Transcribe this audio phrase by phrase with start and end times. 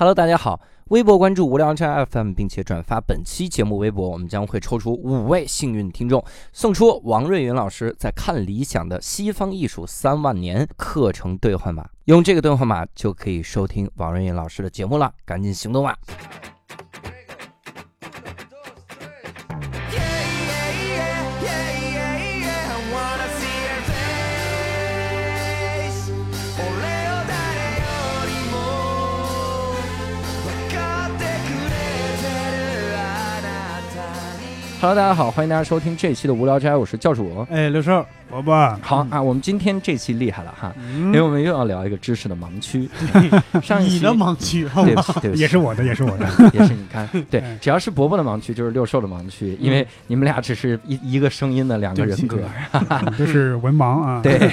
[0.00, 0.58] Hello，大家好，
[0.88, 15.94] 微博关注无聊斋 FM，并且转发本期节目微博，我们将会抽出五位幸运听众，送出王瑞云老师在看理想的西方艺术三万年课程兑换码，用这个兑换码就可以收听王瑞云老师的节目了，赶紧行动吧。
[34.80, 37.46] ！Hello，大家好，欢迎大家收听这一期的无聊斋，我是教主。
[37.50, 42.88] 哎，刘寿，伯伯，好啊，我们今天这期厉害了哈，嗯因为我们又要聊一个知识的盲区。
[43.62, 44.66] 上一期你的盲区？
[44.82, 46.26] 对不起，对不起，也是我的， 也是我的。
[46.54, 52.80] 也是你看， 对嗯，只要是伯伯的盲区，就是六兽的盲区，因为你们俩只是一一个声音的两个人格对。
[52.88, 54.22] 嗯都是文盲啊。
[54.22, 54.50] 对，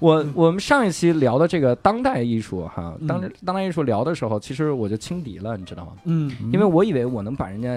[0.00, 5.92] 我我们上一期聊的这个当代艺术哈，当嗯当代艺术聊的时候，其实我就轻敌了，你知道吗？
[6.04, 7.68] 嗯，因为我以为我能把人家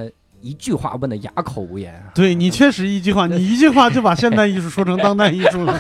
[0.42, 5.80] 一句话问的哑口无言，对你确实一句话，你一句话就把现代艺术说成当代艺术了。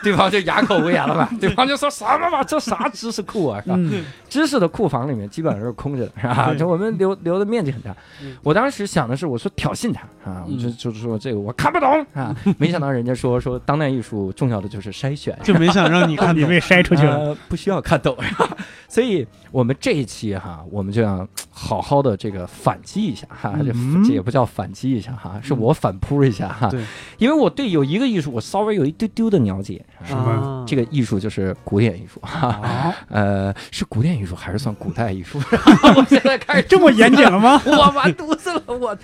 [0.04, 1.30] 对方就哑口无言了吧？
[1.40, 3.60] 对方就说什么嘛，这啥知识库啊？
[3.62, 3.74] 是吧？
[3.78, 6.54] 嗯，知识的库房里面基本上是空着的，是吧？
[6.54, 8.36] 就我们留留的面积很大嗯。
[8.42, 16.42] 我当时想的是，我说挑衅他啊，我嗯就就是说这个我看不懂啊，没想到人家说说当代艺术重要的就是筛选，就没想让你看懂。
[16.42, 17.16] 你被筛出去了。
[17.20, 18.48] 呃，不需要看懂，是吧？
[18.88, 26.84] 所以我们这一期哈，我们就要好好的这个反击一下哈，这嗯这也不叫反击一下哈，是我反扑一下哈，对，
[27.18, 30.64] 因为我对有一个艺术我稍微有一丢丢的了解，什么啊。
[30.66, 35.38] 这个艺术就是古典艺术哈，啊，呃，是古典艺术还是算古代艺术？
[35.96, 37.60] 我现在开始这么严谨了吗？
[37.66, 38.96] 我完犊子了，我，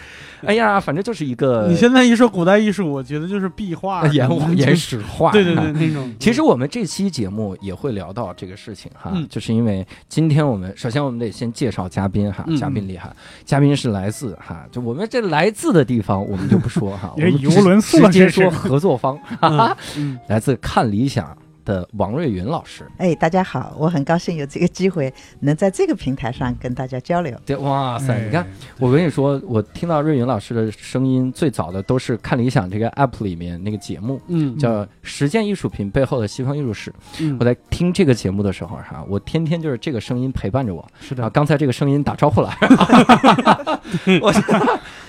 [0.45, 6.15] 哎呀，反正就是一个你现在一说古代艺术，我觉得就是壁画、岩岩石画，对对对，那种。
[6.21, 9.27] 其实我们这期节目也会聊到这个事情哈，嗯。
[9.29, 12.57] 就是因为今天我们首先我们得先介绍嘉宾哈，嗯。
[12.57, 13.11] 嘉宾厉害，
[13.45, 22.87] 嘉宾是来自哈，就我们这来自的地方我们就不说哈， 我们是语无伦次直接说合作方，哈哈，嗯，来自看理想的王瑞云老师。
[22.97, 27.39] 哎，大家好，我很高兴有这个机会能在这个平台上跟大家交流。
[27.45, 28.47] 对，哇塞，哎你看，
[28.79, 34.19] 我跟你说，我听到瑞云老师的声音最早的都是看理想这个 app 里面那个节目。
[34.29, 36.91] 嗯，叫《实践艺术品背后的西方艺术史》。
[37.19, 40.81] 嗯我在听这个节目的时候，哈，我天天就是这个声音陪伴着我。
[40.81, 42.51] 啊，是的，刚才这个声音打招呼了，
[44.23, 44.33] 我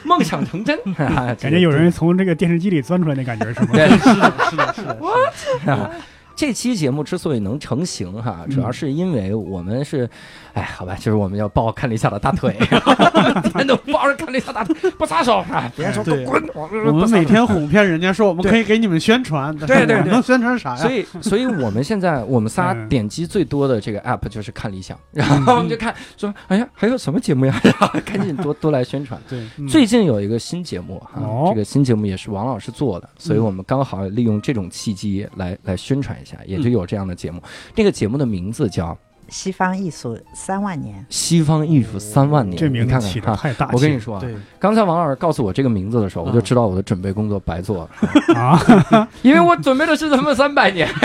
[0.03, 3.67] 梦想成真，感 感觉有人从这个电视机里钻出来那感觉是吗？
[3.73, 3.87] 对。
[3.99, 5.91] 是的，是的，是的。
[6.37, 10.07] 啊这期节目之所以能成型哈，主要是因为我们是，
[10.57, 15.71] 哎，好吧，就是我们要抱看理想的大腿，天天都抱着看理想大腿不撒手啊！
[15.75, 20.77] 别人说都滚，我们每天哄骗人家说我们可以给你们宣传，对对 能宣传啥呀？
[20.77, 27.53] 所以，所以我们现在我们仨嗯点击最多的这个 app 就是看理想，然后我们就看说，哎呀，还有什么节目呀？
[27.63, 29.21] 然后赶紧多多来宣传。
[29.29, 37.39] 对，嗯最近有一个新节目哈，哦这个新节目也是王老师做的，所以我们刚好利用这种契机来来宣传一下，也就有这样的节目。
[37.75, 38.87] 这个节目的名字叫
[39.29, 43.35] 《西方艺术三万年，西方艺术三万年》，这名字起看哈。
[43.35, 43.71] 的太大气。
[43.75, 44.23] 我跟你说啊，
[44.59, 47.87] 刚才王老师告诉我这个名字的时候，我就啊知道我的准备工作白做
[48.33, 50.87] 了，啊， 因为我准备的是他妈三百年。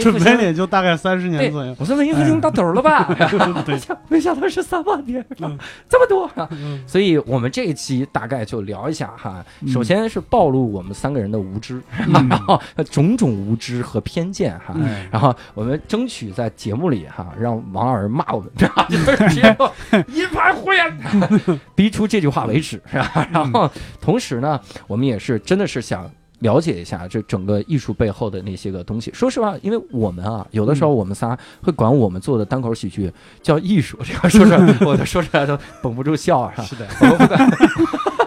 [0.00, 1.74] 准兴备也就大概三十年左右。
[1.80, 3.12] 我说文艺复兴到头了吧？
[3.66, 3.76] 对
[4.08, 5.58] 没想到是三万年，嗯
[5.88, 6.30] 这么多。
[6.50, 14.74] 嗯所以我们这一期大概就聊一下哈，嗯首先是暴露我们三个人的无知，嗯然后种种无知和偏见哈。
[14.84, 19.72] 哎然后我们争取在节目里哈，让王老师骂我们， 就是直接说
[20.08, 20.98] 一盘胡言，
[21.74, 23.28] 逼出这句话为止，是吧？
[23.32, 23.70] 然后
[24.00, 26.10] 同时呢，我们也是真的是想。
[26.40, 29.10] 了解一下这整个艺术背后的那些个东西。
[29.14, 33.10] 说实话，因为我们啊，有的时候我们仨会管我们做的单口喜剧
[33.42, 37.50] 叫艺术，这样说出来我都说出来都绷不住笑啊，是的，我们不敢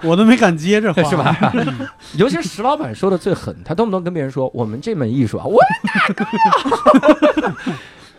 [0.01, 1.53] 我都没敢接这话，是吧？
[2.18, 7.56] 尤其是石老板说的最狠，他动不动跟别人说我们这门艺术啊，我哪个呀？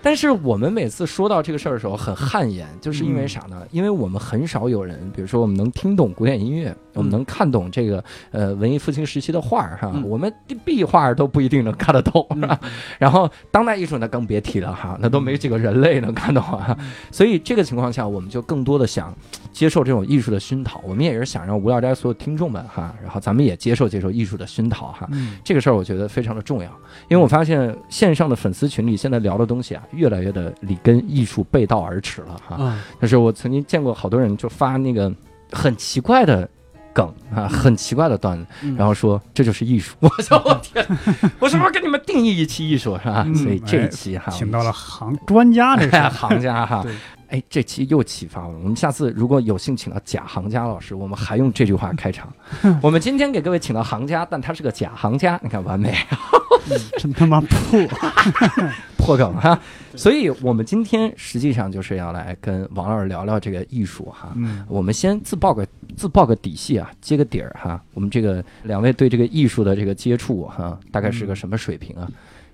[0.02, 3.66] 但是我们每次说到这个事儿的时候很汗颜，就是因为啥呢？
[3.70, 10.32] 因为我们很少有人，比如说我们能听懂古典音乐，我们能看懂这个呃文艺复兴时期的画儿哈，嗯我们
[10.64, 12.58] 壁画都不一定能看得懂，是吧？
[12.98, 16.76] 然后当代艺术那更别提了哈，那都没几个人类能看懂啊。
[17.10, 19.14] 所以这个情况下，我们就更多的想
[19.52, 25.08] 接受这种艺术的熏陶，我们也是想让无聊斋所有听众们哈，然后咱们也接受接受艺术的熏陶哈。
[25.12, 26.70] 嗯这个事儿我觉得非常的重要，
[27.08, 32.56] 因为我发现线上的粉丝群里现在聊的东西啊，越来越的离跟艺术背道而驰了哈。
[32.56, 35.12] 啊，但是我曾经见过好多人就发那个
[35.52, 36.48] 很奇怪的
[36.92, 39.94] 梗啊，很奇怪的段子，嗯然后说这就是艺术。
[40.00, 40.84] 我说我天，
[41.38, 43.24] 我是不是给你们定义一期艺术是吧？
[43.26, 46.94] 嗯所以这一期哈，请到了行专家，这 是行家哈对。
[47.30, 48.74] 哎，这期又启发了我们。
[48.74, 52.32] 下次如果有幸请到假行家老师，我们还用这句话开场。
[52.82, 55.94] 我们今天给各位请到行家，但他是个假行家，你看完美，
[56.98, 57.80] 真他妈破！
[58.98, 59.58] 破梗哈。
[59.96, 64.32] 所以我们今天实际上就是要来跟王老师聊聊这个艺术哈。
[64.36, 65.66] 嗯，我们先自报个
[65.96, 67.82] 自报个底细啊，接个底儿哈。
[67.94, 72.08] 我们这个两位对这个艺术的这个接触哈，大概是个什么水平啊？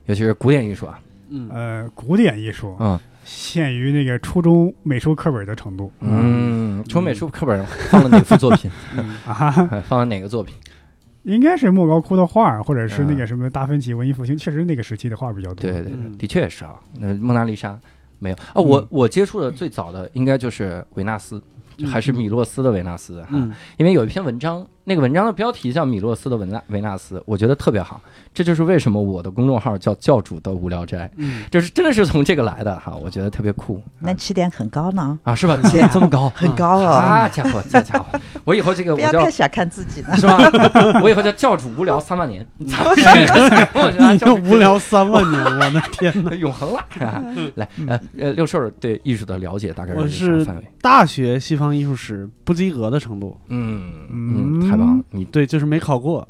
[0.07, 1.01] 尤其是古典艺术啊，
[1.31, 8.71] 嗯呃，古典艺术嗯限于那个初中美术课本的程度嗯，初中美术课本放了哪幅作品？
[8.97, 10.55] 嗯啊哈哈，哎 放了哪个作品？
[11.25, 15.57] 应该是莫高窟的画，或者是那嗯个什么达芬奇文艺复兴，确实那个时期的画比较多。
[15.57, 16.77] 对对对，嗯的确是啊。
[17.01, 17.77] 那蒙娜丽莎
[18.21, 21.43] 没有啊，我我接触的最早的应该就是维纳斯，
[21.91, 23.31] 还是米洛斯的维纳斯哈。
[23.33, 28.01] 嗯因为有一篇文章，那个文章的标题叫《米洛斯的维纳维纳斯》，我觉得特别好。
[28.33, 33.83] 这就是为什么我的公众号叫教主的无聊斋，嗯，就是真的是从这个来的哈，我觉得特别酷。
[33.99, 35.59] 那起点很高呢，啊，是吧？
[35.65, 37.03] 起点这么高， 很高啊。
[37.03, 40.15] 啊，家伙，这家伙，我以后这个不要太小看自己了。
[40.17, 41.01] 是吧？
[41.03, 42.85] 我以后叫教主无聊三万年， 你操！
[42.89, 42.95] 我
[43.91, 46.33] 觉得你教主就无聊三万年，我的天哪！
[46.37, 46.79] 永恒了。
[47.01, 47.25] 啊
[47.57, 50.63] 来，呃呃，六兽对艺术的了解大概我是什么范围？
[50.81, 55.05] 大学西方艺术史不及格的程度，嗯嗯嗯，太棒了！
[55.11, 56.27] 你对，就是没考过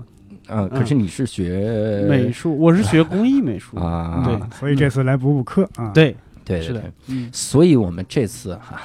[0.48, 3.76] 呃，可是你是学美术，我是学工艺美术。
[3.78, 4.22] 啊？
[4.24, 8.80] 对所以这次来补补课啊。，对，对是的，嗯所以我们这次哈、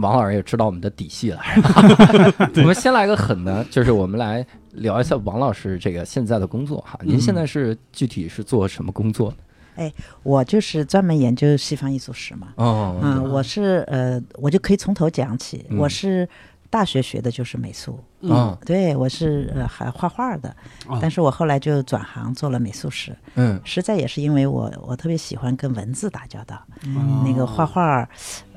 [0.00, 1.40] 王老师也知道我们的底细了。
[1.54, 6.98] 是吧我们先来个狠的，就是我们来聊一下王老师这个现在的工作哈。
[7.02, 9.32] 您现在是具体是做什么工作
[9.76, 9.92] 哎？
[10.24, 12.48] 我就是专门研究西方艺术史嘛。
[12.56, 15.64] 哦嗯，我是呃，我就可以从头讲起。
[15.68, 16.28] 嗯我是
[16.74, 18.58] 大学学的就是美术，嗯。
[18.66, 20.48] 对我是呃还画画的，
[20.88, 23.14] 哦但是我后来就转行做了美术史。
[23.36, 23.60] 嗯。
[23.64, 28.08] 实在也是因为我我特别喜欢跟文字打交道，嗯那个画画，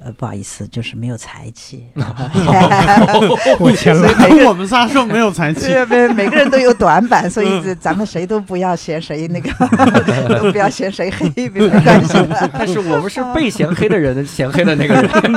[0.07, 1.85] 呃不好意思，就是没有才气。
[3.59, 4.07] 我天了，
[4.47, 9.49] 我们仨说没有才气，对，每每个人都有短板，所以这咱们谁都不要嫌谁那个，
[10.39, 12.49] 都不要嫌谁黑，没关系的。
[12.53, 15.35] 但是我们是被嫌黑的人，嫌黑的那个人。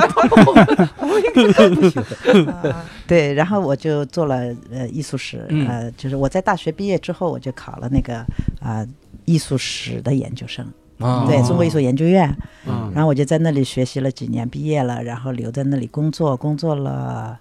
[2.49, 4.37] 啊 对，然后我就做了
[4.71, 8.25] 呃艺术史，嗯呃，就是我在大学毕业之后，我就考了那个
[8.61, 8.85] 啊、
[9.25, 10.65] 艺术史的研究生，
[11.01, 12.35] 哦对中国艺术研究院，
[12.67, 17.39] 嗯然后我就在那里学习了几年，毕业了，然后留在那里工作，工作了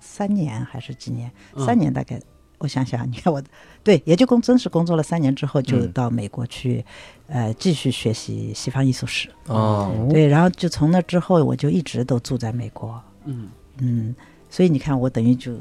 [0.00, 1.30] 三年还是几年？
[1.54, 2.20] 嗯三年大概。
[2.58, 3.42] 我想想，你看我，
[3.82, 6.82] 对，也就工真是工作了三年之后，就嗯到美国去，
[7.26, 9.28] 呃，继续学习西方艺术史。
[9.48, 12.98] 哦，对，然后就从那之后，我就一直都住在美国。
[13.24, 13.48] 嗯
[13.78, 14.14] 嗯，
[14.48, 15.52] 所以你看，我等于就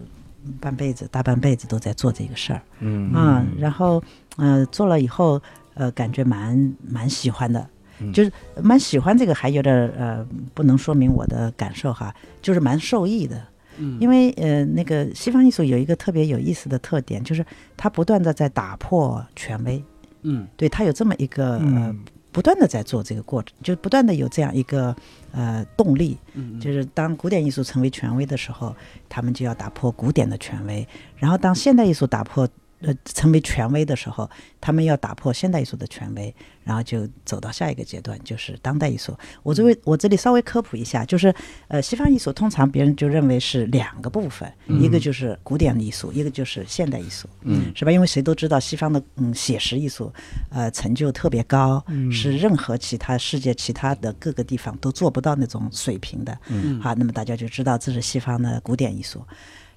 [0.61, 4.01] 半辈子、大半辈子都在做这个事儿嗯啊、然后，
[4.37, 5.41] 呃，做了以后，
[5.75, 8.11] 呃，感觉蛮蛮喜欢的，嗯。
[8.13, 8.31] 就是
[8.61, 13.41] 蛮喜欢这个，还有点儿呃，不能说明我的感受哈，就是蛮受益的。
[13.77, 13.97] 嗯。
[13.99, 19.83] 因为呃，那个西方艺术有一个特别有意思的特点，就是它不断的在打破权威，
[20.21, 20.47] 嗯。
[20.55, 21.99] 对，它有这么一个、呃，嗯，
[22.31, 24.95] 不断的在做这个过程，就不断的有这样一个
[25.31, 26.59] 呃动力，嗯。
[26.59, 28.75] 就是当古典艺术成为权威的时候，
[29.09, 30.85] 他们就要打破古典的权威；
[31.17, 32.47] 然后当现代艺术打破
[32.83, 34.29] 呃成为权威的时候，
[34.61, 36.33] 他们要打破现代艺术的权威，
[36.63, 39.17] 然后就走到下一个阶段，就是当代艺术。
[39.41, 41.33] 我这位我这里稍微科普一下，就是
[41.67, 47.27] 呃西方艺术通常别人就认为是两个部分，一个就是古典艺术，一个就是现代艺术。
[47.41, 47.91] 嗯是吧？
[47.91, 50.11] 因为谁都知道西方的嗯写实艺术，
[50.49, 56.37] 呃成就特别高，嗯是任何其他世界其他的各个地方都做不到那种水平的。
[56.49, 59.25] 嗯好，那么大家就知道这是西方的古典艺术。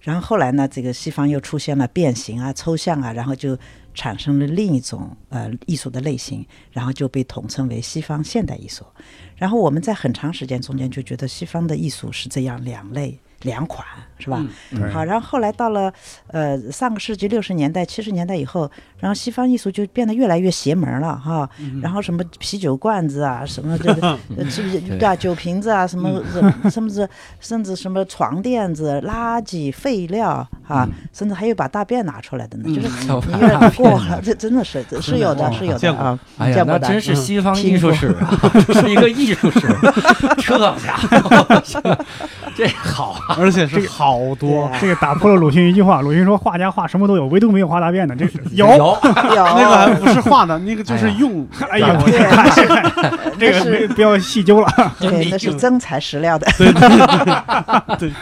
[0.07, 3.59] 然后后来呢，这个西方又出现了变形啊、抽象啊，然后就
[3.93, 8.85] 产生了另一种呃艺术的类型，然后就被统称为西方现代艺术。
[9.35, 13.87] 然后我们在很长时间中间就觉得西方的艺术是这样两类两款，
[14.19, 14.45] 是吧？
[14.71, 14.91] 对。
[14.93, 15.91] 好，然后后来到了
[16.27, 21.49] 呃上个世纪六十年代、七十年代以后，然后西方艺术就变得越来越邪门了哈。
[21.81, 26.21] 然后什么啤酒罐子啊，什么这个 呃是不是对啊，酒瓶子啊，什么
[26.69, 27.09] 什么是
[27.41, 36.81] 甚至什么床垫子、垃圾废料啊，甚至还有把大便拿出来的呢，就是你有点 过了，这真的是这是有的，是有的啊，哎呀，见过的。
[36.81, 37.17] 那真是嗯。
[37.17, 39.67] 西方艺术史啊，这是一个艺术史，
[40.39, 42.05] 这家伙，
[42.57, 48.17] 这好啊， 而且是好多，这个打破了鲁迅一句话，鲁迅说画家画什么都有，唯独没有画大便的。
[48.17, 52.93] 这个有，有，有 那个还不是画的，那个就是用， 哎呦，对看是看
[53.39, 54.69] 这个是没不要细究了。
[54.99, 56.47] 对，那是真材实料的。
[57.99, 58.13] 挺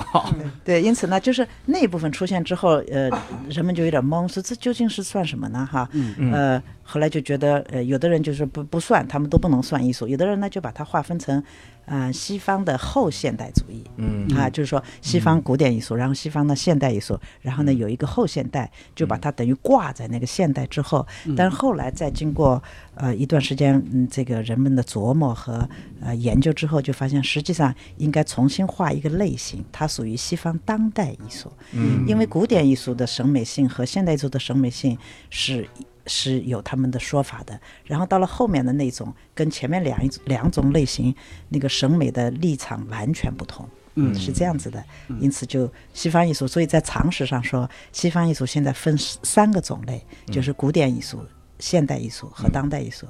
[0.00, 0.28] 好，
[0.64, 3.10] 对，因此呢，就是那一部分出现之后，呃，
[3.48, 5.68] 人们就有点懵，说这究竟是算什么呢？
[5.70, 11.42] 哈，嗯呃，后来就觉得，呃，有的人就是不不算，他们都不能算艺术；有的人呢，就把它划分成，
[11.92, 13.84] 呃西方的后现代主义。
[13.96, 21.06] 嗯啊，就是说西方古典艺术，然后西方的现代艺术，然后呢有一个后现代，就把它等于挂在那个现代之后。
[21.36, 22.62] 但是后来再经过
[22.94, 25.68] 呃一段时间，嗯，这个人们的琢磨和
[26.00, 31.52] 呃研究之后，就发现实际上应该重新画一个类型，它属于西方当代艺术。
[31.72, 34.96] 嗯因为古典艺术的审美性和现代艺术的审美性
[35.28, 35.68] 是
[36.06, 37.60] 是有他们的说法的。
[37.84, 41.14] 然后到了后面的那种，跟前面两一两种类型
[41.48, 43.68] 那个审美的立场完全不同。
[43.94, 44.82] 嗯是这样子的，
[45.20, 51.22] 因此就西方艺术，所以在常识上说，西方艺术现在分三个种类，就是古典艺术、
[51.58, 53.06] 现代艺术和当代艺术。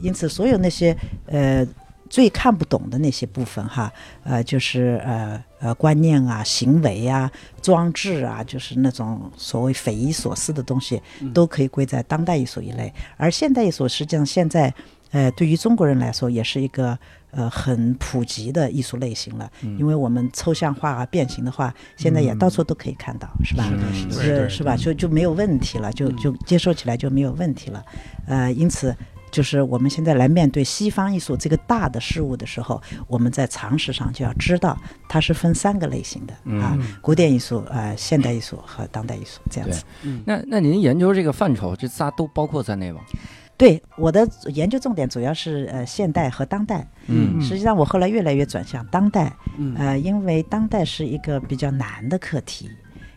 [0.00, 0.96] 因此，所有那些
[1.26, 1.66] 呃
[2.12, 3.90] 最看不懂的那些部分哈，
[4.22, 7.30] 呃，就是呃呃观念啊、行为啊、
[7.62, 11.00] 装置啊，就是那种所谓匪夷所思的东西，
[11.32, 12.92] 都可以归在当代艺术一类。
[13.16, 14.72] 而现代艺术实际上现在
[15.12, 16.98] 呃对于中国人来说也是一个。
[17.34, 23.64] 呃，很普及的艺术类型了，因为我们抽象化啊、变形的话，现在也到处都可以看到，是吧？
[23.90, 24.76] 是是是吧？
[24.76, 27.82] 就就没有问题了，就就接受起来就没有问题了。
[28.26, 28.94] 呃，因此
[29.32, 39.82] 就是我们现在来面对西方艺术这个大的事物的时候，我们在常识上就要知道它是分三个类型的啊：古典艺术、呃现代艺术和当代艺术这样子。
[40.24, 43.00] 那那您研究这个范畴，这仨都包括在内吗？
[43.56, 46.86] 对，我的研究重点主要是呃现代和当代。
[47.06, 47.40] 嗯。
[47.40, 49.74] 实际上我后来越来越转向当代，嗯。
[49.78, 52.68] 呃，因为当代是一个比较难的课题，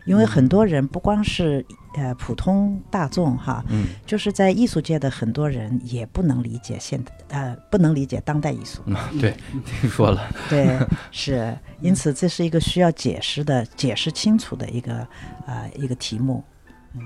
[0.06, 3.86] 因为很多人不光是呃普通大众哈，嗯。
[4.06, 9.34] 就是在艺术界的很多人也不能理解现呃不能理解当代艺术，嗯，对，
[9.64, 10.78] 听说了， 对，
[11.10, 15.06] 是，因此这是一个需要解释的、解释清楚的一个
[15.46, 16.42] 呃一个题目。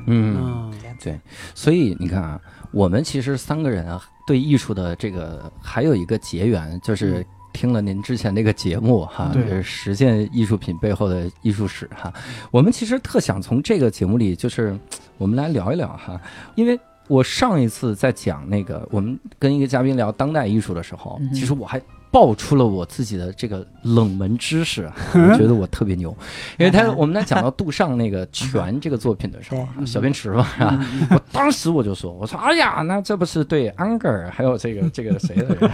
[0.06, 0.72] 嗯。
[1.02, 1.18] 对，
[1.54, 2.40] 所以你看啊，
[2.70, 12.12] 我们其实三个人啊，对艺术的这个还有一个结缘，就是听了您之前那个节目哈，就是实现艺术品背后的艺术史哈。
[12.50, 14.78] 我们其实特想从这个节目里，就是
[15.18, 16.20] 我们来聊一聊哈，
[16.54, 16.78] 因为。
[17.08, 26.16] 我上一次在讲那个，我们跟一个嘉宾聊当代艺术的时候，嗯其实我还爆出了我自己的这个冷门知识，我觉得我特别牛，
[26.58, 30.86] 因为他我们在讲到杜尚那个《泉》这个作品的时候， 小便池嘛，是吧？
[31.10, 35.70] 我当时我就说，我说哎呀，那这不是对安格尔还有这个这个谁的人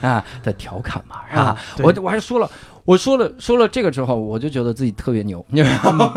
[0.00, 1.58] 啊的调侃嘛，是吧啊？
[1.82, 2.48] 我我还说了。
[2.84, 6.10] 我说了说了这个之后，我就觉得自己特别牛，你知道吗？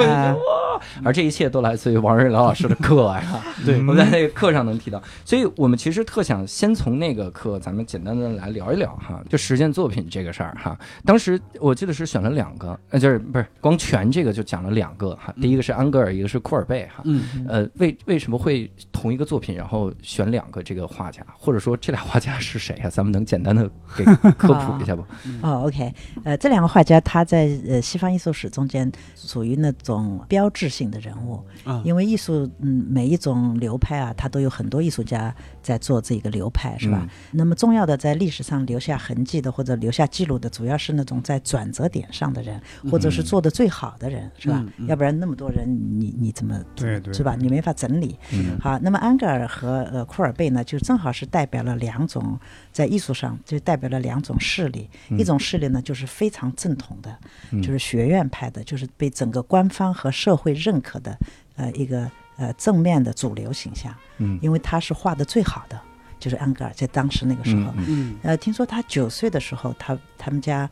[1.02, 3.44] 啊而这一切都来自于王瑞老老师的课呀。
[3.66, 10.78] 对我们在那个课上能提到，所以我们其实特想先从那个课，咱们简单的来聊一聊哈，就实践作品这个事儿哈。
[11.06, 17.02] 当时我记得是选了两个，呃，就是不是光全这个就讲了两个哈，第一个是安格尔，一个是库尔贝哈。
[17.06, 25.02] 嗯呃，为为什么会同一个作品，然后选两个这个画家，或者说这俩画家是谁呀、咱们能简单的给科普一下不？
[25.42, 37.00] 哦，OK，呃，这两个画家他在呃西方艺术史中间属于那种标志性的人物，啊因为艺术嗯每一种流派啊，它都有很多艺术家在做这个流派，是吧？
[37.04, 44.66] 嗯那么重要的在历史上留下痕迹的或者留下记录的，主要是那种在转折点上的人，或者是做的最好的人，是吧？
[44.88, 45.68] 要不然那么多人，
[46.00, 47.36] 你你怎么对对是吧？
[47.38, 48.18] 你没法整理。
[48.34, 52.40] 嗯好，那么安格尔和呃库尔贝呢，就正好是代表了两种
[52.72, 57.18] 在艺术上就代表了两种势力，一种势力呢就是非常正统的，
[57.52, 57.62] 嗯。
[57.62, 61.18] 就是学院派的，就是被整个官方和社会认可的
[61.56, 64.40] 呃一个呃正面的主流形象，嗯。
[64.42, 65.80] 因为他是画的最好的，
[66.20, 67.74] 就是安格尔在当时那个时候。
[67.78, 68.16] 嗯嗯。
[68.24, 70.70] 呃，听说他九岁的时候，他他们家，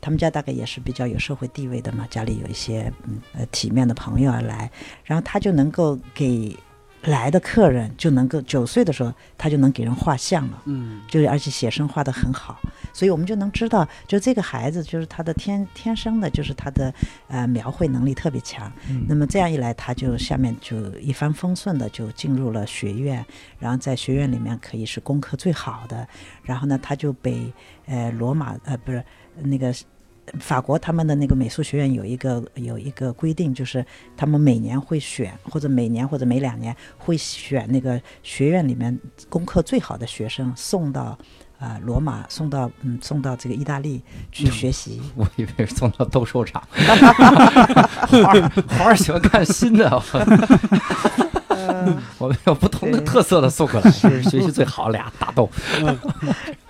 [0.00, 4.70] 他们家大概也是比较有社会地位的嘛，家里有一些嗯呃体面的朋友而来，
[5.04, 6.56] 然后他就能够给
[7.06, 10.62] 来的客人就能够九岁的时候，他就能给人画像了。
[10.66, 12.60] 嗯就是而且写生画得很好，
[12.92, 16.92] 所以我们就能知道，就这个孩子就是他的天天生的，就是他的
[17.28, 18.70] 呃描绘能力特别强。
[19.08, 23.24] 那么这样一来，他就下面就一帆风顺的就进入了学院，
[23.58, 26.06] 然后在学院里面可以是功课最好的，
[26.42, 27.52] 然后呢，他就被
[27.86, 29.04] 呃罗马呃不是
[29.42, 29.74] 那个。
[30.40, 33.84] 法国他们的那个美术学院有一个有一个规定，就是
[34.16, 41.16] 他们每年会选，或者每年或者每两年会选那个学院里面功课最好的学生送到
[41.58, 45.00] 啊、罗马，送到嗯送到这个意大利去学习。
[45.16, 49.88] 我以为是送到斗兽场，花儿花儿喜欢看新的，
[52.18, 55.48] 我们有不同的特色的送过来，是学习最好俩大豆。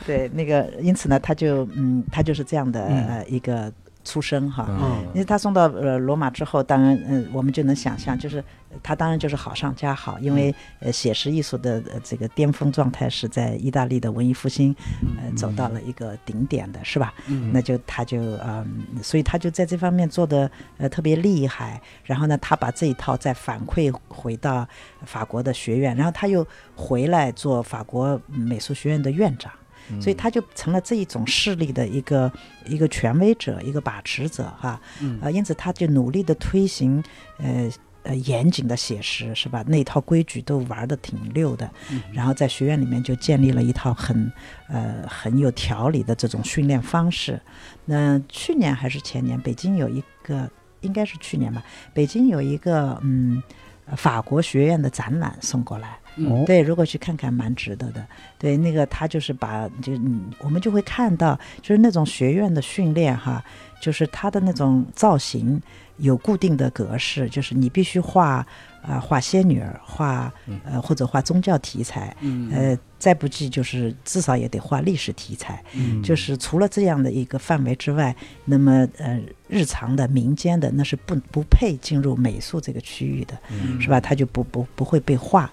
[0.06, 3.72] 对，那个因此呢，他就嗯，他就是这样的呃一个
[4.06, 4.64] 出生哈。
[4.70, 8.38] 嗯因为他送到呃罗马之后，当然，嗯、我们就能想象，就是
[8.70, 14.74] 呃他当然就是好上加好，因为呃写实艺术的呃这个巅峰状态是在意大利的文艺复兴，
[15.18, 17.12] 呃走到了一个顶点的，是吧？
[17.26, 21.80] 嗯那就他就嗯，所以他就在这方面做的呃特别厉害。
[22.04, 24.66] 然后呢，他把这一套再反馈回到
[25.04, 29.52] 法国的学院，然后他又回来做法国美术学院的院长。
[30.00, 32.30] 所以他就成了这一种势力的一个
[32.66, 37.02] 一个权威者，一个把持者哈，嗯呃，因此他就努力的推行
[37.38, 37.70] 呃
[38.02, 39.64] 呃严谨的写实是吧？
[39.66, 41.70] 那套规矩都玩的挺溜的，
[42.12, 44.32] 然后在学院里面就建立了一套很
[44.68, 47.40] 呃很有条理的这种训练方式。
[47.84, 50.50] 那去年还是前年，北京有一个
[50.80, 51.62] 应该是去年吧，
[51.92, 53.42] 北京有一个嗯。
[53.88, 58.04] 呃法国学院的展览送过来，哦，对，如果去看看，蛮值得的。
[58.38, 63.44] 对，那个他就是把，就嗯，我们就会看到，就是那种学院的训练哈，
[63.80, 65.60] 就是他的那种造型
[65.98, 68.46] 有固定的格式，就是你必须画
[68.82, 70.32] 啊、画仙女儿，画
[70.64, 72.50] 呃或者画宗教题材，嗯。
[72.52, 75.62] 呃，再不济就是至少也得画历史题材。
[75.74, 78.12] 嗯就是除了这样的一个范围之外，
[78.46, 84.00] 那么呃，日常的民间的那是不不配进入美术这个区域的，嗯是吧？
[84.00, 85.48] 它就不不不会被画，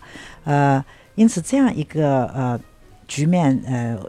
[0.45, 0.83] 呃，
[1.13, 2.59] 因此这样一个呃
[3.07, 3.99] 局面呃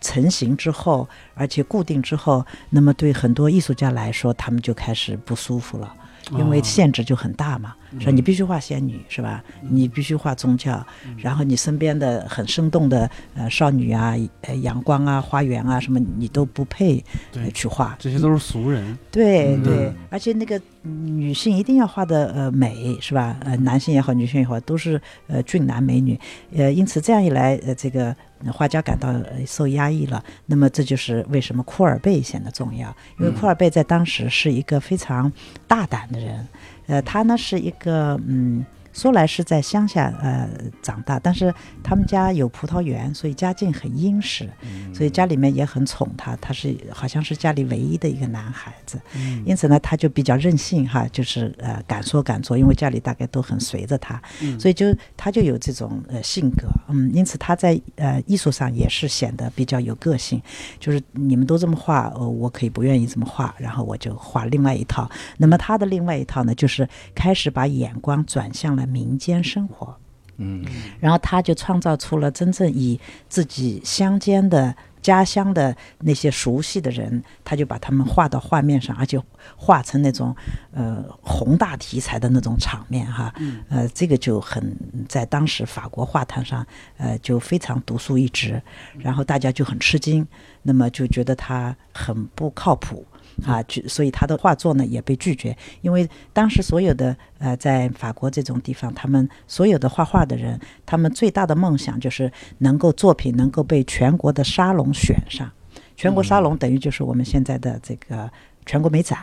[0.00, 5.94] 成型之后，而且固定之后，那么对很多艺术家来说，他们就开始不舒服了。
[6.32, 8.12] 因为哦限制就很大嘛，是吧？
[8.12, 9.42] 你必须画仙女，是吧？
[9.62, 10.84] 你必须画宗教，
[11.16, 17.02] 然后你身边的很生动的呃少女啊、呃阳光啊、花园啊什么，你都不配
[17.34, 17.96] 呃去画。
[17.98, 23.36] 这些都是俗人，对对嗯，而且那个嗯女性一定要画的呃美，是吧？
[23.40, 26.18] 呃，男性也好，女性也好，都是呃俊男美女。
[26.54, 28.16] 呃，因此这样一来，呃，这个呃
[28.52, 30.22] 画家感到呃受压抑了。
[30.46, 35.32] 那么这就是为什么库尔贝显得重要，因为库尔贝在当时是一个非常
[35.66, 36.46] 大胆的人。
[36.86, 38.64] 呃，他呢是一个嗯。
[38.98, 40.48] 说来是在乡下呃
[40.82, 44.50] 长大，但是他们家有葡萄园，所以家境很殷实，
[44.92, 46.34] 所以家里面也很宠他。
[46.40, 60.42] 他是好像是家里唯一的一个男孩子，嗯因此呢，他就比较任性哈，就是呃敢说敢做，因为家里大概都很随着他，嗯所以就他就有这种呃性格，嗯，因此他在呃艺术上也是显得比较有个性，
[60.80, 65.08] 就是你们都这么画，呃，我可以不愿意这么画，然后我就画另外一套。
[65.36, 69.96] 那么他的另外一套呢，就是开始把眼光转向了民间生活。
[70.40, 70.64] 嗯
[71.00, 74.72] 然后他就创造出了真正以自己乡间的
[75.02, 79.20] 家乡的那些熟悉的人，他就把他们画到画面上，而且
[79.56, 80.34] 画成那种
[80.72, 83.34] 呃宏大题材的那种场面哈，
[83.68, 84.76] 呃，这个就很
[85.08, 86.64] 在当时法国画坛上
[86.98, 88.62] 呃就非常独树一帜，
[88.98, 90.26] 然后大家就很吃惊，
[90.62, 93.04] 那么就觉得他很不靠谱。
[93.46, 105.50] 啊，拒所以他的画作呢也被拒绝，因为当时所有的呃在法国这种地方，他们所有的画画的人，他们最大的梦想就是能够作品能够被全国的沙龙选上。
[105.96, 108.30] 全国沙龙等于就是我们现在的这个
[108.66, 109.18] 全国美展。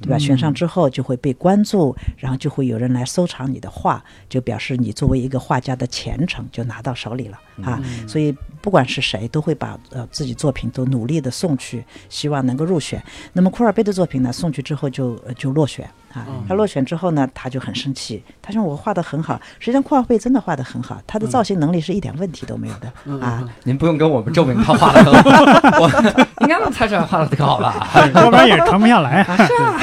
[0.00, 0.18] 对吧？
[0.18, 7.82] 选上之后就会被关注，然后就会有人来收藏你的画，就表示你作为一个画家的前程就拿到手里了啊。
[8.06, 13.02] 所以不管是谁，都会把呃自己作品都努力的送去，希望能够入选。
[13.32, 16.26] 那么库尔贝的作品呢，送去之后就呃就落选啊。
[16.48, 23.48] 他落选之后呢，他就很生气，他说我画的很好，实际上库尔贝真的画的很好，他的造型能力是一点问题都没有的啊。
[23.64, 27.86] 您不用跟我们证明他画的很好， 我应该能猜出来画的挺好吧？
[28.14, 29.24] 要不然也 传不下来。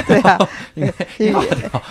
[0.08, 0.38] 对啊，
[1.20, 1.44] 因为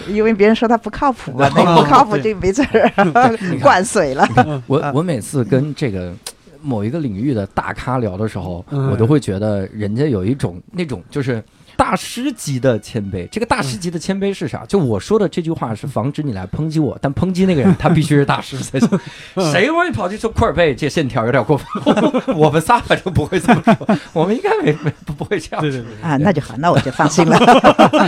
[0.08, 4.26] 因为别人说他不靠谱嘛，那个不靠谱就没准儿灌水了。
[4.66, 6.12] 我我每次跟这个
[6.60, 11.42] 某一个领域的大咖聊的时候，嗯我都会觉得人家有一种那种就是。
[11.76, 14.64] 大师级的谦卑，这个大师级的谦卑是啥？
[14.66, 18.88] 就我说的这句话是防止你来抨击我，但抨击那个人他必须是大师才行。
[19.52, 21.66] 谁容易跑去说库尔贝这线条有点过分？
[22.34, 25.60] 我们仨反正不会这么说，我们应该没没不不会这样。
[25.60, 27.36] 对对对，啊，那就好，那我就放心了。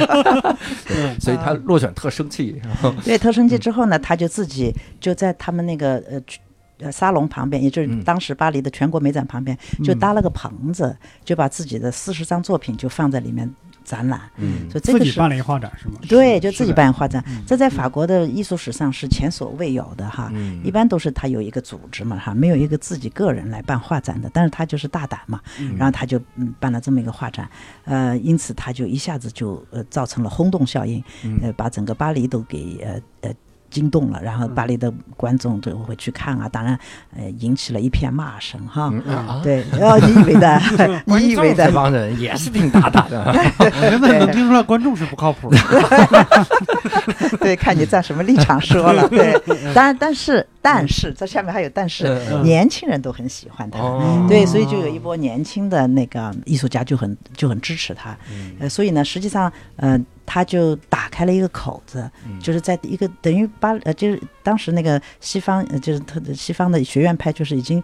[1.21, 2.61] 所以他落选特生气，
[3.05, 6.21] 对，特生气之后呢，他就自己就在他们那个呃。
[6.81, 8.03] 呃，沙龙旁边，也就是嗯。
[8.05, 13.53] 当时巴黎的全国美展旁边，就搭了个棚子，就把自己的四十张作品就放在里面
[13.85, 14.21] 展览。
[14.37, 14.71] 嗯。
[14.71, 15.95] 所以这个是自己办了一个画展是吗？
[16.09, 20.31] 对，就自己办画展，这在法国的艺术史上是前所未有的哈。
[20.33, 20.61] 嗯。
[20.65, 25.41] 一般都是他有一个组织嘛哈，没有一个自己个人来办画展的，但是他就是大胆嘛，
[25.77, 27.51] 然后他就嗯办了这么一个画展，
[27.85, 31.39] 呃，因此他就一下子就呃造成了轰动效应，嗯。
[31.43, 33.35] 呃，把整个巴黎都给呃呃
[33.71, 36.79] 惊动了，然后巴黎的观众就会去看啊，当然，
[37.17, 38.91] 呃，引起了一片骂声哈。
[38.93, 40.61] 嗯啊，对，哦，你以为的，
[41.05, 43.25] 你以为的这，帮人也是挺大胆的。
[43.59, 45.59] 我现在能听出来观众是不靠谱的。
[47.41, 49.09] 对， 看你站什么立场说了。
[49.09, 49.39] 对，
[49.75, 53.79] 当然，但是，但是，这下面还有但是，嗯年轻人都很喜欢他。
[53.81, 54.27] 哦。
[54.29, 58.57] 对，所以就有一波年轻的那个艺术家就很就很支持他，嗯。
[58.61, 62.39] 呃，所以呢，实际上，嗯，他就打开了一个口子，嗯。
[62.41, 67.83] 就是在一个等于把呃，就是当时那个西方，呃，就是他的西方的学院派，就是已经。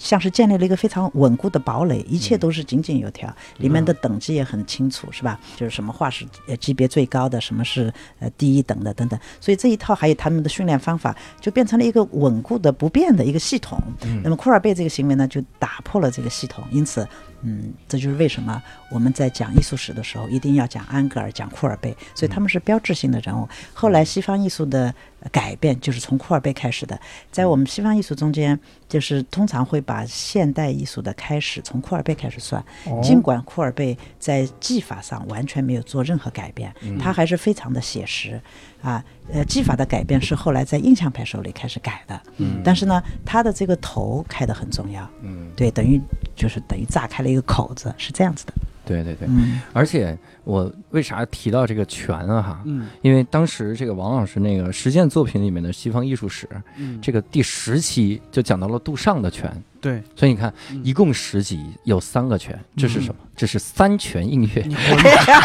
[0.00, 5.38] 像是建立了一个非常稳固的堡垒，一切都是井井有条，里面的等级也很清楚，是吧？
[5.56, 9.20] 就是什么画是呃级别最高的，什么是呃第一等的等等。
[9.40, 13.78] 所以这一套还有他们的训练方法，就变成了一个稳固的不变的一个系统。
[14.04, 17.06] 嗯那么库尔贝这个行为呢，就打破了这个系统，因此，
[17.42, 23.48] 嗯，这就是为什么我们在讲艺术史的时候，一定要讲安格尔、讲库尔贝，所以他们是标志性的人物。
[23.74, 24.94] 后来西方艺术的呃
[25.30, 26.98] 改变就是从库尔贝开始的，
[27.30, 33.00] 在我们西方艺术中间，就是通常会把现代艺术的开始从库尔贝开始算，哦。
[33.02, 36.98] 尽管库尔贝在技法上完全没有做任何改变，嗯。
[36.98, 38.40] 他还是非常的写实。
[38.82, 39.04] 啊。
[39.32, 42.60] 呃，技法的改变是后来在印象派手里开始改的，嗯。
[42.64, 46.00] 但是呢，他的这个头开得很重要，嗯，对，等于
[46.34, 48.52] 就是等于炸开了一个口子，是这样子的。
[48.84, 49.28] 对对对。
[49.28, 49.60] 嗯。
[49.72, 50.18] 而且
[50.50, 52.60] 我为啥提到这个拳啊哈？
[52.64, 63.20] 嗯因为当时这个王老师那个实践作品里面的西方艺术史，嗯，这个第十期就讲到了杜尚的拳，对，所以你看，嗯一共十集有三个拳，这是什么？
[63.36, 64.68] 这是三拳映月。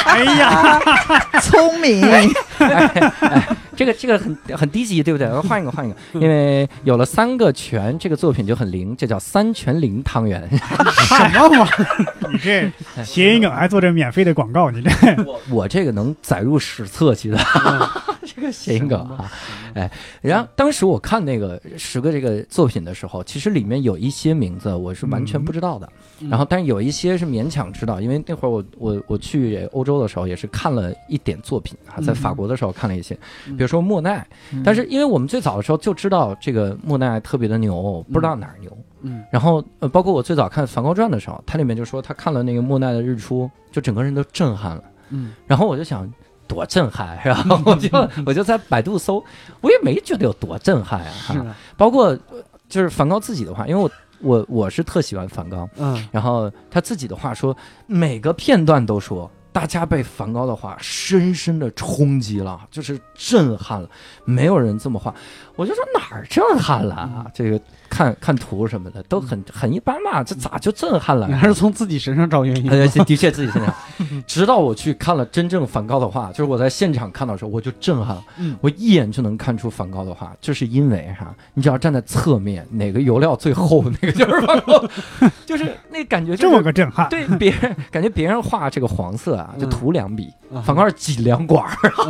[0.06, 0.80] 哎呀，
[1.42, 2.02] 聪明，
[3.78, 5.28] 这个这个很很低级，对不对？
[5.28, 10.50] 我换一个，换一个，因为有了三个拳，这个作品就很灵，这叫三拳灵汤圆。
[10.92, 12.30] 什么玩意儿？
[12.32, 12.70] 你这
[13.04, 14.90] 谐音梗还做这免费的广告，你这
[15.26, 17.38] 我 我这个能载入史册去的，
[18.26, 19.32] 这个谐音梗啊。
[19.74, 25.90] 哎，然后当时我看那个十个这个作品的时候，其实里面有一些名字我是完全不知道的，
[26.22, 26.30] 嗯。
[26.30, 33.14] 然后但是有一些是勉强知道，因为那会儿我我我去欧洲的时候也是看了一点作品啊，在法国的时候看了一些，
[33.46, 34.26] 比如说莫奈，
[34.64, 38.78] 但是因为我们最早的时候就知道这个莫奈特别的牛，不知道哪儿牛。
[39.08, 44.84] 嗯然后呃，包括我最早看《梵高传》的时候，它里面就说他看了那个莫奈的日出，就整个人都震撼了。
[45.10, 46.12] 嗯然后我就想，
[46.48, 47.90] 多震撼，然 后我就
[48.26, 49.24] 我就在百度搜，
[49.62, 51.12] 我也没觉得有多震撼啊。
[51.28, 53.90] 哈包括呃就是梵高自己的话，因为我
[54.22, 59.30] 我我是特喜欢梵高，嗯然后他自己的话说，每个片段都说。
[59.56, 63.90] 大家被梵高的话深深的冲击了，就是震撼了，
[64.26, 65.14] 没有人这么画。
[65.56, 67.26] 我就说哪儿震撼了啊？
[67.34, 67.58] 这个
[67.90, 71.28] 看看图什么的都很很一般嘛，这咋就震撼了？
[71.28, 72.70] 你还是从自己身上找原因。
[72.72, 73.74] 呃，的确自己身上。
[74.28, 78.24] 直到我去看了真正梵高的画，就是我在现场看到的时候，我就震撼了。
[78.38, 84.86] 嗯我一眼就能看出梵高的画，就是因为哈，你只要站在侧面，哪个油料最厚，那个就是梵高，
[85.46, 91.66] 就是那感觉、就是，这么个震撼，对别人感觉别人画这个黄色啊，就嗯涂两笔，啊梵高是挤两管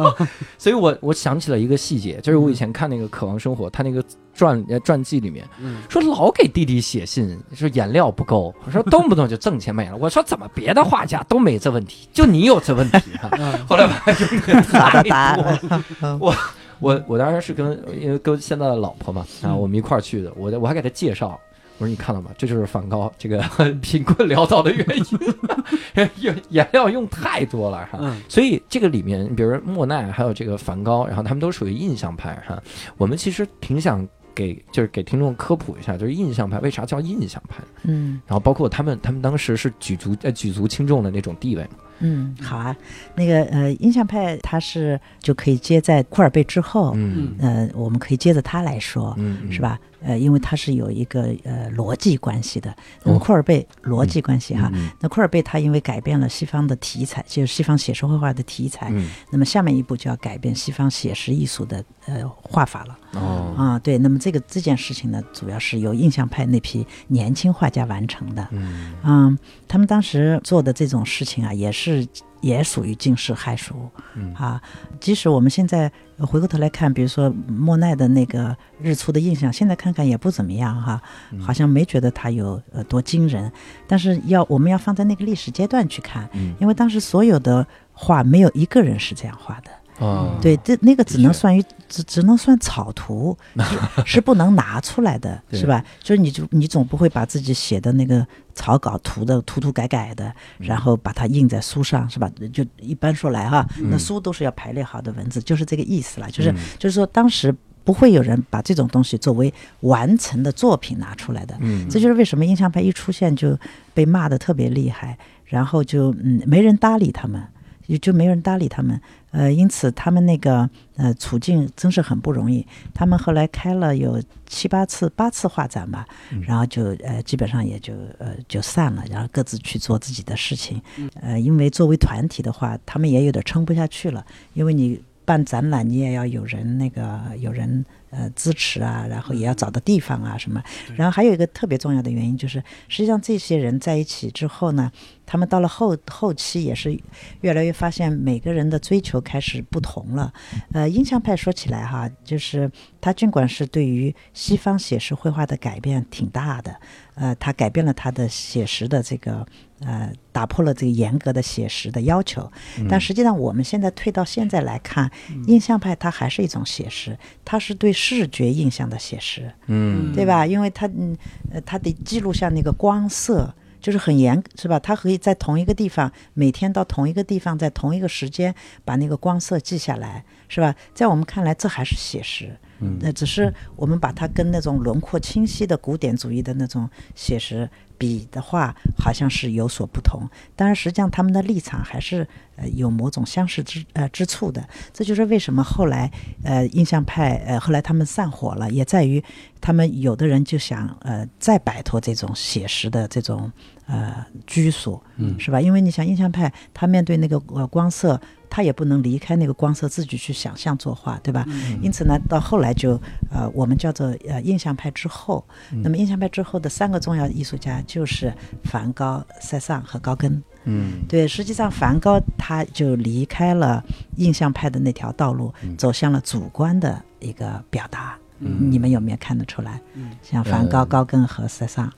[0.58, 4.04] 所以我我想起了一个细节，就是我以前看那个《渴望生活》，他那个
[4.34, 9.98] 传呃传记里面嗯说老给弟弟写信，说颜料不够，我说动不动就挣钱没了。
[9.98, 13.30] 我说怎么别的画家都没这问题，就你有这问题啊？
[13.38, 15.60] 嗯后来发现这个好太的答多了。
[16.02, 16.20] 案。
[16.80, 21.40] 我我当时是跟因为跟现在的老婆嘛，然后嗯我们一块儿去的，我我还给她介绍。
[21.78, 22.32] 我说你看到吗？
[22.38, 23.40] 这就是梵高这个
[23.82, 28.00] 贫困潦倒的原因，颜颜料用太多了哈。
[28.02, 32.62] 嗯所以这个里面，比如说莫奈，还有这个梵高，然后他们都属于印象派哈。
[32.98, 41.68] 我们其实挺想给就是给听众科普一下，就是印象派为啥叫印象派，嗯然后包括他们他们当时是举足呃举足轻重的那种地位。
[42.00, 42.76] 嗯，好啊。
[43.16, 49.16] 那个呃，印象派它是就可以接在库尔贝之后，嗯呃，我们可以接着他来说。
[49.18, 49.62] 嗯，是？
[49.62, 49.80] 吧？
[50.06, 52.74] 呃，因为它是有一个呃逻辑关系的。
[53.04, 63.80] 那么哦库尔贝逻辑关系哈，嗯那库尔贝他因为改变了西方的题材，就是西方写实绘画的题材，嗯那么下面一步就要改变西方写实艺术的呃画法了哦啊。
[63.80, 68.48] 对，那么这个这件事情呢，主要是由印象派那批年轻画家完成的。
[68.52, 72.08] 嗯嗯，他们当时做的这种事情啊，也是
[72.42, 74.62] 也属于惊世骇俗嗯啊。
[75.00, 83.52] 即使我们现在呃回过头来看，比如说莫奈的那个日出的印象，现在看看也不怎么样哈，嗯好像没觉得他有呃多惊人。
[83.88, 89.72] 但是要我们要放在那个历史阶段去看，嗯因为当时所有的画没有一个人是这样画的。
[90.00, 95.84] 啊，对，这那个只能算于只只能算草图， 是是不能拿出来的， 是吧？
[96.02, 100.28] 就是你就你总不会把自己写的那个草稿涂的涂涂改改的，
[100.60, 102.30] 嗯然后把它印在书上，是吧？
[102.52, 106.30] 就一般说来哈，那嗯书都是要排列好的文字，就是这个意思了。
[106.30, 111.56] 就是嗯就是说，当时不会有人把这种东西作为完成的作品拿出来的。
[111.62, 113.58] 嗯，这就是为什么印象派一出现就
[113.94, 117.42] 被骂的特别厉害，然后就嗯没人搭理他们，
[117.88, 119.00] 也就没人搭理他们。
[119.32, 122.66] 呃，因此他们那个呃处境真是很不容易。
[122.94, 130.82] 他们后来开了有七八次、八次画展吧，嗯然后就呃基本上也就呃就散了，然后各自去做自己的事情。
[131.22, 135.02] 呃，因为作为团体的话，他们也有点撑不下去了，因为你。
[135.28, 140.64] 办展览，你也要有人那个有人呃支持啊，然后也要找到地方啊什么。
[140.96, 144.92] 然后还有一个特别重要的原因就是，实际上这些人在一起之后呢，
[145.26, 146.98] 他们到了后后期也是
[147.42, 150.34] 越来越发现每个人的追求开始不同了。
[150.72, 156.76] 呃，印象派说起来哈，就是他尽管是对于西方写实绘画的改变挺大的，
[157.16, 159.46] 呃，他改变了他的写实的这个
[159.80, 162.52] 呃，打破了这个严格的写实的要求。
[162.80, 165.10] 嗯但实际上我们现在退到现在来看，
[165.48, 169.52] 印象派它还是一种写实，它是对视觉印象的写实。
[169.68, 170.46] 嗯对吧？
[170.46, 171.18] 因为它嗯
[171.52, 173.54] 呃，它得记录下那个光色，
[173.86, 174.80] 就是很严，是吧？
[174.80, 180.74] 他可以在同一个地方，每天到同一个地方，在同一个时间把那个光色记下来，是吧？
[180.96, 182.58] 在我们看来，这还是写实。
[182.80, 190.28] 嗯那只是我们把它跟那种轮廓清晰的古典主义的那种写实比的话，好像是有所不同。
[190.58, 194.68] 但是，实际上他们的立场还是呃有某种相似之呃之处的。
[194.92, 196.12] 这就是为什么后来
[196.44, 199.24] 呃印象派呃后来他们散伙了，也在于
[199.62, 203.50] 他们有的人就想呃再摆脱这种写实的这种
[203.88, 205.62] 呃居所，嗯是吧？
[205.62, 208.20] 因为你想印象派，他面对那个呃光色，
[208.50, 211.46] 他也不能离开那个光色自己去想象作画，对吧？
[211.82, 213.00] 因此呢，到后来就
[213.32, 220.42] 呃我们叫做呃印象派之后，那么印象派之后的三个重要艺术家就是梵高、塞尚和高更。
[220.68, 223.84] 嗯对，实际上梵高他就离开了
[224.16, 228.18] 印象派的那条道路，嗯走向了主观的一个表达。
[228.40, 229.80] 嗯你们有没有看得出来？
[229.94, 231.92] 嗯像梵高、呃高更和塞尚，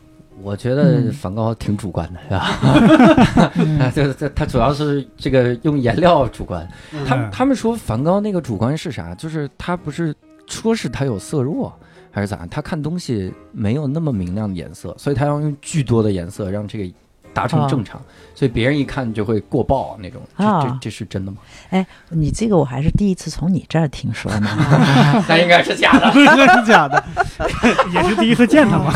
[0.44, 3.90] 我觉得嗯梵高挺主观的，是吧？
[3.96, 6.68] 就这这他主要是这个用颜料主观。
[7.06, 9.16] 他嗯他们说梵高那个主观是啥？
[9.16, 10.14] 就是他不是
[10.48, 11.74] 说是他有色弱，
[12.12, 12.46] 还是咋？
[12.48, 16.96] 他看东西没有那么明亮的颜色，所以他要用巨多的颜色让这个
[17.38, 18.02] 达成正常，
[18.34, 20.20] 所以别人一看就会过曝那种。
[20.36, 21.38] 这这啊这是真的吗？
[21.70, 24.50] 哎，你这个我还是第一次从你这儿听说呢。
[25.30, 26.12] 那应该是假的。
[26.12, 26.26] 这
[26.60, 27.04] 是假的。
[27.94, 28.92] 也是第一次见他嘛。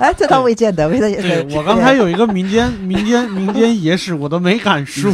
[0.00, 1.56] 哎，这倒未见得，未见对得。
[1.56, 5.12] 我刚才有一个民间民间民间野史，我都没敢说。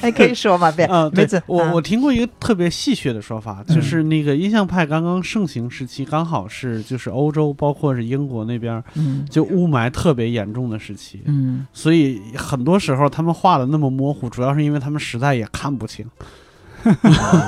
[0.00, 16.06] 哎，可以说吗，别嗯，对没准，啊我我听过一个特别戏谑的说法，就是那个印象派刚刚盛行时期，刚好是就是欧洲，包括是英国那边，嗯就雾霾特别严重的时期，嗯所以很多时候他们画的那么模糊，主要是因为他们实在也看不清。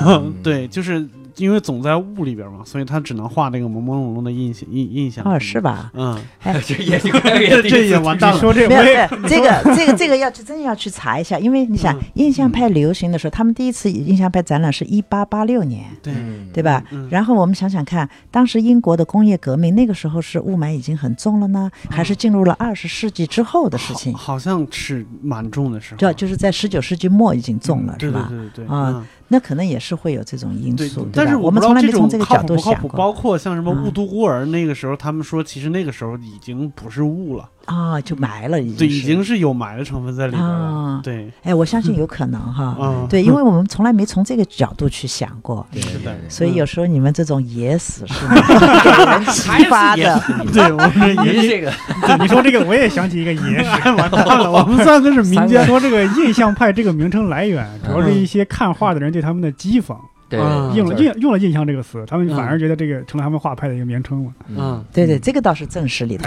[0.05, 5.23] 嗯 对，就是因为总在雾里边嘛，所以他只能画那个朦朦胧胧的印象印印象。
[5.25, 5.59] 哦，是？
[5.59, 5.91] 吧？
[5.93, 6.19] 嗯，
[6.65, 6.99] 这也
[7.69, 8.35] 这也完蛋了。
[8.35, 16.83] 你说这没有，没有， 这个这个这个要去真要去查一下，因为你想嗯，印象派流行的时候，他们第一次印象派展览是一八八六年，对，嗯对吧？
[16.91, 24.13] 嗯然后我们想想看，当时英国的工业革命那个时候是雾霾已经很重了呢，还是进入了二十世纪之后的事情？
[24.13, 25.97] 好好像是蛮重的时候。
[25.97, 28.25] 就就是在十九世纪末已经重了，对是吧？
[28.29, 31.39] 对对对对啊嗯那可能也是会有这种因对素，，但是吧？
[31.41, 41.01] 我们从来没从种靠这个角度谱不靠谱，想过包括像什么嗯雾都孤儿，那个时候他们说，其实那个时候已经不是雾了，啊，就埋了，已经对，已经是有埋的成分在里边了啊。
[41.03, 42.75] 对，哎，我相信有可能哈。
[42.81, 46.13] 嗯，对，因为我们从来没从这个角度去想过，对 是的。
[46.27, 50.21] 所以有时候你们这种野史是 给人启发的。
[50.51, 51.71] 对，我们你也是这个
[52.05, 53.69] 对你说这个，我也想起一个野史。
[53.69, 59.95] 哎完蛋了，我们三个是民间说这个印象派这个名称来源，主要是一些看画的人对他们的讥讽，
[60.37, 64.31] 对嗯用了印用了印象这个词，他们嗯反而觉得这个成了他们画派的一个名称了。
[64.49, 66.25] 嗯，对对，这个倒是正史里头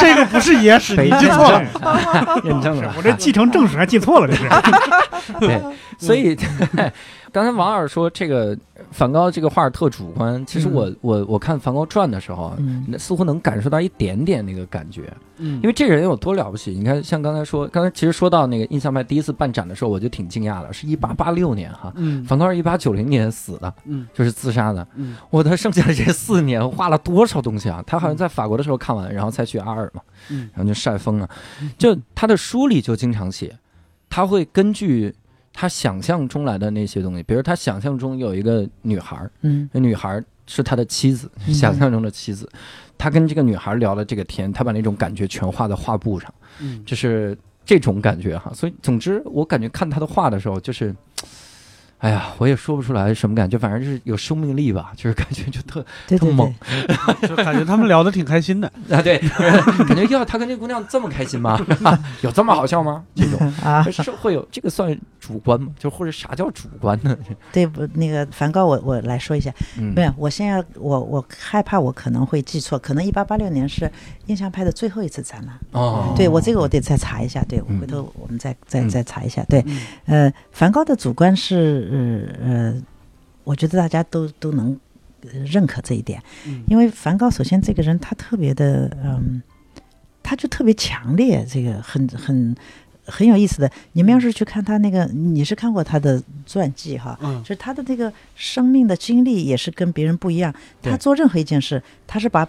[0.00, 1.62] 这个不是野史，你记错了。
[2.44, 2.94] 验 证了。
[2.96, 4.48] 我这继承正史还记错了，这是。
[5.40, 5.60] 对，
[5.98, 6.36] 所以
[7.32, 8.56] 刚才王老师说这个
[8.90, 16.70] 梵高这个画特主观，其实我我我看梵高传的时候，嗯似乎能感受到一点点那个感觉，嗯因为这个人有多了不起。
[16.72, 24.86] 你看，像刚才说，刚才其实说到那个印象派第一次办展的时候，我就挺惊讶的，是一八八六年哈，嗯梵高是一八九零年死的，嗯就是自杀的。
[24.94, 27.82] 嗯我的剩下的这四年画了多少东西啊？
[27.86, 31.28] 他好像在法国的时候看完，然后才去阿尔嘛，嗯然后就晒疯了。
[31.76, 33.56] 就他的书里就经常写，
[34.08, 35.14] 他会根据
[35.60, 42.48] 他想象中来的那些东西，比如他想象中有一个女孩儿，嗯那女孩儿是他的妻子，嗯想象中的妻子。
[42.96, 48.52] 他跟这个女孩聊了这个天，他把那种感觉全画在画布上，嗯就是这种感觉哈。
[48.54, 50.94] 所以，总之，我感觉看他的画的时候，就是，
[51.98, 56.54] 哎呀，我也说不出来什么感觉，反正就是有生命力吧， 就是感觉就特对对特猛，
[57.28, 58.68] 就感觉他们聊得挺开心的。
[58.90, 59.18] 啊，对，
[59.88, 61.58] 感觉要他跟这姑娘这么开心吗？
[62.22, 63.04] 有这么好笑吗？
[63.14, 65.68] 这种啊，是会有这个算主观吗？
[65.78, 67.16] 就或者啥叫主观呢？
[67.52, 67.86] 对不？
[67.94, 69.52] 那个梵高我，我来说一下。
[69.76, 73.90] 嗯没有，我现在我我害怕我可能会记错，可能一八八六年是
[74.26, 75.58] 印象派的最后一次展览。
[75.72, 79.42] 哦，对我这个我得再查一下，对，我嗯回头我们再再嗯再查一下。
[79.48, 79.64] 对，
[80.06, 82.82] 嗯呃，梵高的主观是呃呃，
[83.44, 84.78] 我觉得大家都都能
[85.22, 89.42] 呃认可这一点，嗯因为梵高首先这个人他特别的嗯，
[90.22, 92.54] 他就特别强烈，这个很很
[93.04, 93.70] 很有意思的。
[93.92, 97.18] 你们要是去看他那个，你是看过他的传记哈？
[97.22, 100.54] 嗯就是他的这个生命的经历也是跟别人不一样。
[100.82, 102.46] 他做任何一件事，他是把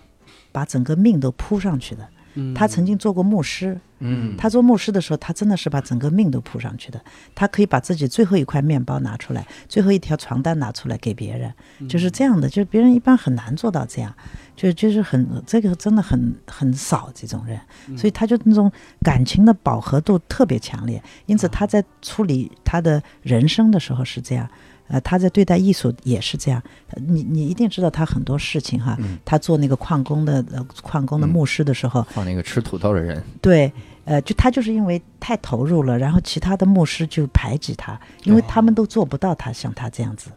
[0.52, 2.08] 把整个命都扑上去的。
[2.39, 7.02] 嗯他曾经做过牧师，嗯，他做牧师的时候，他真的是把整个命都扑上去的。
[7.36, 11.54] 他可以把自己最后一块面包拿出来，最后一条床单拿出来给别人，
[11.88, 12.47] 就是这样的。
[12.47, 14.13] 就是别人一般很难做到这样，
[14.56, 17.60] 就就是很这个真的很很少这种人，
[17.97, 18.71] 所以他就那种
[19.02, 21.02] 感情的饱和度特别强烈。
[21.25, 24.49] 因此他在处理他的人生的时候是这样。
[24.89, 28.97] 呃，他在对待艺术也是这样，呃你你一定知道他很多事情哈。
[28.99, 33.71] 嗯他做那个矿工的呃矿工的嗯牧师的时候，放那个吃土豆的人，对，
[34.06, 40.32] 呃，就他就是因为太投入了，然后其他的牧师就排挤他，因为他们都做不到他像他这样子，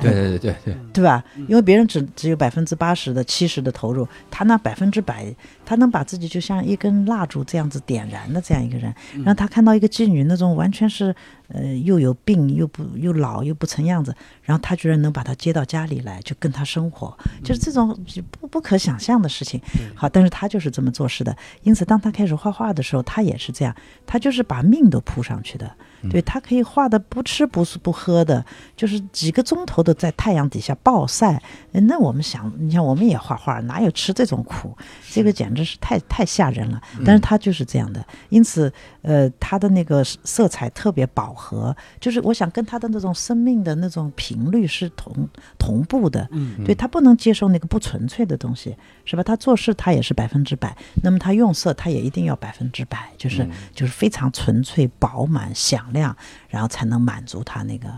[0.00, 1.24] 对对对对对，对吧？
[1.48, 5.34] 因为别人只只有百分之八十的、七十的投入，他那百分之百，
[5.64, 11.14] 他能把自己就像一根蜡烛这样子点燃的这样一个人，然后他看到一个妓女那种完全是
[11.48, 17.98] 呃又有病又不又老又不成样子，然后他居然能把她接到家里来，就跟她生活，就是这种
[18.30, 19.60] 不不可想象的事情。
[19.94, 23.74] 好，但是他就是这么做事的，因此当他开始画画的时候，他也是这样，
[24.06, 25.70] 他就是把命都扑上去的。
[26.10, 28.44] 对他可以画的不吃不不喝的，
[28.76, 31.42] 就是几个钟头的在太阳底下暴晒。
[31.72, 34.76] 呃那我们想，你像我们也画画，哪有吃这种苦？
[35.10, 36.80] 这个简直是太太吓人了。
[37.04, 46.28] 但是他就是这样的，因此，呃，他的那个色彩特别饱和，就是我想跟他的那种生命的那种频率是同同步的。
[46.32, 49.22] 嗯对他不能接受那个不纯粹的东西，是吧？
[49.22, 56.16] 他做事他也是百分之百，那么他用色他也一定要百分之百，就是、嗯就是非常纯粹、饱满、响亮，
[56.48, 57.88] 然后才能满足他那个，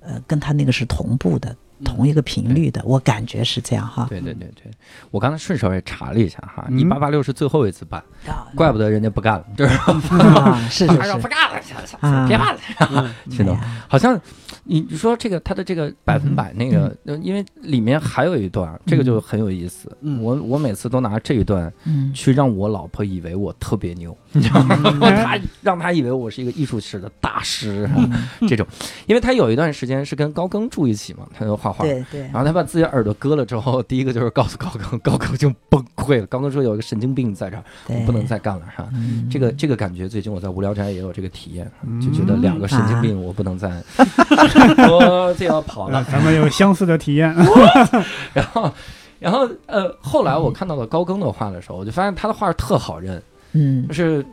[0.00, 1.54] 呃，跟他那个是同步的。
[1.84, 4.04] 同一个频率的，我感觉是这样哈。
[4.10, 4.68] 对对对对，
[5.12, 6.76] 我刚才顺手也查了一下哈，嗯。
[6.76, 11.62] 一八八六是最后一次办，啊怪不得人家不干了，就是啊，是 是他说是不干了，
[12.00, 12.52] 啊别办
[12.90, 13.86] 了， 是的哎，呀。
[13.88, 14.20] 好像
[14.64, 19.96] 你你说这个他的这个百分百那个，呃因为里面还有一段，这个就很有意思。
[20.00, 20.20] 嗯。
[20.20, 22.12] 我我每次都拿这一段嗯。
[22.12, 24.76] 去让我老婆以为我特别牛，你知道吗？
[25.00, 27.88] 她让他以为我是一个艺术史的大师，
[28.48, 28.66] 这种，
[29.06, 31.84] 因为他有一段时间是跟高更住一起嘛，他就画画。
[31.84, 36.26] 对对然后他把自己耳朵割了之后，第一个就是告诉高更，高更就崩溃了。
[36.26, 38.88] 高更说有一个神经病在这儿，我，不能再干了，是吧？
[38.94, 43.68] 嗯这个这个感觉，最近我在无聊斋也有这个体验，就觉得两个神经病，我不能再，
[44.88, 46.04] 我就要跑呃了。
[46.10, 47.34] 咱们有相似的体验。
[48.34, 48.72] 然后，
[49.18, 53.20] 然后呃，后来我看到了高更的画的时候，我就发现他的画特好认，
[53.58, 54.24] 嗯就是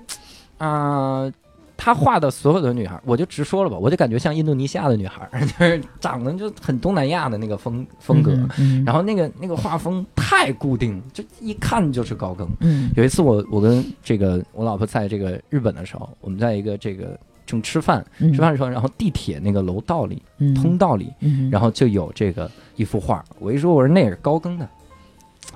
[0.57, 1.29] 啊、
[1.77, 8.31] 他画的所有的女孩，我就直说了吧，我就感觉像印度尼西亚的女孩， 就是长得就很东南亚的那个风风格。
[8.57, 12.47] 嗯然后那个那个画风太固定，就一看就是高更。
[12.61, 24.67] 嗯有一次我我跟这个我老婆在这个日本的时候，我们在一个这个正吃饭嗯吃饭的时候，然后地铁那个楼道里嗯通道里，嗯然后就有这个一幅画，我一说我说那也是高更的。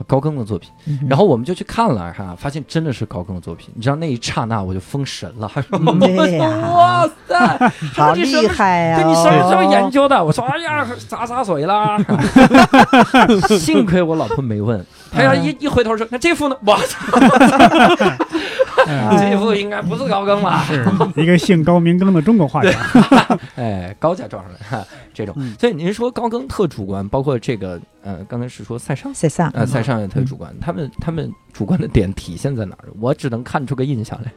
[0.08, 3.70] 高更的作品，嗯然后我们就去看了哈，发现真的是高更的作品。
[3.76, 8.98] 你知道那一刹那我就封神了， 嗯对呀哇塞， 好厉害呀！
[9.02, 9.90] 对你什么时候研哦？
[9.92, 10.24] 究的？
[10.24, 11.98] 我说哎呀，洒洒水啦。
[13.60, 16.56] 幸亏我老婆没问，她要一一回头说，那这幅呢？
[16.66, 18.79] 我操，嗯
[19.18, 20.64] 这幅应该不是高更吧？
[20.66, 20.84] 是
[21.22, 22.72] 一个姓高名更的中国画家。
[23.56, 25.56] 哎，高家撞上来哈，这种嗯。
[25.60, 29.14] 所以您说高更特主观，包括这个呃，刚才是说塞尚。
[29.14, 32.90] 塞尚，呃，塞尚也特主观，他们他们主观的点体现在哪儿？
[33.00, 34.32] 我只能看出个印象来。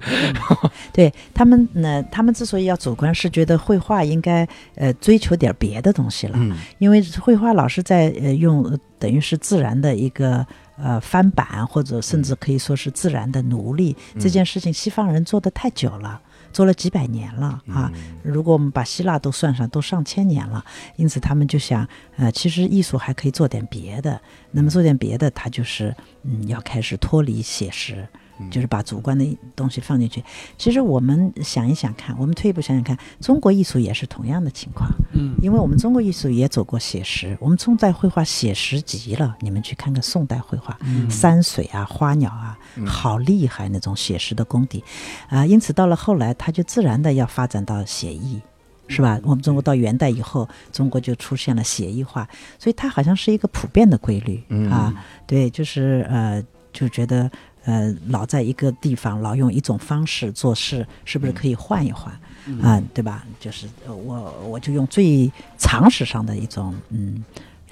[0.93, 10.45] 对他们呢，他们之所以要主观，是觉得绘画应该呃追求点别的东西了，嗯因为绘画老是在呃用呃等于是自然的一个
[10.77, 16.21] 呃翻版，或者甚至可以说是自然的奴隶、嗯这件事情，西方人做的太久了。
[16.53, 17.91] 做了几百年了啊。
[18.23, 20.63] 如果我们把希腊都算上，都上千年了。
[20.97, 24.21] 因此他们就想，呃，其实艺术还可以做点别的。
[24.51, 28.07] 那么做点别的，他就是嗯，要开始脱离写实。
[28.51, 30.23] 就是把主观的东西放进去。
[30.59, 34.91] 其实我们想一想看，我们退一步想想看，中国艺术也是同样的情况。
[35.13, 39.37] 嗯，因为我们中国艺术也走过写实，我们宋代绘画写实极了。
[39.41, 40.79] 你们去看看宋代绘画，
[41.09, 44.83] 山水啊、花鸟啊，好厉害那种写实的功底
[45.29, 45.47] 啊。
[45.47, 48.41] 因此到了后来，它就自然的要发展到写意，
[48.89, 49.21] 是吧？
[49.23, 52.29] 我们中国到元代以后，中国就出现了写意画，
[52.59, 54.93] 所以它好像是一个普遍的规律啊。
[55.27, 57.31] 对，就是呃，就觉得。
[57.65, 62.13] 呃，老在一个地方，老用一种方式做事，是不是可以换一换
[62.61, 62.83] 啊？
[62.93, 63.25] 对吧？
[63.39, 67.25] 就是我，我就用最常识上的一种，嗯，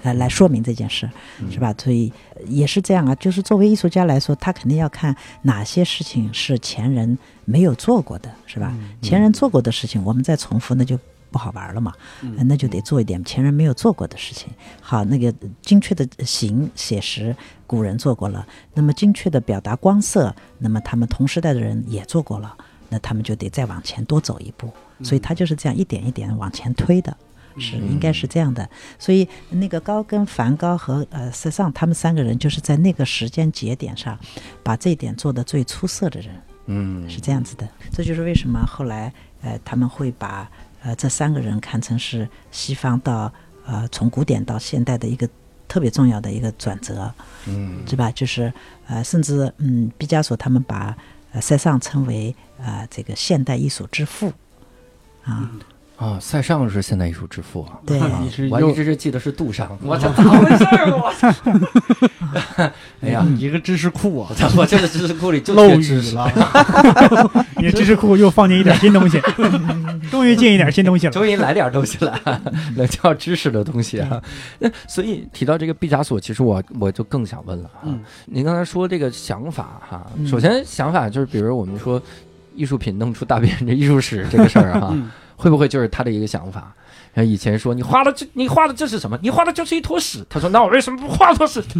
[0.02, 1.10] 来来说明这件事，
[1.50, 1.74] 是吧？
[1.76, 2.12] 所以
[2.46, 3.14] 也是这样啊。
[3.16, 8.72] 就是作为艺术家来说，他肯定要看哪些事情是前人没有做过的，是吧？
[9.02, 10.98] 前人做过的事情，我们再重复，那就。
[11.30, 11.92] 不好玩了嘛？
[12.44, 14.48] 那就得做一点前人没有做过的事情。
[14.80, 17.34] 好，那个精确的形写实，
[17.66, 22.56] 古人做过了；那么精确的表达光色，那么他们同时代的人也做过了。
[22.88, 24.68] 那他们就得再往前多走一步。
[25.02, 27.16] 所以他就是这样一点一点往前推的，
[27.56, 28.68] 是应该是这样的。
[28.98, 34.18] 所以那个高跟、梵高和呃塞尚他们三个人，就是在那个时间节点上，
[34.62, 36.34] 把这一点做得最出色的人。
[36.66, 37.66] 嗯，是这样子的。
[37.92, 39.12] 这就是为什么后来
[39.42, 40.50] 呃他们会把。
[40.82, 43.32] 呃，这三个人看成是西方到
[43.66, 45.28] 呃从古典到现代的一个
[45.68, 47.12] 特别重要的一个转折，
[47.46, 48.10] 嗯，对吧？
[48.12, 48.52] 就是
[48.86, 50.96] 呃，甚至嗯，毕加索他们把
[51.32, 54.32] 呃塞尚称为呃这个现代艺术之父，
[55.24, 55.50] 啊。
[56.00, 57.76] 啊，塞尚是现代艺术之父啊！
[57.84, 58.00] 对，
[58.50, 59.78] 我一直是记得是杜尚。
[59.82, 60.96] 我操 咋回事儿？
[60.96, 62.72] 我操！
[63.02, 64.30] 哎呀，一个知识库啊！
[64.56, 66.32] 我这个知识库里就漏语了。
[67.60, 69.20] 你知识库又放进一点新东西，
[70.10, 71.12] 终于进一点新东西了。
[71.12, 72.18] 终于来点东西了，
[72.76, 74.22] 能叫知识的东西啊！
[74.58, 77.92] 那所以提到这个毕加索，其实我我就更想问了啊。
[78.24, 82.00] 您刚才说这个想法哈，首先想法就是，比如我们说
[82.54, 84.96] 艺术品弄出大别人的艺术史这个事儿哈。
[85.40, 86.72] 会不会就是他的一个想法？
[87.16, 89.18] 像以前说你画的这，你画的这是什么？
[89.20, 90.24] 你画的就是一坨屎。
[90.28, 91.60] 他说：“那我为什么不画坨屎？”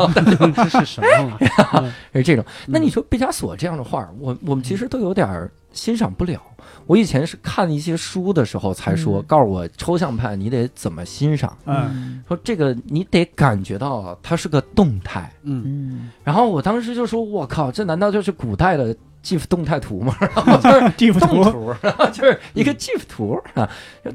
[0.57, 1.39] 这是什么？
[2.13, 2.45] 是这种。
[2.67, 6.41] 那你说毕加索这样的画，我我们其实都有点欣赏不了。
[6.87, 11.57] 我以前是看一些书的时候才说，告诉我抽象派你得怎么欣赏。
[11.65, 15.33] 嗯，说这个你得感觉到它是个动态。
[15.43, 23.69] 嗯，然后我当时就说：“我靠，这难道就是古代的？” GIF 动态图吗，然后就是 GIF 图，然后 就是一个 GIF 图啊，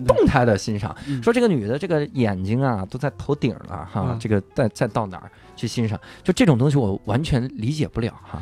[0.07, 0.95] 动态的欣赏。
[1.21, 5.99] 说这个女的这个眼睛啊都在头顶了哈，这个再再到哪儿去欣赏？
[6.23, 8.41] 就这种东西我完全理解不了哈。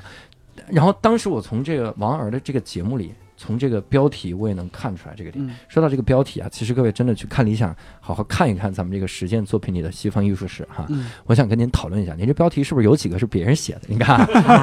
[0.67, 3.13] 然后当时我从这个王尔的这个节目里。
[3.35, 5.43] 从这个标题我也能看出来这个点。
[5.67, 10.85] 说到这个标题啊，其实各位真的去看理想，好好看一看咱们这个实践作品里的西方艺术史哈。
[11.25, 13.81] 我想跟您讨论一下，您这标题是不是有几个是别人写的？
[13.87, 14.19] 你看，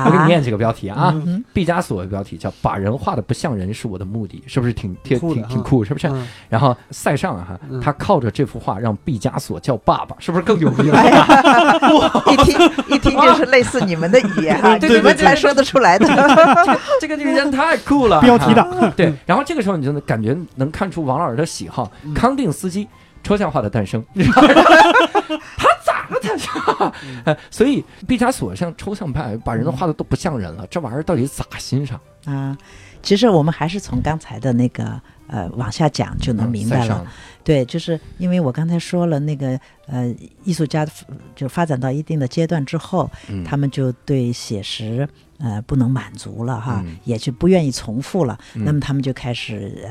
[0.07, 1.15] 我给你念几个标题啊。
[1.53, 5.85] 毕加索的标题叫“把人画的不像人是我的目的”，是不是挺挺挺挺酷？
[5.85, 6.11] 是不是？
[6.49, 11.03] 然后塞尚哈，他靠着这幅画让毕加索叫爸爸，是不是更牛逼了？
[12.31, 16.07] 一听一听就是类似你们的语言哈， 你们才说得出来的。
[17.01, 18.70] 这个女人太酷了，标题党。
[18.97, 21.91] 对，然后这个时候你就能感觉能看出王老师的喜好。
[22.15, 22.87] 康定斯基
[23.23, 26.95] 抽象化的诞生， 他咋了？
[27.25, 32.57] 他，所以毕加索像抽象派，把人都画的都不像人了，这玩意儿到底咋欣赏啊？
[33.03, 37.07] 其实我们还是从刚才的那个呃往下讲就能明白了。
[37.43, 40.15] 对，就是因为我刚才说了那个呃
[40.45, 40.87] 艺术家
[41.35, 43.11] 就发展到一定的阶段之后，
[43.45, 45.09] 他们就对写实。
[45.41, 48.39] 呃，不能满足了哈，也就不愿意重复了。
[48.55, 49.83] 那么他们就开始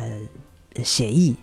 [0.75, 1.35] 呃协议，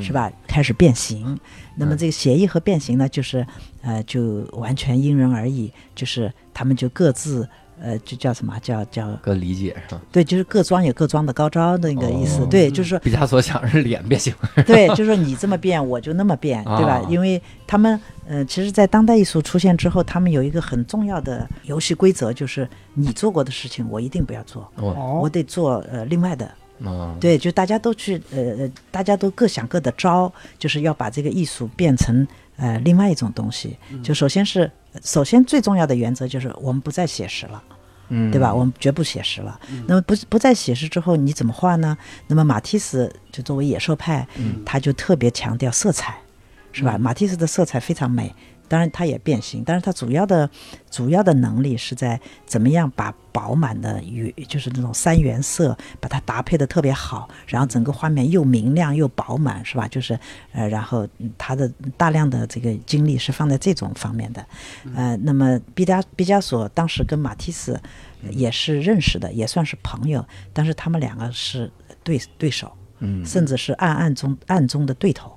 [0.00, 0.30] 是吧？
[0.46, 1.38] 开始变形。
[1.76, 3.46] 那么这个协议和变形呢，就是
[3.80, 5.72] 呃，就完全因人而异。
[5.94, 7.48] 就是他们就各自
[7.82, 10.00] 呃，就叫什么叫叫各理解是吧？
[10.12, 12.46] 对，就是各装有各装的高招那个意思。
[12.46, 14.32] 对，就是说毕加索想是脸变形。
[14.64, 17.04] 对，就是说你这么变，我就那么变，对吧？
[17.08, 18.00] 因为他们。
[18.24, 24.72] 呃，其实，在当代艺术出现之后，他们有一个很重要的游戏规则，就是你做过的事情，我一定不要做，
[25.20, 26.48] 我得做呃另外的。
[27.20, 32.26] 对，就大家都去呃呃，大家都各想各的招，就是要把这个艺术变成
[32.56, 33.76] 呃另外一种东西。
[34.04, 34.70] 就首先是，
[35.02, 37.60] 首先最重要的原则就是我们不再写实了，
[38.14, 38.54] 嗯，对吧？
[38.54, 39.58] 我们绝不写实了。
[39.86, 41.96] 那么不不再写实之后，你怎么画呢？
[42.28, 44.26] 那么马蒂斯就作为野兽派，
[44.64, 46.14] 他就特别强调色彩。
[46.74, 46.96] 是吧？
[46.96, 48.34] 马蒂斯的色彩非常美，
[48.72, 50.48] 当然它也变形，但是它主要的
[50.90, 59.86] 主要的能力是在怎么样把饱满的与就是那种三原色把它搭配的特别好，然后整个画面又明亮又饱满，是吧？
[59.86, 60.18] 就是
[60.52, 64.46] 呃，然后嗯他的大量的这个精力是放在这种方面的，
[64.94, 67.78] 呃，那么毕加毕加索当时跟马蒂斯
[68.30, 71.70] 也是认识的，也算是朋友，但是他们两个是
[72.02, 73.22] 对对手，嗯。
[73.26, 75.30] 甚至是暗暗中暗中的对头。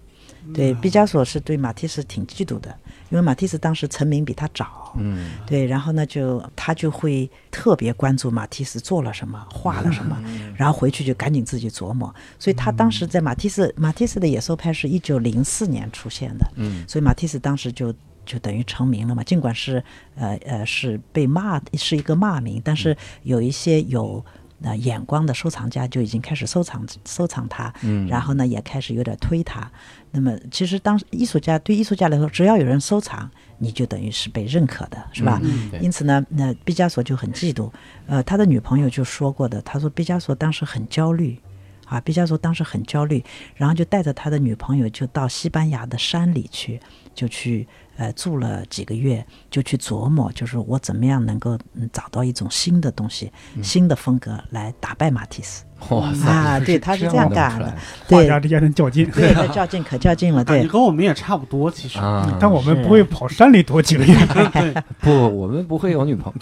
[0.53, 2.77] 对，毕加索是对马蒂斯挺嫉妒的，
[3.16, 4.93] 因为马蒂斯当时成名比他早。
[4.97, 10.18] 嗯对，然后呢，就他就会特别关注马蒂斯做了什么，画了什么，
[10.55, 12.13] 然后回去就赶紧自己琢磨。
[12.38, 17.93] 所以他当时在马蒂斯，马蒂斯的野兽派是一九零四年出现的，嗯所以马蒂斯当时就
[18.26, 19.24] 就等于成名了嘛。
[19.24, 19.84] 尽管是
[20.16, 24.24] 呃呃是被骂，是一个骂名，但是有一些有。
[24.62, 29.70] 呃，眼光的收藏家就已经开始收藏收藏它，嗯然后呢，也开始有点推它。
[30.12, 35.41] 那么，其实当艺术家对艺术家来说，只要有人收藏，你就等于是被认可的，是吧？
[35.43, 37.70] 嗯因此呢，那毕加索就很嫉妒。
[38.08, 41.38] 呃，他的女朋友就说过的，他说毕加索当时很焦虑，
[41.86, 43.22] 啊，毕加索当时很焦虑，
[43.56, 46.80] 然后就带着他的女朋友就到西班牙的山里去，
[47.14, 47.68] 就去
[47.98, 53.32] 呃住了几个月，就去琢磨，就是我怎么样能够嗯找到一种新的东西、
[53.62, 55.64] 新的风格来打败马蒂斯。
[55.89, 57.73] 哇塞啊对他是这样干的
[58.07, 59.09] 对画家之间的较劲。
[59.11, 60.67] 对，较劲，可较劲了， 对你。
[60.67, 61.99] 跟我们也差不多，其实。
[61.99, 62.38] 啊！
[62.39, 64.13] 但我们不会跑山里躲几个月。
[64.53, 66.36] 对， 不，我们不会有女朋友。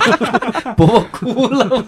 [0.76, 1.82] 伯伯哭了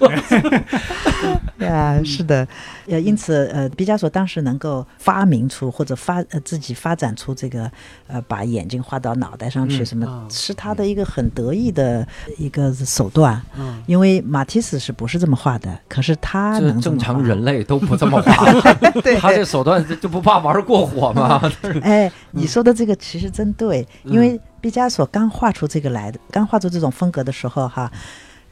[1.58, 1.66] 对？
[1.66, 2.46] 呀，是的，
[2.86, 7.70] 呃，因此，呃，毕加索当时能够发明出或者发呃自己发展出这个
[8.06, 12.06] 呃把眼睛画到脑袋上去，嗯什么、啊是他的一个很得意的
[12.38, 13.40] 一个手段。
[13.58, 15.78] 嗯，因为马蒂斯是不是这么画的？
[15.88, 21.40] 可是他这正常人类都不这么 画，对他这手段就不怕玩过火吗？
[21.82, 27.90] 哎，你说的这个其实真对，因为毕加索刚画出这个来的，刚画出这种风格的时候哈，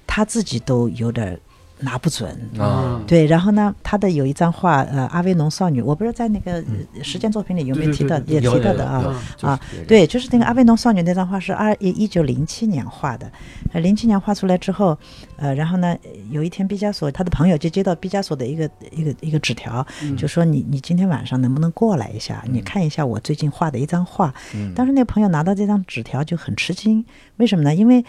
[0.06, 1.38] 他自己都有点
[1.80, 2.30] 拿不准。
[2.58, 6.62] 啊，对，然后呢，他的有一张画，呃，阿维农少女，我不知道在那个
[7.02, 9.22] 实践作品里有没有提到，对也提到的啊。
[9.40, 13.30] 啊，对，就是那个阿维农少女那张画是二一九零七年画的，
[13.72, 14.96] 呃，零七年画出来之后，
[15.36, 15.96] 呃，然后呢，
[16.30, 24.32] 有一天毕加索他的朋友就接到毕加索的一个一个一个纸条，嗯就说你你今天晚上能不能过来一下，你嗯看一下我最近画的一张画。
[24.54, 27.04] 嗯当时那个朋友拿到这张纸条就很吃惊，
[27.36, 27.74] 为什么呢？
[27.74, 28.04] 因为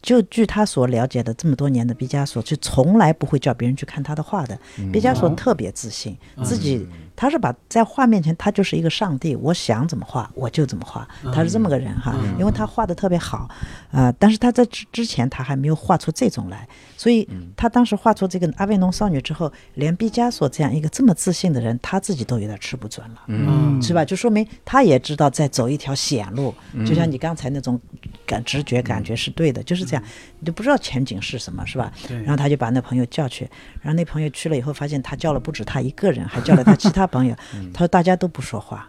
[0.00, 4.58] 就据他所了解的这么多年的毕加索，是从来不会叫别人去看他的画的。
[4.78, 6.86] 嗯毕加索哦特别自信，嗯自己
[7.20, 12.38] 他是把在画面前他就是一个上帝，我想怎么画我就怎么画，他是这么个人哈，嗯。
[12.38, 13.48] 因为他画的特别好，
[13.90, 17.48] 呃，但是他在之之前他还没有画出这种来，所以嗯。
[17.56, 23.22] 他当时画出这个阿维农少女之后，连毕加索这样一个这么自信的人，他自己都有点吃不准了。
[23.26, 23.82] 嗯。
[23.82, 24.04] 是吧？
[24.04, 27.80] 就说明他也知道在走一条险路，嗯就像你刚才那种
[28.24, 30.04] 感直觉感觉是对的，就是这样，
[30.38, 31.90] 你就不知道前景是什么，是吧？
[32.06, 32.16] 对。
[32.18, 33.48] 然后他就把那朋友叫去，
[33.82, 37.34] 然后那朋友去了以后，发现他叫了不止他一个人，还叫了他其他朋友。
[37.74, 38.88] 他说大家都不说话。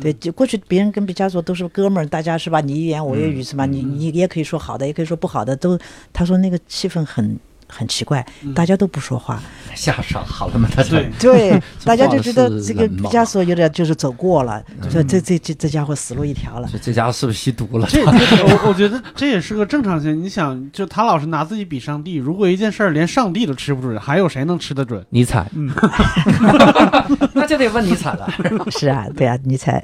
[0.00, 2.60] 对，就过去别人跟毕加索都是哥们儿，大家是吧？
[2.60, 3.66] 你一言我一语是吧？
[3.66, 5.76] 你你也可以说好的，也可以说不好的，都
[6.12, 7.36] 他说那个气氛很
[7.70, 9.40] 很奇怪，大家都不说话。
[9.74, 10.68] 吓傻了吗？
[10.74, 16.68] 他就对对， 大家就觉得这个毕加索有点就是走过了，说这这这这家伙死路一条了。
[16.72, 17.86] 这这家伙是不是吸毒了？
[17.88, 20.20] 这这我我觉得这也是个正常性。
[20.20, 25.06] 你想，就他老是拿自己比上帝，如果一件事儿连上帝都吃不准，还有谁能吃得准？
[25.10, 25.70] 尼采，嗯，
[27.32, 28.28] 那就得问尼采了。
[28.72, 29.82] 是啊，对啊，尼采。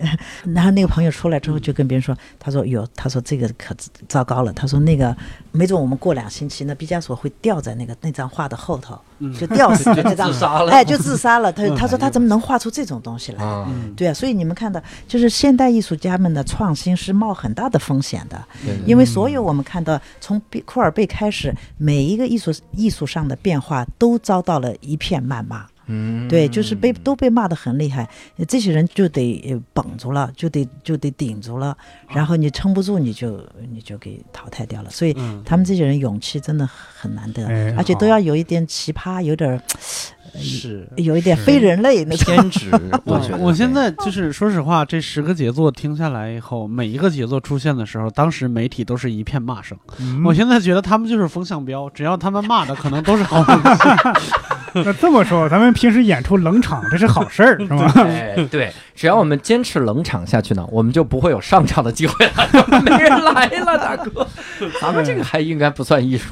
[0.53, 3.75] 然后那个朋友出来之后就跟别人说，他说哟，他说这个可
[4.09, 5.17] 糟糕了，他说那个
[5.53, 10.71] 没准我们过两星期，那毕加索会掉在那个那张画的后头，嗯就吊死在那 张自，杀了。
[10.73, 11.53] 哎，就自杀了。
[11.53, 13.67] 他嗯他说他怎么能画出这种东西来？
[13.97, 18.43] 对啊，所以你们看到，就是现代艺术家们的创新是冒很大的风险的。
[18.85, 25.67] 因为所有我们看到从毕库尔贝开始，每一个艺术艺术上的变化都遭到了一片谩骂。
[25.87, 31.77] 嗯，对，就是被都被骂得很厉害，呃这些人就得呃绷住了，就得就得顶住了，
[32.09, 34.91] 然后你撑不住，你就你就给淘汰掉了。
[34.91, 35.43] 所以嗯。
[35.45, 39.61] 他们这些人勇气真的很难得，哎而且都要有一点奇葩，有点儿
[40.39, 40.89] 是。
[40.97, 42.27] 有一点非人类那种。
[42.35, 42.71] 偏执，
[43.05, 49.77] 我 我觉得我现在就是说实话，这十个杰作听下来以后，每一个杰作出现的时候，当时媒体都是一片骂声。
[49.99, 53.83] 嗯我现在觉得他们就是风向标，只要他们骂的可能都是好东西。
[54.85, 57.91] 那这么说，咱们平时演出冷场，这是好事儿，是吗？
[57.97, 64.27] 哎，对，只要我们坚持冷场下去呢，我们就不会有上场的机会了，没人来了，大哥，
[64.81, 66.31] 咱们这个还应该不算艺术。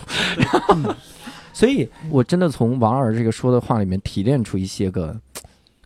[1.55, 5.16] 所以，我真的从王尔这个说的话里面提炼出一些个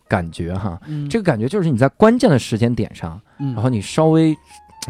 [0.08, 1.08] 感觉哈，嗯。
[1.08, 3.54] 这个感觉就是你在关键的时间点上，嗯。
[3.54, 4.36] 然后你稍微嗯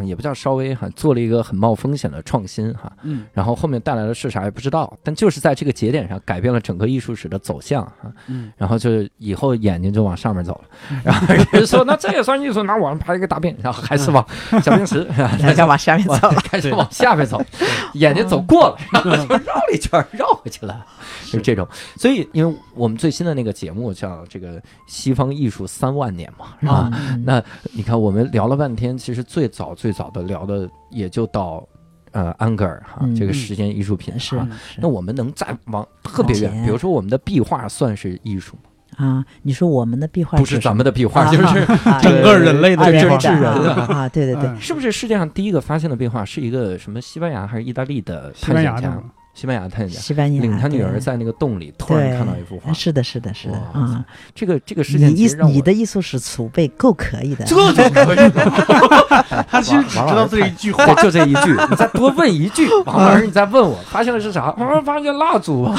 [0.05, 3.25] 也不叫稍微哈，做了一个很冒风险的创新哈，嗯。
[3.33, 8.53] 然后后面带来的是啥也不知道，但就是在这个节点上改变了整个艺术史的走向哈，嗯。
[8.57, 14.25] 然后就以后眼睛就往上面走了，然后人说那这也算艺术，那我们拍一个大便，然后还是往
[14.63, 15.05] 小便池，
[15.43, 17.43] 大家往下面走往开始往下面走，
[17.95, 20.85] 眼睛走过了，然后就绕了一圈，绕回去了，
[21.33, 21.67] 就这种。
[21.97, 26.89] 所以，因为我们最新的那个节目叫这个西方艺术三万年嘛，是吧？
[26.93, 31.65] 嗯那你看，我们聊了半天，其实最早最早的聊的也就到
[32.11, 34.45] 呃安格尔哈、嗯这个时间艺术品是哈。
[34.69, 38.63] 是那我们能再往特别远，比如说我们的壁画算是艺术吗？
[38.97, 41.59] 啊，你说我们的壁画不是咱们的壁画，啊就是
[41.89, 49.05] 啊整个人类的这种真是人啊啊，对对对，嗯是不是世界上第一个发现的壁画是一一个什么西班牙还是意大利的西探险家班牙的嘛？
[49.39, 54.05] 西班牙探险家西班牙领他女儿在那个洞里突然看到一幅画，是的，是的，是的哇啊。
[54.35, 59.47] 这个这个事情你你的艺术史储备够可以的，这就可以了。
[59.49, 64.53] 他其实只知道这一句话对，，就这一句，你再多问一句，王老师，你再问我，发现的是啥？
[64.59, 65.73] 我发现蜡烛，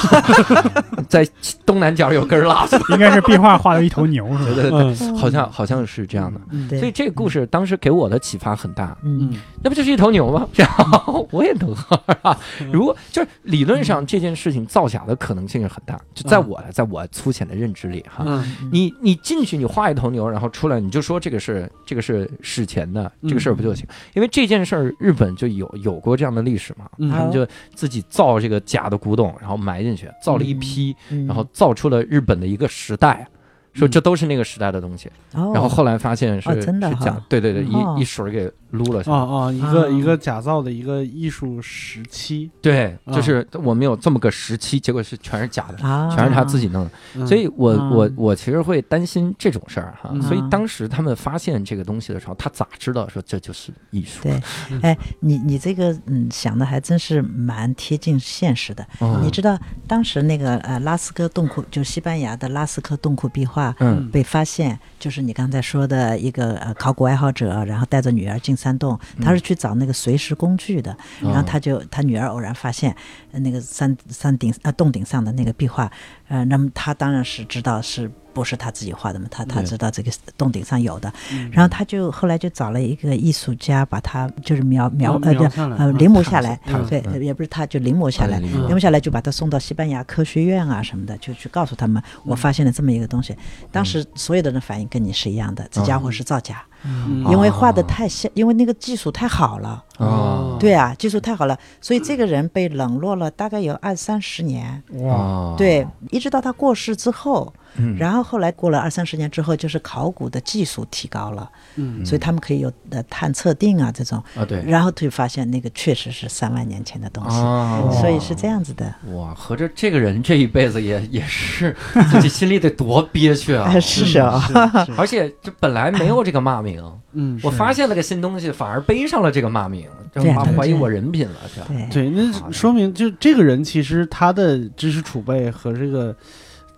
[1.10, 1.28] 在
[1.66, 4.56] 东南角有根蜡烛， 应该是壁画画了一头牛是吧？
[4.56, 6.40] 对对对，嗯好像好像是这样的。
[6.78, 10.48] 所以这个故事当时给我的启发很大，嗯嗯那不就是一头牛吗？
[10.56, 12.38] 然后我也能喝啊。
[12.72, 18.24] 如果就是理论上这件事情造假的可能性是很大，就在我在我粗浅的认知里哈。
[18.28, 23.84] 嗯你你进去，你画一头牛，然后出来，你就说这个是这个是史前的这个事儿不就行？
[24.14, 30.96] 因为这件事儿日本就有有过这样的历史嘛，嗯他们就自己造这个假的古董，然后埋进去，造了一批，嗯
[31.28, 33.28] 然后造出了日本的一个时代。
[33.72, 35.52] 说这都是那个时代的东西，哦。
[35.54, 37.96] 然后后来发现是、是假，对对对，哦。
[37.98, 39.18] 一一水儿给撸了下来。
[39.18, 46.92] 啊啊，一个啊一个假造的一个艺术时期，对，啊就是我们有这么个时期，结果是全是假的，啊，全是他自己弄的。
[47.16, 50.10] 嗯所以我嗯我我其实会担心这种事儿哈。
[50.14, 54.24] 嗯所以当时他们发现这个东西的时候，他咋知道说这就是艺术？
[54.24, 54.42] 对，
[54.82, 58.86] 哎，你你这个嗯想的还真是蛮贴近现实的。
[59.02, 59.58] 嗯你知道
[59.88, 72.96] 当时那个呃拉斯科洞窟，就西班牙的拉斯科洞窟壁画嗯被发现，就是你刚才说的一个呃考古爱好者，然后带着女儿进山洞，他是去找那个随时工具的，然后他就他女儿偶然发现
[73.32, 75.90] 呃那个山山顶啊洞顶上的那个壁画，
[76.28, 78.12] 呃，那么他当然是知道是。
[78.32, 79.26] 不是他自己画的嘛？
[79.30, 81.50] 他他知道这个洞顶上有的，嗯。
[81.52, 86.58] 然后他就后来就找了一个艺术家，把他就是描描呃呃嗯临摹下来，
[86.88, 87.22] 对，嗯。
[87.22, 88.80] 也不是他就临摹下来，嗯临摹。
[88.80, 93.36] 下来就把他送到西班牙科学院啊什么的，就去告诉他们我发现了这么一个东西。
[93.72, 97.26] 当时所有的人反应跟你是一样的，这家伙是造假，嗯。
[97.32, 99.84] 因为画的太像，因为那个技术太好了。
[99.98, 112.06] 哦，对啊，技术太好了，所以这个人被冷落了大概有二三十年，哇，啊，对，一直到他过世之后，嗯，然后后来过了二三十年之后，就是考古的技术提高了，嗯。
[112.06, 114.64] 所以他们可以有呃探测定啊这种，啊对。
[114.66, 118.94] 然后就发现那个确实是三万年前的东西，啊，所以是这样子的。
[119.14, 121.76] 哇，合着这个人这一辈子也 也是
[122.12, 123.66] 自己心里得多憋屈啊！
[123.70, 124.42] 哎 是啊，
[124.98, 131.68] 而且这本来没有这个骂名，嗯我发现了个新东西，反而背上了这个骂名，这妈怀疑我人品了，是吧？
[131.68, 136.16] 对，对，那说明就这个人其实他的知识储备和这个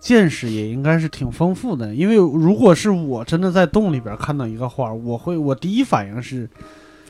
[0.02, 1.94] 见识也应该是挺丰富的。
[1.94, 6.50] 因为如果是我真的在洞里边看到一个花，我会我第一反应是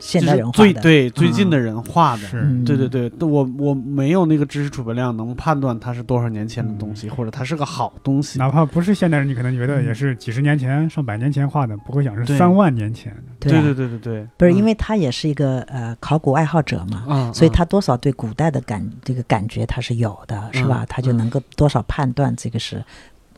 [0.03, 2.27] 现代人画的，就是最对最近的人画的。
[2.27, 2.65] 是嗯。
[2.65, 8.39] 对对对，我我没有那个知识储备量，能判断它是多少年前的东西，或者它是个好东西。
[8.39, 13.23] 哪怕不是现代人，你可能觉得也是几十年前、上百年前画的，不会想是三万年前的。
[13.39, 13.63] 对啊。
[13.63, 14.57] 对对对对，不是嗯。
[14.57, 20.87] 因为他也是一个呃考古爱好者嘛，啊，所以啊他多少对古代的感这个感觉他是有的，是吧嗯？
[20.89, 22.85] 他就能够多少判断这个是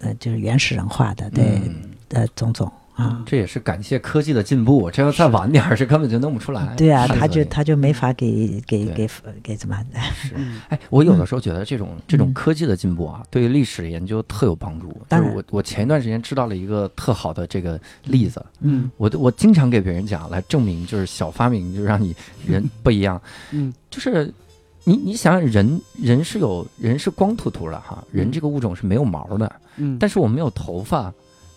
[0.00, 1.90] 呃就是原始人画的，对嗯。
[2.10, 3.22] 呃种种啊。
[3.26, 6.74] 这也是感谢科技的进步，这要再晚点儿，这根本就弄不出来。
[6.76, 9.08] 对啊，是他就的他就没法给给给
[9.42, 9.76] 给怎么？
[10.14, 14.88] 是嗯哎，我有的时候觉得这种这种嗯科技的进步啊，对历史研究特有帮助。
[14.88, 22.14] 就当然是我我前一段时间知道了一个特好的这个例子，嗯我我经常给别人讲来证明，就是小发明就让你
[22.46, 23.20] 人 不一样，
[23.50, 24.32] 嗯就是。
[24.86, 31.10] 你你想想人，人是有人是光秃秃的哈，人这个物种是没有毛的，嗯，但是我们有头发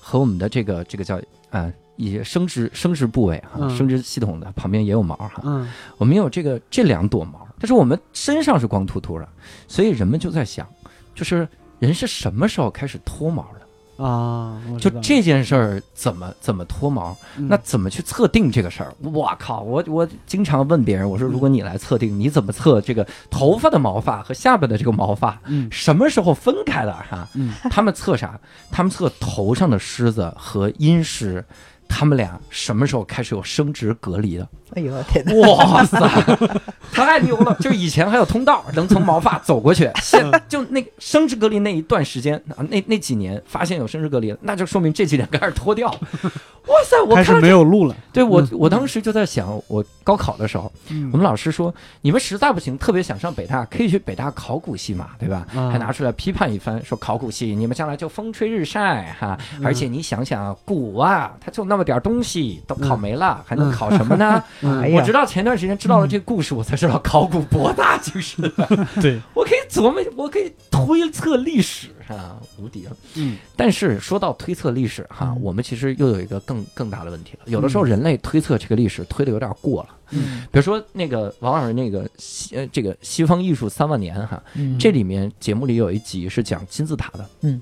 [0.09, 3.75] 和我们的这个这个叫啊一些生殖生殖部位哈，嗯。
[3.75, 5.69] 生殖系统的旁边也有毛哈，嗯。
[5.97, 9.27] 我们有这个这两朵毛，但是我们身上是光秃秃的，
[9.67, 10.65] 所以人们就在想，
[11.13, 11.45] 就是
[11.79, 13.56] 人是什么时候开始脱毛的？
[13.97, 17.15] 啊，就这件事儿怎么怎么脱毛？
[17.37, 18.93] 嗯那怎么去测定这个事儿？
[19.01, 27.27] 我靠，我我经常问别人，我说如果你来测定，你怎么测这个头发的毛发和下边的这个毛发嗯什么时候分开的哈？
[27.33, 28.39] 嗯他们测啥？
[28.71, 31.43] 他们测头上的虱子和阴虱
[31.87, 34.47] 他们俩什么时候开始有生殖隔离的？
[34.75, 35.33] 哎呦天哪！
[35.47, 35.97] 哇塞，
[36.91, 37.55] 太牛了！
[37.61, 45.87] 就以前还有通道能从毛发走过去，现就那个生殖隔离那一段时间啊，那那几年发现有生殖隔离了，那就说明这几年开始脱掉。
[46.67, 47.95] 哇塞，我开始没有路了。
[48.11, 55.47] 对我嗯我当时就在想，我高考的时候，嗯我们老师说，你们实在不行，特别想上北大，可以去北大考古系嘛，对吧？
[55.55, 64.43] 啊还拿出来批判一番，说考古系你们将来就风吹日晒哈，嗯而且你想想古啊，它就那么点儿东西都考没了，还能考什么呢？
[64.61, 68.51] 嗯 哎我直到前段时间知道了这个故事，我才知道考古博大精深。
[69.01, 72.91] 对，我可以琢磨，我可以推测历史啊，无敌了。
[73.15, 77.39] 嗯但是说到推测历史哈，嗯我们其实又有一个更更大的问题了。
[77.45, 79.89] 有的时候人类推测这个历史推的有点过了。
[80.11, 87.29] 嗯比如说那个王老师那个西呃这个西方艺术三万年哈，嗯这里面节目里有一集是讲金字塔的。
[87.41, 87.61] 嗯，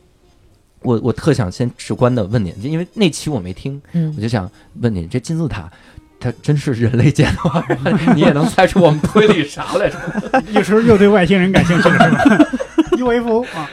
[0.86, 4.50] 我我特想先直观的问你，因为那期我没听，我嗯，就想
[4.82, 5.70] 问你，这金字塔。
[6.18, 7.64] 它真是人类建的吗？
[8.16, 10.00] 你也能猜出我们推理啥来着？
[10.50, 12.48] 一时又对外星人感兴趣了是吧？
[12.98, 13.70] UFO 啊，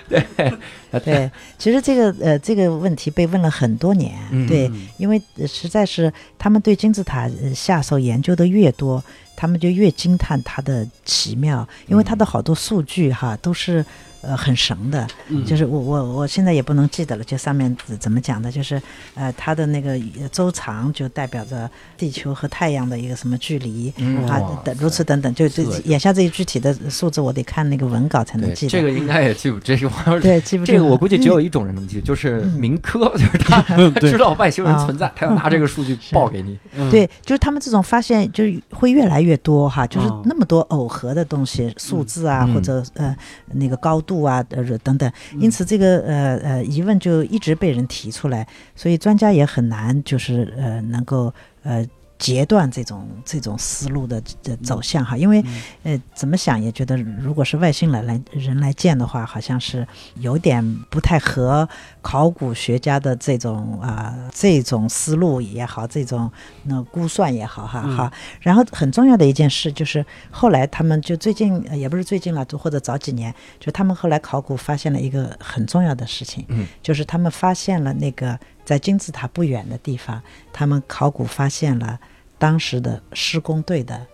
[1.04, 9.02] 对，其实这个呃这个问题被问了很多年，嗯对，因为呃实在是他们对金字塔呃下手研究的越多，
[9.36, 13.82] 他们就越惊叹它的奇妙，因为它的好多数据哈都是
[14.22, 18.80] 呃很神的，嗯就是我我我现在也不能记得了，就上面怎怎么讲的，就是
[19.14, 23.92] 呃它的那个呃周长就代表着地球和太阳的一个什么距离。
[23.98, 28.70] 嗯啊哇，等如此等等，就这这眼下这些具体的数字，我得看那个文稿才能，记得。
[28.70, 36.58] 这个应该也记不，这个我 对记不住这个我估计只有一种人能记，就是嗯民科， 就是他他 对知道外星人存在，他要拿这个数据报给你。
[36.74, 43.16] 嗯对，就是他们这种发现就是会越来越多哈，就是哦那么多耦合的东西，数字啊，嗯或者呃
[43.52, 48.46] 那个高度啊，呃等等，因此这个呃呃疑问就一直被人提出来，
[48.76, 51.32] 所以专家也很难就是呃能够
[51.62, 51.88] 呃。
[52.22, 55.44] 截断这种这种思路的的走向哈，因为
[55.82, 59.84] 呃怎么想也觉得，如果是外星来来人来建的话，好像是
[60.20, 61.68] 有点不太合
[62.00, 66.30] 考古学家的这种啊、这种思路也好，这种
[66.62, 67.96] 那估算也好哈嗯。
[67.96, 68.12] 哈。
[68.40, 81.98] 然后很重要的一件事就是，后来他们就最近呃也不是最近了，就或者早几年，就他们后来考古发现了一个很重要的事情，嗯，就是他们发现了那个在金字塔不远的地方，他们考古发现了
[82.42, 84.04] 当时的施工队的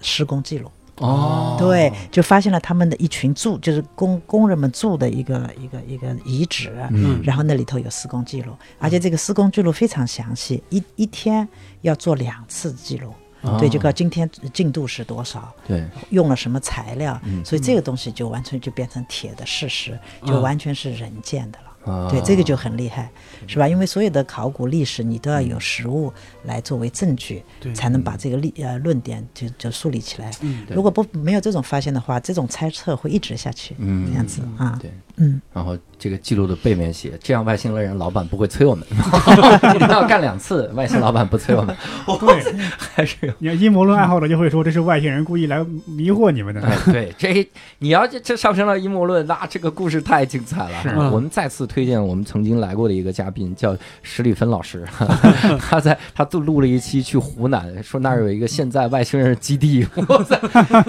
[0.00, 0.70] 施工记录。
[0.96, 1.56] 哦。
[1.58, 7.20] 对，就发现了他们的一群住，就是工工人们住的一个一个一个遗址，嗯。
[7.22, 11.46] 然后那里头有施工记录，而且这个施工记录非常详细，一一天
[11.82, 13.12] 要做两次记录，
[13.58, 21.69] 对，就告今天进度是多少，对，用了什么材料，嗯所以这个东西就完全就变成铁的事实，就嗯完全是人建的了。
[21.84, 23.10] 啊对，这个就很厉害，
[23.46, 23.66] 是吧？
[23.66, 26.12] 因为所有的考古历史，你都要有实物
[26.44, 30.30] 来作为证据，对才能把这个立呃论点就就树立起来。
[30.42, 34.90] 嗯如果不没有这种发现的话，这种猜测会一直下去，嗯这样子啊，对。
[35.20, 38.86] 嗯，然后这个记录的背面写，这样外星人老板不会催我们，
[39.76, 41.76] 一定要干两次，外星老板不催我们。
[42.18, 43.32] 对，还是有。
[43.38, 46.60] 你看阴谋论爱好者就会说这是外星人故意来迷惑你们的。
[46.62, 47.46] 哎，对，这
[47.78, 50.82] 你要这这上升到阴谋论，那这个故事太精彩了。
[50.82, 54.86] 是嗯我们再次推荐我们曾经来过的一个嘉宾，叫史里芬老师。
[55.60, 59.86] 他在他录录了一期去湖南，说那儿有一个现在外星人基地。
[60.08, 60.40] 我在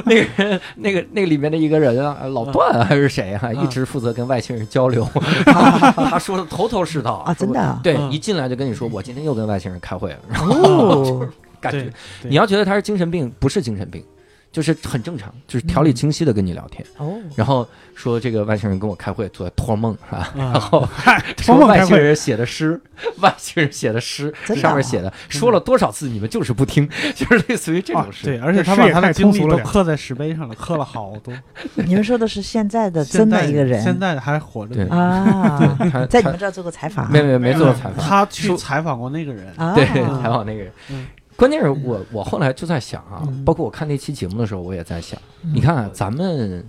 [0.06, 5.08] 那个人，那个那里面的一个人啊，老段啊还是谁啊，一直负责跟外星人交流。
[5.46, 10.20] 他说的头头是道啊真的啊对，嗯一进来就跟你说，我今天又跟外星人开会了。
[10.30, 11.26] 然后，
[11.60, 11.92] 感觉
[12.24, 14.04] 你要觉得他是精神病，不是精神病，
[14.52, 16.86] 就是很正常，就是条理清晰的跟你聊天。
[16.98, 20.88] 哦，然后说这个外星人跟我开会，做托梦是吧然后
[21.38, 22.80] 托说梦，外星人写的诗，
[23.20, 24.58] 外星人写的诗的啊。
[24.58, 28.26] 上面写的，说了多少次你们就是不听， 就是类似于这种事。
[28.26, 31.34] 对，而且他把他的经历都刻在石碑上了，刻了好多。
[31.76, 33.82] 你们说的是现在的现真的一个人。
[33.82, 34.86] 现在还活着对。
[34.90, 35.78] 啊，
[36.10, 37.10] 在你们这儿做过采访啊？
[37.12, 40.72] 没没没做过采访，他去采访过那个人，啊，对采访那个人。
[40.90, 41.08] 嗯。
[41.42, 45.50] 关键是我我后来就在想啊嗯，包括我看那期节目的时候，我也在想，嗯。
[45.56, 46.64] 你看啊咱们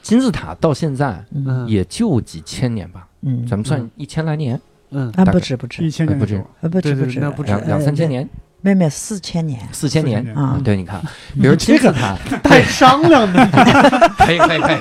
[0.00, 1.22] 金字塔到现在
[1.66, 4.58] 也就几千年吧，嗯，咱们算一千来年，
[4.92, 5.84] 嗯，啊不止不止。
[5.84, 6.42] 一千年不止。
[6.62, 7.20] 不止不止。
[7.20, 7.48] 那不止。
[7.48, 8.26] 两两三千，年，
[8.62, 9.60] 妹妹四千年。
[9.72, 10.26] 四千年。
[10.34, 11.02] 啊对，你看，
[11.34, 13.46] 比如金字塔，太商量的，
[14.24, 14.78] 可以可以可以，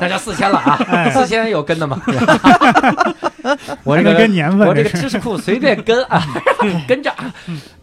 [0.00, 1.08] 那叫四千了啊，哎。
[1.12, 2.02] 四千有跟的吗？
[3.84, 6.22] 我这个年份我这个知识库随便跟啊，
[6.86, 7.32] 跟着啊。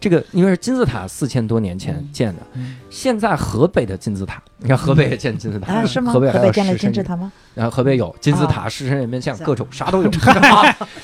[0.00, 2.42] 这个因为是金字塔四千多年前建的，
[2.90, 6.10] 现在河北的金字塔，你看河北也建金字塔，啊，是吗？
[6.12, 7.30] 河北河北建了金字塔吗？
[7.54, 10.08] 然后河北有金字塔、啊狮身人面像，各种啥都有。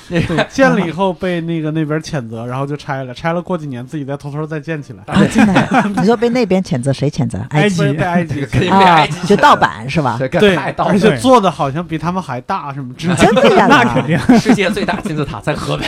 [0.09, 5.03] 对 建了以后被那个那边谴责，然后就拆了，拆了过几年自己再偷偷再建起来。
[5.05, 5.91] 啊，真的？
[6.01, 7.39] 你说被那边谴责，谁谴责？
[7.51, 10.17] 埃及被被埃及肯定被啊埃及，就盗版是吧？
[10.39, 10.97] 对，而。
[10.97, 13.25] 且做的好像比他们还大什么之类的。
[13.25, 13.67] 真的呀？
[13.69, 15.85] 那肯定，世界最大金字塔在河北。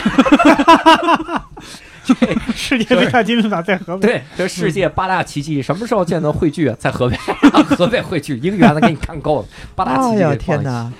[2.54, 4.08] 世界最大金字塔在河北。
[4.08, 6.68] 对，这世界八大奇迹什么时候见到汇聚？
[6.68, 6.76] 啊？
[6.78, 7.16] 在河北，
[7.76, 10.44] 河北汇聚一个园子给你看够了，八大奇迹给放一起。
[10.44, 10.92] 天哪！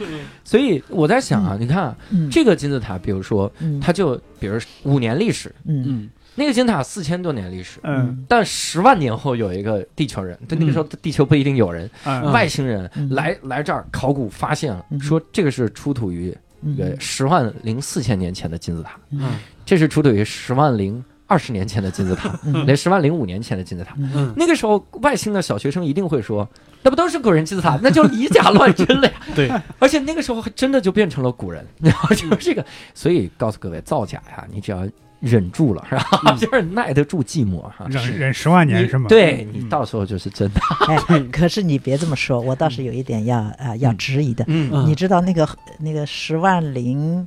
[0.44, 3.80] 所以我在想啊，你看啊嗯这个金字塔，比如说嗯。
[3.80, 5.84] 它就比如五年历史，嗯。
[5.86, 6.10] 嗯。
[6.34, 7.78] 那个金字塔四千多年历史。
[7.82, 8.24] 嗯。
[8.28, 12.32] 但十万年后有一个地球人，对那个时候地球不一定有人，嗯。
[12.32, 13.08] 外星人嗯。
[13.10, 15.00] 来来这儿考古发现了，嗯。
[15.00, 16.38] 说这个是出土于嗯
[16.78, 19.36] 呃十万零四千年前的金字塔，嗯。
[19.64, 22.64] 这是出土于十万零二十年前的金字塔，嗯。
[22.64, 23.94] 连十万零五年前的金字塔。
[24.34, 26.48] 那个时候外星的小学生一定会说，
[26.82, 29.14] 那不都是古人金字塔，那就以假乱真了呀。
[29.36, 34.86] 对，而且那个时候还真的就变成了古人，然 后就是这个，所以告诉各位，造假呀，你只要
[35.20, 36.36] 忍住了，是吧？
[36.40, 37.86] 就是耐得住寂寞哈。
[37.88, 39.06] 忍忍十万年是吗？
[39.08, 40.60] 对你到时候就是真的。
[40.88, 40.96] 哎，
[41.32, 44.44] 可是你别这么说，我倒是有一点要啊要质疑的。
[44.48, 45.48] 嗯嗯你知道那个
[45.78, 47.26] 那个十万零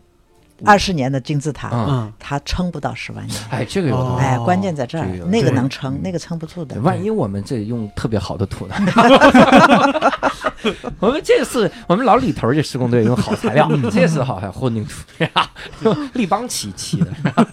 [0.66, 3.42] 二十年的金字塔，它撑不到十万年。
[3.50, 4.24] 哎，这个有道理。
[4.24, 6.80] 哎，关键在这儿那个能撑，那个撑不住的。
[6.82, 8.76] 万一我们这用特别好的土呢？
[11.00, 15.52] 我们这次我们老李头儿这施工队用好材料，这次好像混凝土是吧？
[15.82, 17.08] 用立邦漆漆的，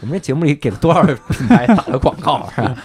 [0.00, 2.76] 我们这节目里给了多少品牌打了广告是吧？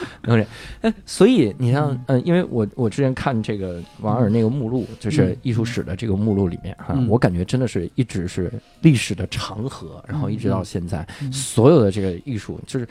[0.81, 8.51] 哎，所以你像，嗯，因为我我之前看这个王尔那个目录，就是艺术史的这个目录里面哈，嗯我感觉真的是一直是
[8.81, 11.31] 历史的长河，然后一直到现在，嗯。
[11.31, 12.87] 所有的这个艺术，就是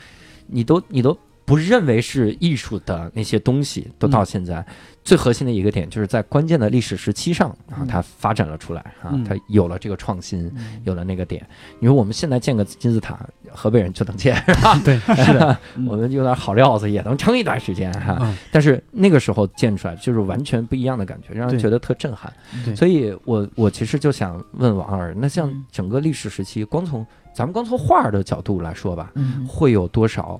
[0.47, 1.17] 你都你都
[1.51, 4.65] 不认为是艺术的那些东西，都到现在、
[5.03, 10.81] 最核心的一个点，就是在关键的历史时期上啊嗯，它发展了出来啊嗯，它有了这个创新，嗯。
[10.85, 11.45] 有了那个点。
[11.79, 13.19] 你说我们现在建个金字塔，
[13.51, 14.79] 河北人就能建， 是吧？
[14.85, 18.17] 对，是的，我们有点好料子也能撑一段时间哈。
[18.21, 18.37] 嗯。
[18.49, 22.31] 但是那个时候建出来就是完全不一样的感觉，让人觉得特震撼。
[22.73, 25.65] 所以我我其实就想问王二，那像嗯。
[25.69, 29.45] 整个历史时期，光从咱们光从画儿的角度来说吧，嗯。
[29.45, 30.39] 会有多少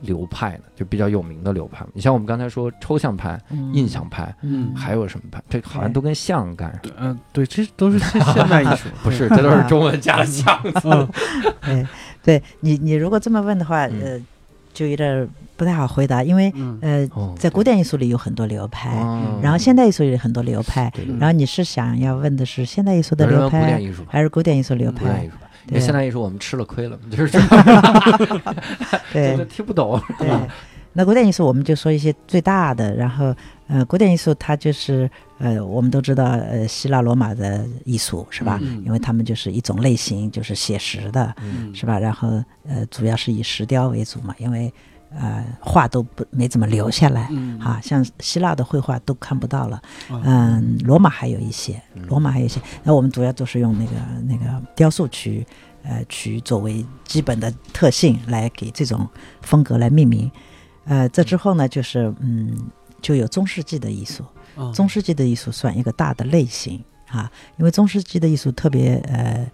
[0.00, 0.64] 流派呢？
[0.76, 1.84] 就比较有名的流派。
[1.92, 5.42] 你像我们刚才说抽象派、嗯印象派，嗯还有什么派？
[5.48, 6.92] 这好像都跟象干上。
[6.98, 10.88] 嗯，对，这都是现现代艺术， 不是，这都是中文加了象字。
[10.90, 11.08] 嗯
[11.62, 11.86] 对，
[12.38, 14.20] 对你你如果这么问的话，嗯呃，
[14.72, 25.28] 就有点不太好回答，因为嗯呃，哦在古典艺术里有很多流派，哦然后现代艺术里有很多流派，对对然后你是想要问的是现代艺术的流派还是古典艺术流派古典艺？
[25.28, 25.40] 术吧。
[25.40, 27.38] 因为对现代艺术我们吃了亏了，就是这
[29.12, 30.00] 对听不懂。
[30.18, 30.28] 对，
[30.92, 33.34] 那古典艺术我们就说一些最大的，然后
[33.68, 35.08] 呃，古典艺术它就是
[35.38, 38.58] 呃，我们都知道呃，希腊罗马的艺术是吧？
[38.62, 41.98] 嗯因为他们就是一种类型，就是写实的，嗯是吧？
[41.98, 44.72] 然后呃，主要是以石雕为主嘛，因为
[45.10, 47.28] 呃，画都不没怎么留下来。
[47.30, 47.58] 嗯。
[47.60, 49.80] 啊，像希腊的绘画都看不到了，
[50.10, 52.06] 嗯嗯，罗马还有一些，嗯。
[52.06, 53.92] 罗马还有一些，那我们主要都是用那个
[54.26, 55.46] 那个雕塑去，
[55.82, 59.08] 呃，去作为基本的特性来给这种
[59.40, 60.30] 风格来命名，
[60.84, 62.56] 呃，这之后呢，就是嗯，
[63.00, 64.24] 就有中世纪的艺术，
[64.56, 69.50] 嗯中世纪的艺术算一个大的类型啊，因为中世纪的艺术特别呃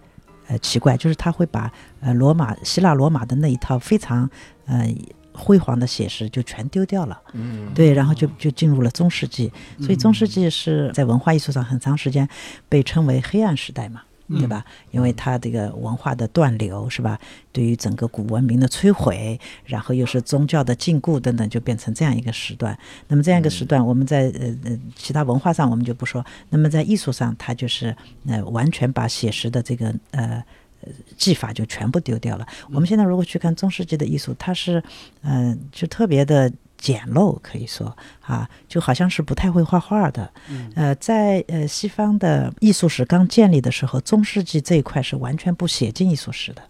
[0.47, 4.29] 呃奇怪，就是他会把呃罗马希腊罗马的那一套非常
[4.65, 4.87] 呃
[5.35, 7.21] 辉煌的写实就全丢掉了。
[7.33, 12.27] 嗯，对，然后就就进入了中世纪，所以中世纪是在文化艺术上很长时间
[12.69, 14.65] 被称为黑暗时代嘛，对吧？
[14.91, 17.19] 因为它这个文化的断流是吧？
[17.51, 22.77] 对于整个古文明的摧毁，然后又是宗教的禁锢等等，就变成这样一个时段。
[23.07, 27.95] 那么这样一个时段，我们在呃呃其他文化上我们就不说，那么在艺术上，它就是
[28.27, 30.43] 呃完全把写实的这个呃。
[30.85, 32.47] 呃技法就全部丢掉了。
[32.71, 34.83] 我们现在如果去看中世纪的艺术，它是，
[35.23, 40.29] 嗯、就特别的简陋，可以说啊，就好像是不太会画画的。
[40.75, 46.61] 呃，在呃西方的艺术史刚建立的时候，中世纪这一块是完全不写进艺术史的。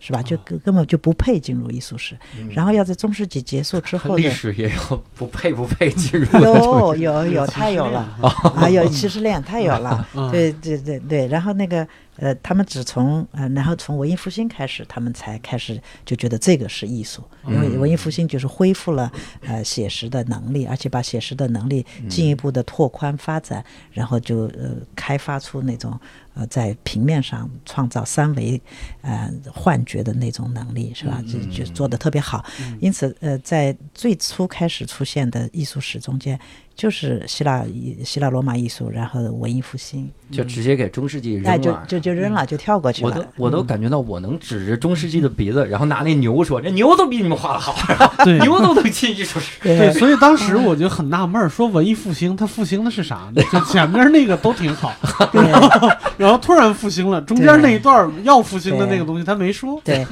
[0.00, 0.22] 是吧？
[0.22, 2.16] 就根根本就不配进入艺术史，
[2.52, 6.38] 然后要在中世纪结束之后历，史也有不配不配进入的
[6.94, 7.98] 有有有，太有了
[8.54, 8.70] 啊！
[8.70, 10.06] 有歧视链，太有了。
[10.14, 11.84] 嗯对对对对，然后那个
[12.18, 19.10] 呃，他们只从呃，然后从文艺复兴开始，他们才开始就觉得这个是艺术，因为文艺复兴就是恢复了
[19.42, 25.98] 呃写实的能力，而且把写实的能力进一步的拓宽发展，然后就呃开发出那种
[26.34, 28.60] 呃在平面上创造三维
[29.02, 31.22] 呃幻觉的那种能力，是吧？
[31.22, 32.44] 就就做的特别好。
[32.80, 36.38] 因此呃，在最初开始出现的艺术史中间，
[36.78, 41.76] 就是希腊艺希腊罗马艺术，然后文艺复兴，就直接给中世纪扔哎，就。
[41.88, 43.26] 就就扔了，就跳过去我都了。
[43.36, 47.74] 我都感觉到我能指着中世纪的鼻子，然后拿那牛说：“这牛都比你们画的好，
[48.24, 49.58] 对牛都能进艺术史。
[49.60, 53.42] 对，所以当时我就很纳闷，说文艺复兴它复兴的是啥呢？
[53.50, 54.92] 就前面那个都挺好，
[55.32, 55.42] 对
[56.16, 59.80] 然后突然复兴了，中间那一段要复兴的那个东西他没说。
[59.84, 60.06] 对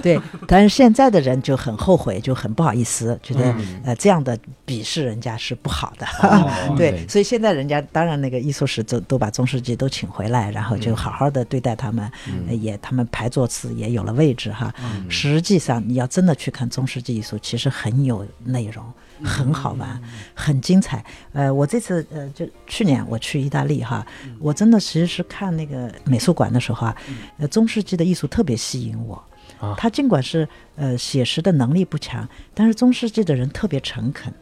[0.00, 3.52] 对，但是现在的人就很后悔，就很不好意思，觉得、
[3.84, 6.06] 呃这样的鄙视人家是不好的。
[6.20, 12.10] 哦对，所以现在人家当然那个艺术史都都把中世纪都请回来，然后就好好的对待他们，
[12.48, 14.72] 呃也他们排座次也有了位置哈。
[15.08, 18.84] 实际上你要真的去看中世纪艺术，其实很有内容。
[19.24, 20.02] 很好玩，
[20.34, 21.04] 很精彩。
[21.32, 24.04] 呃，我这次呃，就去年我去意大利哈，
[24.40, 26.96] 我真的其实是看那个美术馆的时候啊，
[27.38, 29.14] 呃，中世纪的艺术特别吸引我。
[29.60, 29.76] 啊。
[29.78, 34.32] 他尽管是呃写实的能力不强，但是中世纪的人特别诚恳、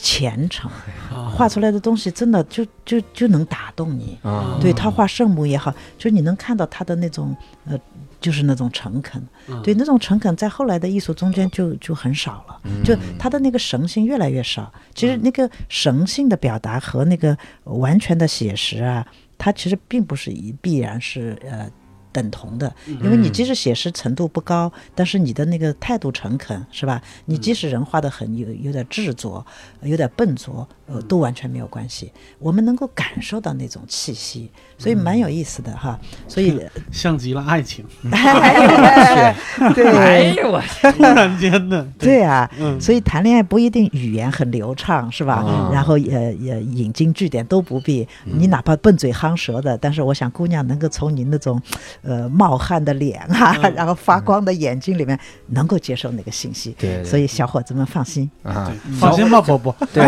[0.00, 0.70] 虔诚，
[1.36, 4.18] 画出来的东西真的就就就能打动你。
[4.22, 7.36] 啊，对他画圣母也好，就是你能看到他的那种
[7.66, 7.78] 呃，
[8.20, 9.22] 就是那种诚恳。
[9.62, 14.72] 对，那种诚恳在后来的艺术中间就就很少了，就他的那个神性越来越少。
[14.94, 21.70] 其实那个神性的表达和那个完全的写实啊，它其实并不是一必然是呃。
[22.12, 27.02] 等同的，因为你即使写实程度不高，但是你的那个态度诚恳，是吧？
[27.26, 29.44] 你即使人画的很有有点执着，
[29.82, 32.12] 有点笨拙，呃，都完全没有关系。
[32.38, 35.98] 我们能够感受到那种气息，所以蛮有意思的哈。
[36.26, 36.60] 所以，
[36.90, 39.34] 像极了爱情， 哎
[39.74, 40.60] 对呦我
[40.92, 45.34] 突然间的，对啊，嗯所以谈恋爱不一定语言很流畅，是吧？
[45.36, 51.60] 啊然后也也引经据典都不必，你哪怕笨嘴夯舌的，但是我想姑娘能够从你那种
[52.02, 55.18] 呃冒汗的脸啊，然后发光的眼睛里面，
[55.48, 56.74] 能够接受那个信息。
[56.78, 58.28] 对对所以小伙子们放心。
[58.42, 59.74] 啊，放心吧，伯伯。
[59.92, 60.02] 对，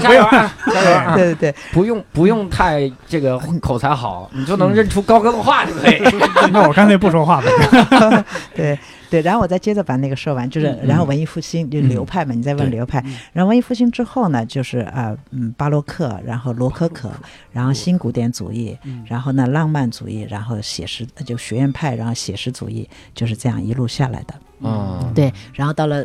[0.00, 1.14] 加油啊， 加油啊！
[1.14, 6.00] 对对对，不用不用太这个口才好，你就能认出高哥的话就可以。
[6.52, 8.24] 那我干脆不说话吧。
[8.54, 8.78] 对
[9.08, 17.10] 对，然后我再接着把那个说完，就是然后文艺复兴就流派嘛，你再问流派，然后文艺复兴之后呢，就是啊嗯巴洛克，然后罗可可，
[17.52, 18.76] 然后新古典主义，
[19.06, 24.34] 然后呢浪漫主义，然后写实就学院派，然后写实主义，就是这样一路下来的。
[24.60, 26.04] 嗯，对，然后到了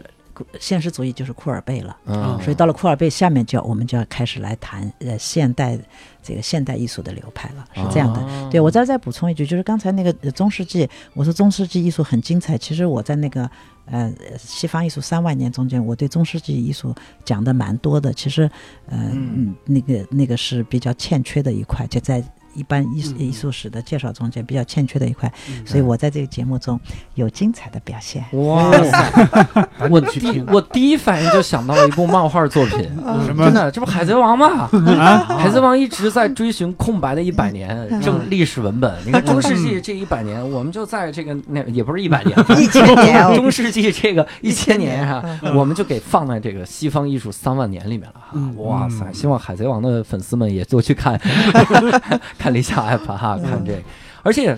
[0.60, 1.98] 现实主义就是库尔贝了。
[2.06, 5.78] 嗯，所以到了库尔贝下面就要我们就要开始来谈呃现代
[6.22, 8.20] 这个现代艺术的流派了，是这样的。
[8.20, 12.58] 哦对我这儿再补充一句，就是刚才那个呃中世纪，我说中世纪艺术很精彩。
[12.58, 13.50] 其实我在那个
[13.86, 18.14] 呃西方艺术三万年中间，我对中世纪艺术讲的蛮多的。
[18.14, 18.44] 其实
[18.88, 22.24] 呃嗯那个那个是比较欠缺的一块，就在。
[22.54, 25.32] 一般艺术艺术史的介绍中间比较欠缺的一块，
[25.66, 26.80] 所以我在这个节目中
[27.16, 28.24] 有精彩的表现。
[28.34, 29.70] 哇塞！
[29.90, 32.80] 我第去我第一反应就想到了一部漫画作品，
[33.26, 34.70] 什么真的，这不《海贼王》吗？
[35.02, 35.26] 啊？
[35.38, 38.94] 海贼王一直在追寻空白的一百年，正历史文本。
[39.06, 45.24] 你看中世纪这一百年，我们就在这个那也不是一百年， 一千年哦 中世纪这个一千年哈，
[45.56, 48.40] 我们就给放在这个西方艺术三万年里面了哈。
[48.58, 49.12] 哇塞！
[49.14, 51.20] 希望海贼王的粉丝们也多去看
[52.42, 53.82] 看理想 app 哈，看这个。
[54.24, 54.58] 而且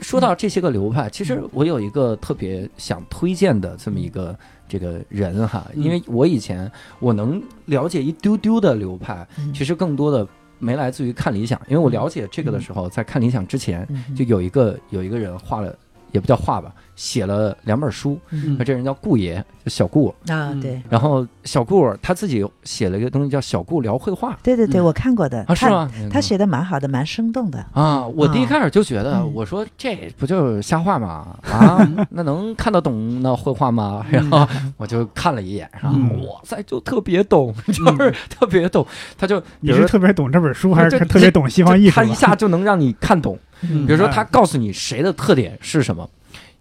[0.00, 4.36] 说到这些个流派，其实我有一个特别想推荐的这么一个
[4.68, 6.70] 这个人哈，因为我以前
[7.00, 10.26] 我能了解一丢丢的流派，其实更多的
[10.60, 14.14] 没来自于看理想，因为我了解这个的时候，在看理想之前，嗯。
[14.14, 15.76] 就有一个有一个人画了，
[16.14, 25.90] 也不叫画吧，写了两本书，嗯那这人叫顾爷，就小顾，啊，对然后小顾他自己写了一个东西叫小顾聊绘画对对对，我看过的啊，是吗？
[26.10, 27.66] 他写的蛮好的，蛮生动的。
[27.72, 31.36] 啊，我第一开始就觉得，嗯我说这不就是瞎画吗？
[31.42, 34.06] 啊， 那能看得懂那绘画吗？
[34.08, 34.46] 然后
[34.76, 38.86] 我就看了一眼，然后嗯哇塞，就特别懂， 就是特别懂。
[39.18, 42.04] 他就比你是特别懂这本书，还这是特别懂西方艺术啊？
[42.04, 43.36] 他一下就能让你看懂。
[43.70, 46.08] 嗯比如说，他告诉你谁的特点是什么，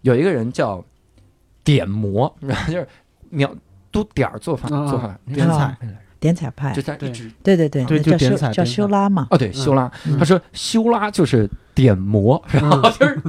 [0.01, 0.83] 有一个人叫
[1.63, 2.87] 点魔，然 后就是
[3.29, 3.53] 描
[3.91, 5.77] 都点儿做法啊做法点彩，
[6.23, 8.65] 点彩派就，在一对直对对对，对叫修叫就点彩点彩。
[8.65, 13.21] 修拉嘛，哦，对，修拉，嗯他说修拉就是点魔，然后就是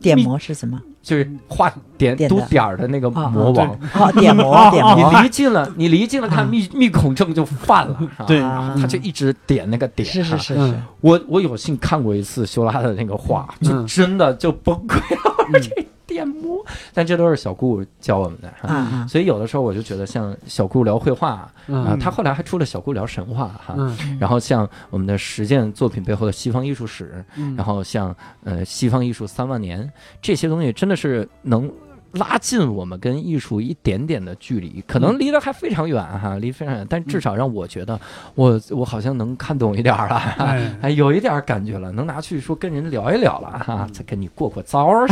[0.00, 0.80] 点魔是什么？
[1.00, 2.36] 就是画点点的。
[2.36, 3.78] 嘟点儿的那个啊魔王。
[3.94, 5.12] 哦，点魔 点魔。
[5.12, 7.96] 你离近了，你离近了看啊密密孔症就犯了，
[8.26, 8.40] 对。
[8.40, 10.54] 他就一直点那个点，啊是是是是。
[10.58, 13.86] 嗯，我我有幸看过一次修拉的那个画，就嗯。
[13.86, 16.64] 真的就崩溃了，嗯这点魔。
[16.92, 23.74] 但这都是小顾教我们的哈，所以有的时候我就觉得像小顾聊绘画啊，嗯他后来还出了小顾聊神话哈。
[23.76, 24.18] 嗯。
[24.20, 29.90] 然后像我们的实践作品背后的西方艺术史，嗯，然后像呃西方艺术三万年
[30.20, 31.70] 这些东西，真的是能
[32.12, 37.98] 拉近我们跟艺术一点点的距离，可能离得还非常远哈，离非常远，但至少让我觉得
[38.34, 45.06] 我我好像能看懂一点儿了，哎，哎，有一点儿感觉了，能拿去说跟人聊一聊了哈，再跟你过过招儿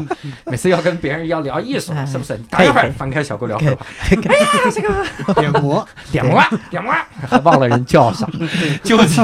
[0.46, 2.06] 每次要跟别人要聊艺术，哎。
[2.06, 2.36] 是不是？
[2.36, 3.86] 你待一会儿翻开小狗聊会吧，
[5.40, 6.92] 点魔， 点魔点魔，
[7.26, 8.28] 还忘了人叫啥，
[8.84, 9.20] 就急。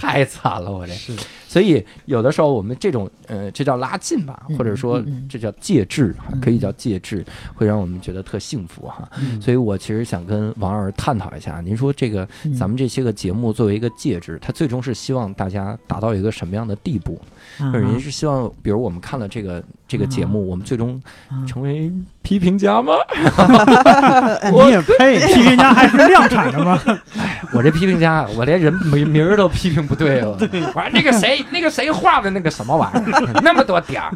[0.00, 0.92] 太惨了，我这。
[0.94, 1.12] 是。
[1.46, 7.24] 所以有的时候我们这种呃，这叫拉近吧，嗯或者说这叫介质可以叫介质，
[7.54, 9.08] 会让我们觉得特幸福哈。
[9.20, 9.40] 嗯。
[9.40, 12.54] 所以我其实想跟王老师探讨一下，您说这个嗯。
[12.54, 17.20] 咱们这些个节目作为一个介质，它最终是希望大家达到一个什么样的地步？
[17.60, 21.92] 啊或者您是希望，比如我们看了这个这个节目，我们最终啊成为
[22.22, 22.94] 批评家吗？
[24.50, 25.18] 你也配？
[25.26, 26.80] 批评家还是量产的吗？
[27.52, 30.36] 我这批评家，我连人名名儿都批评不对了。
[30.40, 34.12] 我说那个谁，那个谁画的那个什么玩意儿，那么多点儿，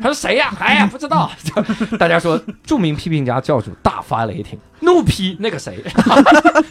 [0.00, 0.52] 他说谁呀？
[0.58, 1.30] 哎呀，不知道。
[1.98, 5.82] 大家说，著名批评家教主大发雷霆，怒批那个谁，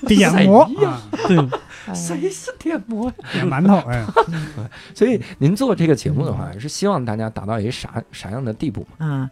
[0.08, 1.38] 点魔谁呀啊，对，
[1.88, 3.12] 哎谁是点魔？
[3.32, 4.06] 点馒头，哎，
[4.94, 9.30] 所以您做这个节目的话，是希望大家达到一个啥啥样的地步嘛？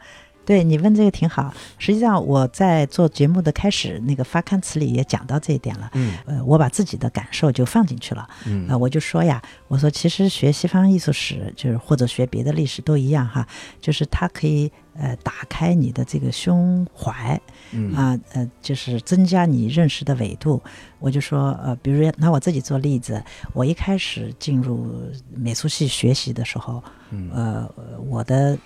[0.50, 1.54] 对你问这个挺好。
[1.78, 5.92] 实际上我在做节目的开始那个发刊词里也讲到这一点了。
[5.94, 8.28] 嗯呃，我把自己的感受就放进去了。
[8.48, 13.48] 嗯呃，我就说呀，我说其实学西方艺术史，就是或者学别的历史都一样哈，
[13.80, 17.40] 就是它可以呃打开你的这个胸怀
[17.72, 20.60] 嗯啊，呃，就是增加你认识的维度。
[20.98, 23.24] 我就说呃，比如拿我自己做例子，
[23.54, 24.92] 我一开始进入
[25.36, 27.70] 美术系学习的时候，嗯呃，
[28.10, 28.58] 我的。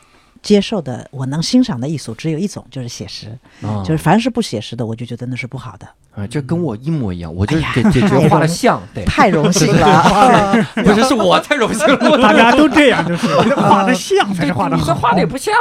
[0.43, 3.29] 接受的我能欣赏的艺术只有一种，就是写实。
[3.61, 5.87] 啊就是凡是不写实的，我就觉得那是不好的。
[6.13, 14.81] 啊，这跟我一模一样，我就是哎呀给给这画的像，对，太荣幸了，不是是我太荣幸了，大家都这样，就是画的像才是画的好。
[14.81, 15.51] 你这画的也不像，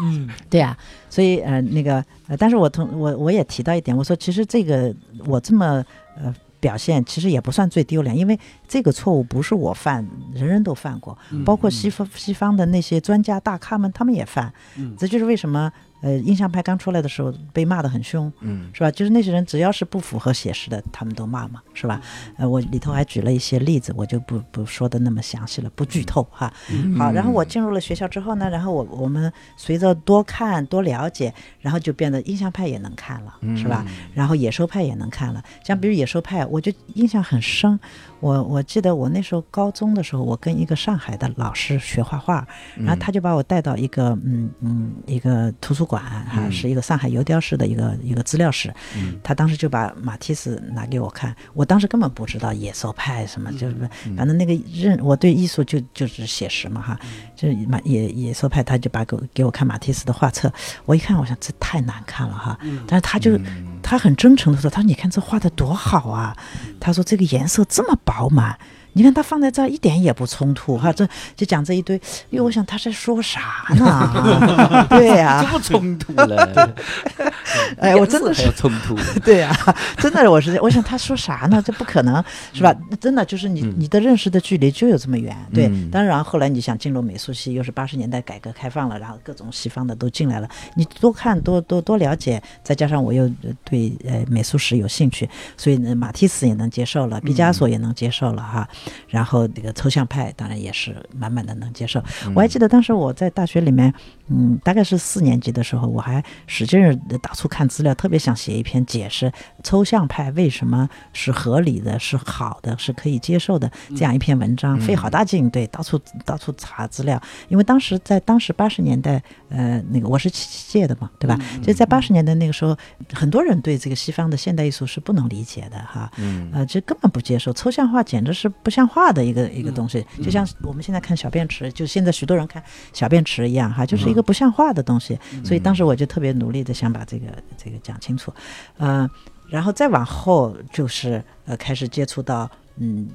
[0.00, 0.74] 嗯对啊，
[1.10, 4.94] 所以呃，那个呃，但是我同我我也提到一点，我说其实这个
[5.26, 5.84] 我这么
[6.16, 8.38] 呃表现，其实也不算最丢脸，因为
[8.68, 14.52] 这个错误不是我犯，人人都犯过，包括西方西方的那些专家大咖们，他们也犯。
[14.76, 15.70] 嗯这就是为什么
[16.02, 18.30] 呃印象派刚出来的时候被骂得很凶。
[18.40, 18.90] 嗯是吧？
[18.90, 22.00] 就是那些人只要是不符合写实的，他们都骂嘛，是吧？
[22.36, 26.52] 呃，我里头还举了一些例子，我就不不说的那么详细了，不剧透哈。
[26.98, 33.84] 好，然后我进入了学校之后呢，然后我我们随着多看多了解，然后就变得印象派也能看了，是吧？
[34.12, 37.78] 然后野兽派也能看了，像比如野兽派，我就印象很深。
[38.22, 42.46] 我我记得我那时候高中的时候，我跟一个上海的老师学画画，
[42.76, 46.52] 然后他就把我带到一个嗯嗯一个图书馆哈、嗯。
[46.52, 49.18] 是一个上海邮雕室的一个一个资料室，嗯。
[49.24, 53.74] 他当时就把马蒂斯拿给我看，我当时根本不知道野兽派什么，就是
[54.06, 56.96] 嗯反正那个认我对艺术就就是写实嘛哈，
[57.34, 60.52] 就是马野野兽派，他就把给我给我看马蒂斯的画册，
[60.84, 62.56] 我一看，我想这太难看了哈，
[62.86, 63.66] 但是他就嗯。
[63.84, 66.34] 他很真诚的说，他说你看这画的多好啊，
[66.78, 68.58] 他说这个颜色这么饱饱满。
[68.94, 71.96] 你看他放在这儿一点也不冲突哈，这就讲这一堆，
[72.30, 73.40] 因为我想他在说啥
[73.76, 74.86] 呢？
[74.90, 76.74] 对呀、这不冲突了，
[77.78, 79.54] 哎，我真的是冲突， 对呀、
[79.98, 81.62] 真的，我是我想他说啥呢？
[81.64, 82.22] 这不可能
[82.52, 82.74] 是吧？
[83.00, 85.36] 真的就是你嗯你的认识的距离就有这么远。
[85.52, 98.68] 对，嗯当然后来你想进入美术系，又是八十年代改革开放了，然后各种西方的都进来了，你多看多多多了解，再加上我又呃对呃美术史有兴趣，所以呢，马蒂斯也能接受了，毕加索也能接受了哈。
[99.08, 102.02] 然后那个抽象派当然也是满满的能接受。
[102.34, 103.92] 我还记得当时我在大学里面，
[104.28, 106.80] 嗯，大概是四年级的时候，我还使劲
[107.20, 121.38] 到处看资料，特别想写一篇解释抽象派为什么是合理的、是好的、是可以接受的这样一篇文章，费好大劲，对，到处到处查资料，因为当时在当时八十年代，呃，那个我是七七届的嘛，对吧？
[121.62, 122.76] 就在八十年代那个时候，
[123.12, 126.50] 很多人对这个西方的现代艺术是不能理解的哈，嗯。
[126.52, 132.60] 呃，这根本不接受，抽象化简直是不像话的一个一个东西，就像我们现在看小便池，就现在许多人看
[132.92, 135.18] 小便池一样哈，就是一个不像话的东西。
[135.44, 138.32] 所以当时我就特别努力的想把这个这个讲清楚，
[138.78, 139.08] 呃，
[139.48, 143.08] 然后再往后就是呃开始接触到嗯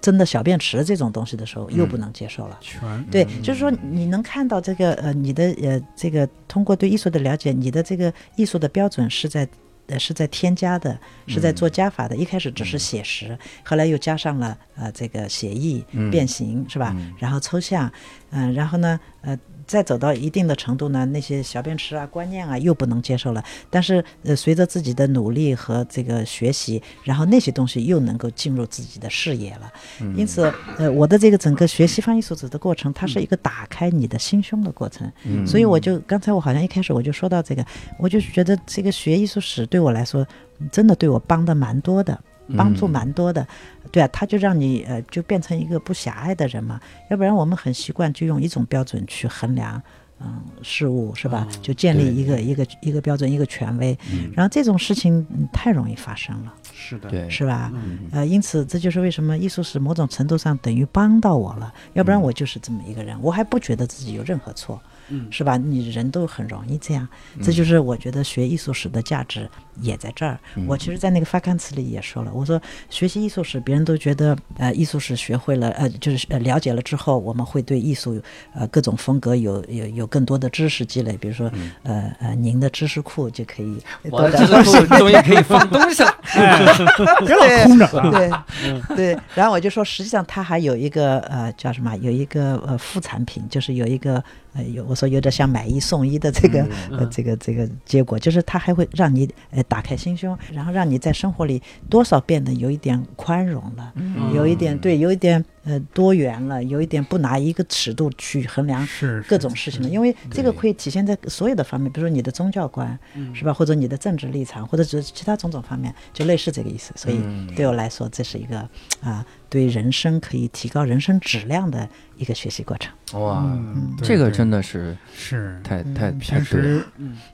[0.00, 2.58] 真的小便池这种东西的时候，又不能接受了。
[2.60, 9.46] 全对，就是说你能看到这个呃，你的呃这个通过对艺术的了解，你的这个艺术的标准是在
[9.90, 12.16] 呃是在添加的，是在做加法的。
[12.16, 16.96] 一开始只是写实，后来又加上了呃这个写意、变形，是吧？
[17.18, 17.92] 然后抽象，
[18.30, 19.38] 嗯、然后呢呃。
[19.70, 23.44] 再走到一定的程度呢，那些小便池啊、观念啊又不能接受了。
[23.70, 29.72] 但是，呃，随着自己的努力和这个学习，然后那些东西又能够进入自己的视野了。
[30.16, 35.10] 因此，呃，我的这个整个学西方艺术史的过程，它是一个打开你的心胸的过程。
[35.24, 37.64] 嗯所以我就刚才我好像一开始我就说到这个，
[37.96, 40.26] 我就觉得这个学艺术史对我来说，
[40.72, 42.20] 真的对我帮的蛮多的，
[42.56, 43.46] 帮助蛮多的。
[43.90, 49.82] 对啊，他就让你呃就变成一个不狭隘的人嘛，要不然我们很习惯就用一种标准去衡量。
[50.22, 51.48] 嗯，事物是吧？
[51.62, 53.98] 就建立一个一个一个标准，一个权威，
[54.34, 57.72] 然后这种事情、嗯太容易发生了，是的，对，是吧？
[57.74, 64.78] 嗯呃，因此这就是为什么艺术史某种程度上等于帮到我了，要不然我就是这么一个人，我还不觉得自己有任何错，
[65.08, 65.56] 嗯是吧？
[65.56, 67.08] 你人都很容易这样，
[67.40, 69.48] 这就是我觉得学艺术史的价值
[69.80, 70.38] 也在这儿。
[70.66, 78.20] 我其实，在那个发刊词里也说了，我说学习艺术史，别人都觉得呃艺术史学会了，呃就是呃了解了之后，我们会对艺术
[78.54, 81.50] 呃各种风格有有有更多的知识积累，比如说、
[81.82, 83.78] 呃呃您的知识库就可以
[84.10, 86.14] 我的知识库终于可以放 东西了。
[87.26, 88.46] 别老空着啊！
[88.88, 94.22] 对对，然后我就说，实际上它还有一个呃叫什么，有一个呃副产品，就是有一个
[94.54, 103.94] 呃有我说有点像买一送一的这个、呃这个这个结果，就是它还会让你呃打开心胸，然后让你在生活里多少变得有一点宽容了，
[104.34, 112.98] 有一点对，有一点呃多元了，有一点不拿一个尺度去衡量是各种事情了，因为这个会体现在所有的方面，比如说你的宗教观，
[113.34, 113.52] 是吧？
[113.52, 116.92] 或者你的政治立场，或者是其他种种方面，就类似这个意思。
[116.96, 117.20] 所以
[117.54, 118.68] 对我来说，这是一个
[119.02, 122.92] 啊，对人生可以提高人生质量的一个学习过程。
[123.20, 126.84] 哇，嗯，这个真的是是太太太平时。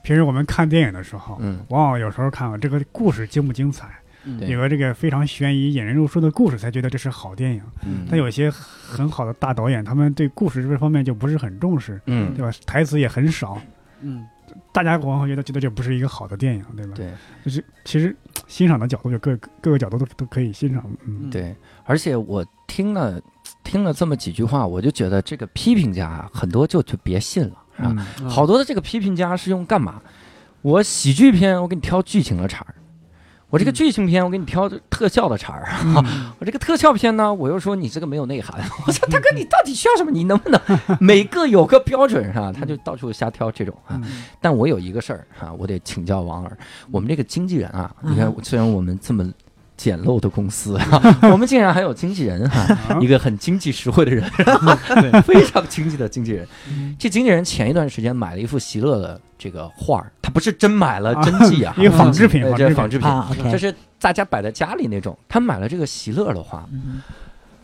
[0.02, 4.05] 平时我们看电影的时候，嗯，往往有时候看啊这个故事精不精彩，对
[4.48, 7.62] 有个这个非常悬疑、引人入胜的故事，才觉得这是好电影。
[7.84, 8.06] 嗯。
[8.10, 12.34] 但有些很好的大导演，他们对故事这方面就不是很重视，嗯。
[12.34, 12.50] 对吧？
[12.66, 13.58] 台词也很少，
[14.00, 14.26] 嗯，
[14.72, 16.92] 大家往往觉得觉得这不是一个好的电影，对吧？
[16.96, 17.10] 对。
[17.44, 18.14] 就是其实
[18.48, 21.54] 欣赏的角度就各各个角度都都可以欣赏，嗯，对，
[21.84, 23.20] 而且我听了
[23.62, 28.06] 听了这么几句话，我就觉得这个批评家啊，很多就就别信了，是吧？
[28.20, 28.28] 嗯。
[28.28, 30.02] 好多的这个批评家是用干嘛？
[30.62, 32.74] 我喜剧片，我给你挑剧情的茬儿；
[33.48, 35.68] 我这个剧情片，我给你挑特效的茬儿。
[35.84, 38.60] 嗯我这个特效片呢，我又说你这个没有内涵。
[38.86, 40.10] 我说大哥，你到底需要什么？
[40.10, 40.60] 你能不能
[41.00, 42.52] 每个有个标准啊？
[42.52, 44.00] 他就到处瞎挑这种啊。
[44.02, 46.58] 嗯但我有一个事儿哈，我得请教王尔，
[46.90, 49.24] 我们这个经纪人啊，你看嗯，虽然我们这么
[49.76, 50.76] 简陋的公司。
[50.76, 51.00] 啊，
[51.30, 52.98] 我们竟然还有经纪人哈，啊。
[53.00, 54.24] 一个很经济实惠的人，
[55.00, 56.46] 对，非常经济的经纪人。
[56.98, 62.98] 这经纪人前一段时间买了一幅席勒的这个画儿，他不是真买了真迹啊，一个仿制品呃仿制品这仿制
[63.42, 65.16] 品，就是大家摆在家里那种。
[65.28, 67.02] 他买了这个席勒的画，嗯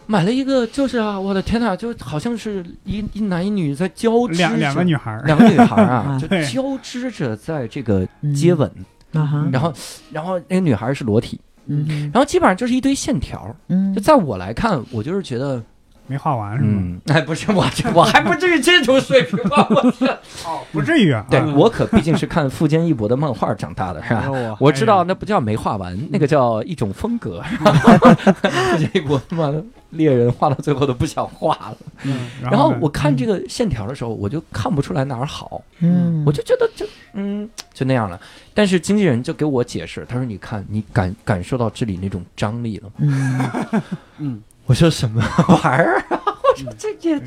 [0.04, 8.70] 买了一个就是啊，我的天呐，就好像是一一男一女在交织，两两个女孩儿，两个女孩啊，啊就交织着在这个接吻，
[9.12, 9.72] 然后
[10.10, 13.54] 然后那个女孩是裸体，嗯然后基本上就是一堆线条。
[13.68, 15.62] 嗯就在我来看，我就是觉得，
[16.06, 16.70] 没画完是吗？
[16.74, 19.66] 嗯，哎，不是我这我还不至于这种水平吧？
[19.70, 20.06] 我操，
[20.46, 24.30] 哦，不至于啊，对啊我可毕竟是看富坚义博的漫画长大的，是吧？
[24.30, 27.42] 我我知道那不叫没画完，那个叫一种风格。
[27.52, 31.76] 富坚义博他妈的猎人画到最后都不想画了。
[32.04, 38.20] 嗯然后呢我看这个线条的时候，我就看不出来哪儿好，嗯，我就觉得就嗯就那样了。
[38.54, 43.50] 但是经纪人就给我解释，他说：“你看，你感感受到这里那种张力了吗嗯
[44.18, 44.42] 嗯，？”
[44.72, 45.22] 我说：“什么
[45.62, 47.20] 玩意儿啊？” 我说：“这这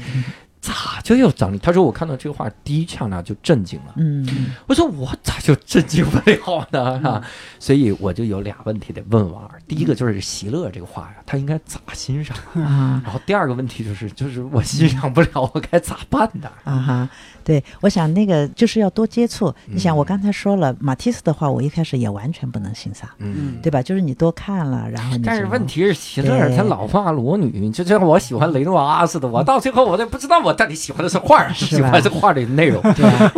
[0.61, 6.99] 咋就有张力？”他说：“我看到这个画第一刹那就震惊了。”嗯我说我咋就震惊不了呢？
[6.99, 7.22] 哈、
[7.60, 9.60] 所以我就有俩问题得问王二。
[9.68, 12.36] 第一个就是席勒这个画呀，他应该咋欣赏？
[12.56, 16.49] 啊然后第二个问题就是，就是我欣赏不了，我该咋办呢？
[16.64, 17.10] 啊哈，
[17.44, 19.53] 对，我想那个就是要多接触。
[19.65, 23.60] 你想，嗯我刚才说了，马蒂斯的话，我一开始也完全不能欣赏，嗯。
[23.61, 23.82] 对吧？
[23.82, 31.88] 就是你多看了，然后你但是问题是，席勒他老画裸女，就像我喜欢雷诺阿似的，我到最后我都不知道我到底喜欢的是画儿，是是吧？
[31.88, 32.82] 喜欢是画里的内容。
[32.94, 33.06] 对。
[33.06, 33.32] 啊，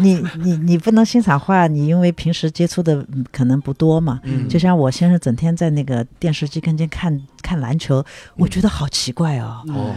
[0.00, 4.20] 你你你不能欣赏画，你因为平时接触的嗯可能不多嘛。
[4.24, 4.48] 嗯。
[4.48, 8.04] 就像我先生整天在那个电视机跟前看看篮球，
[8.36, 9.94] 我觉得好奇怪哦，哦，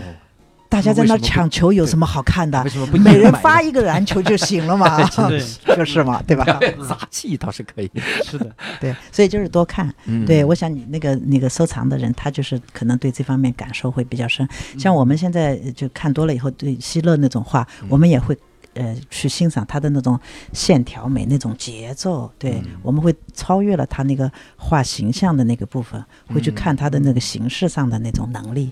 [0.67, 2.69] 大家在那抢球有什么好看的为？
[2.69, 5.01] 什么不每人发一个篮球就行了嘛，
[5.75, 6.43] 就是嘛，对吧？
[6.87, 7.89] 杂技倒是可以。
[8.23, 9.93] 是的，对，所以就是多看。
[10.05, 14.47] 嗯对，我想你那个那个收藏的人，他就是可能对这方面感受会比较深。
[14.77, 18.37] 像我们现在就看多了以后，对希勒那种画，我们也会。
[18.75, 20.19] 呃，去欣赏他的那种
[20.53, 28.71] 线条美，那种节奏，对，嗯我们会超越了他那个画形象的那个部分，会去看他的那个形式上的那种能力。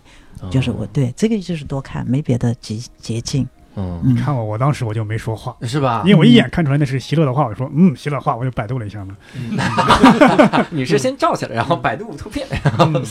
[0.52, 3.48] 就是我对这个就是多看，没别的捷捷径。
[3.76, 6.12] 嗯，你，看我，我当时我就没说话， 是吧因？
[6.12, 9.18] 为我一眼看出来那是席勒的画，我说嗯，席勒画，我就百度了一下嘛。
[10.70, 13.02] 你是先照下来，然后百度图片，然后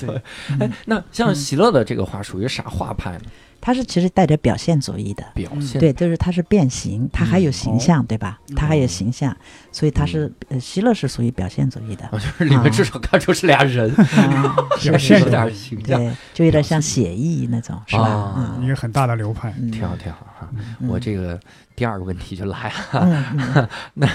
[0.60, 3.24] 哎，那像席勒的这个画属于啥画派呢？
[3.64, 5.80] 他是其实带着表现主义的，表现。
[5.80, 8.40] 对，就是它是变形，它还有形象，对吧？
[8.56, 9.34] 它还有嗯形象，
[9.70, 12.08] 所以它是呃，希勒是属于表现主义的。
[12.10, 14.52] 我，，就是里面至少看出是俩人，嗯
[14.82, 18.02] 表现有点形象，对，就有点像写意那种，是吧？
[18.02, 18.58] 啊。
[18.60, 19.54] 一个很大的流派。
[19.60, 20.50] 嗯，挺好挺好哈。
[20.80, 21.38] 嗯我这个
[21.74, 23.24] 第二个问题就来了，嗯
[23.56, 24.06] 嗯 那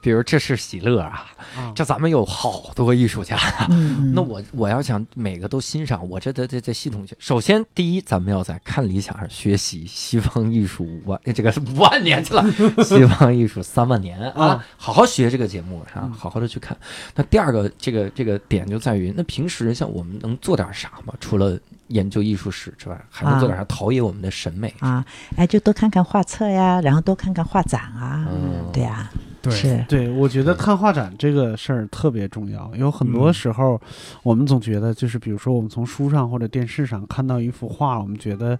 [0.00, 1.26] 比如这是喜乐啊，
[1.56, 3.36] 啊这咱们有好多艺术家，
[3.68, 7.14] 嗯嗯，那我我要想每个都欣赏，我这得得得系统学。
[7.18, 12.44] 首先，第一，咱们要在看理想上学习西方艺术五万， 这个是五万年去了，
[12.82, 16.10] 西方艺术三万年啊啊，好好学这个节目啊？
[16.16, 16.76] 好好的去看。
[17.14, 21.12] 那第二个，这个这个点就在于，那平时像我们能做点啥吗？
[21.20, 24.72] 除了研究艺术史之外，还能做点啥陶冶我们的审美？
[24.80, 25.04] 啊，
[25.36, 29.10] 哎，就多看看画册呀，然后多看看画展啊，嗯，对啊，
[29.42, 32.74] 对，是，对，我觉得看画展这个事儿特别重要。
[32.74, 33.80] 有很多嗯时候，
[34.22, 38.58] 我们总觉得就是，比如说我们从书上或者电视上看到一幅画，我们觉得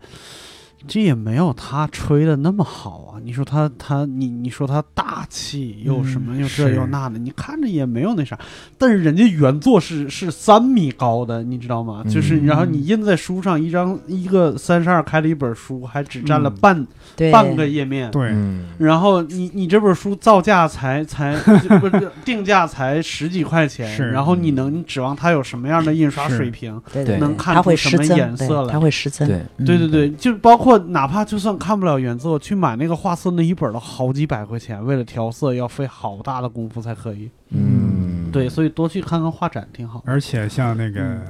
[0.86, 3.20] 这也没有他吹的那么好啊。
[3.24, 8.38] 你说他他你你说他大气又什么又这又那的，你看着也没有那啥。
[8.76, 12.04] 但是人家原作是是三米高的，你知道吗？
[12.10, 16.86] 就是嗯然后你印在书上，一张一个三十二开的一本书，还只占了嗯半、
[17.16, 18.10] 对，半个页面。
[18.78, 21.34] 然后你你这本书造价才才
[21.78, 26.80] 不是定价才十几块钱，然后你能指望它有什么样的印刷水平？
[26.92, 37.30] 对对对，能看出什么颜色来它会失真，对嗯对对对，就包括哪怕就算看不了原作，去买那个画册那一本都好几百块钱，为了调色要费好大的功夫才可以。
[37.50, 40.02] 嗯，对，所以多去看看画展挺好。
[40.06, 41.20] 而且像那个。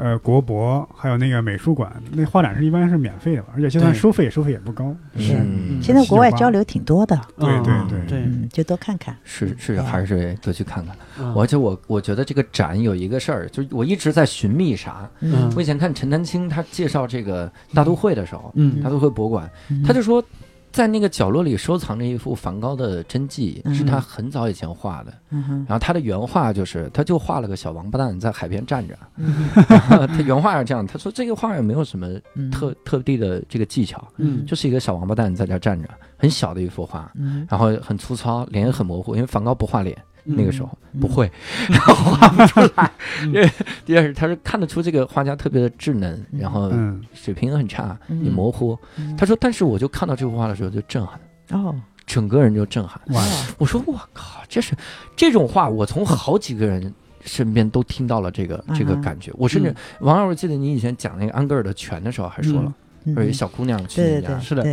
[0.00, 4.96] 呃，国博还有那个美术馆，那画展是一般是免费的吧，而且就算收费，收费也不高。
[5.18, 10.96] 是嗯现在国外交流挺多的，对嗯对对对，嗯，就多看看，是是，还是多去看看。
[11.18, 15.06] 嗯而且我我觉得这个展有一个事儿，就是我一直在寻觅啥。
[15.20, 20.24] 嗯我以前看陈丹青他介绍这个大都会的时候，嗯大都会博物馆，嗯他就说，
[20.72, 25.12] 在那个角落里收藏着一幅梵高的真迹，嗯是他很早以前画的。
[25.30, 28.96] 嗯，然后他的原画就是，他就画了个小王八蛋在海边站着。
[29.16, 29.48] 嗯
[30.08, 39.96] 他原画是这样，他说这个画也没有什么嗯特特地的这个技巧，嗯就是一个小王八蛋在这站着，很小的一幅画，嗯然后很粗糙，脸也很模糊，因为梵高不画脸。
[40.24, 41.00] 那个时候嗯。
[41.00, 41.30] 不会，
[41.68, 42.90] 然后画不出来。
[43.22, 43.26] 嗯。
[43.28, 43.50] 因 为
[43.84, 48.24] 第二是他说看得出这个画家特别的稚嫩，嗯然后嗯，水平很差，嗯。
[48.24, 48.78] 也模糊。
[48.96, 49.16] 嗯。
[49.16, 51.20] 他说，但是我就看到这幅画的时候就震撼，
[51.52, 51.74] 哦，
[52.06, 53.00] 整个人就震撼。
[53.14, 53.22] 哇，
[53.58, 54.74] 我说我靠，这是
[55.16, 56.92] 这种话，我从好几个人。
[57.22, 62.74] 身边都听到了这个这个嗯感觉，我甚至王老师记得你以前讲那个安格尔的泉的时候还说了，
[63.04, 64.00] 嗯有一小姑娘去
[64.40, 64.64] 是的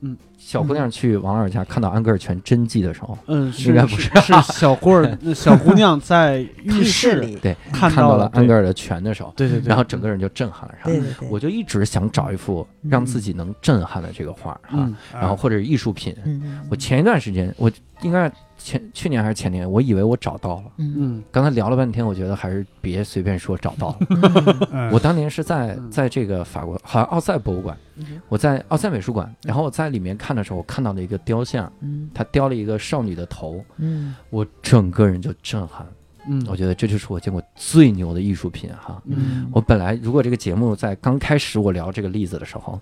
[0.00, 10.90] 对，小姑娘去王老师家看到安格尔泉真迹的时候，嗯，应该不是是是小姑儿小姑娘在浴浴室室里，对，看看到了安格尔，的泉的时候，对对对，然后整个人就震撼了，是吧？
[10.90, 14.94] 对对对，我就一直想找一幅让自己能震撼的这个画儿哈，嗯。
[15.12, 16.14] 然后或者是艺术品。
[16.24, 16.66] 嗯嗯。
[16.70, 17.70] 我前一段时间，我
[18.02, 18.30] 应该
[18.66, 20.64] 前去年还是前年，我以为我找到了。
[20.78, 20.94] 嗯。
[20.98, 21.24] 嗯。
[21.30, 24.90] 刚才聊了半天，我觉得还是别随便说找到了。
[24.92, 25.88] 我当年是在嗯。
[25.88, 28.20] 在这个法国，好像奥赛博物馆，嗯。
[28.28, 32.10] 我在奥赛美术馆，然后我在里面看的时候，我看到了一个雕像，嗯。
[32.12, 34.16] 它雕了一个少女的头，嗯。
[34.30, 35.86] 我整个人就震撼。
[36.28, 39.00] 嗯，我觉得这就是我见过最牛的艺术品哈。
[39.04, 39.48] 嗯。
[39.52, 42.80] 我本来如果这个节目在刚开始我聊这个例子的时候，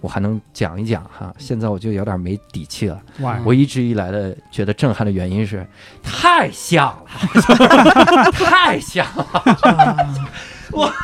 [0.00, 3.00] 我还能讲一讲哈，现在我就有点没底气了。
[3.20, 5.66] 哇，我一直以来的觉得震撼的原因是
[6.02, 10.94] 太像了， 太像了，啊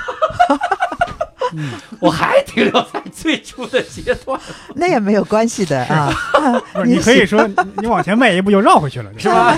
[2.00, 4.40] 我还停留在最初的阶段，
[4.74, 6.10] 那也没有关系的啊，
[6.72, 9.54] 不是你可以说你你往前迈一步又绕回去了， 是吧？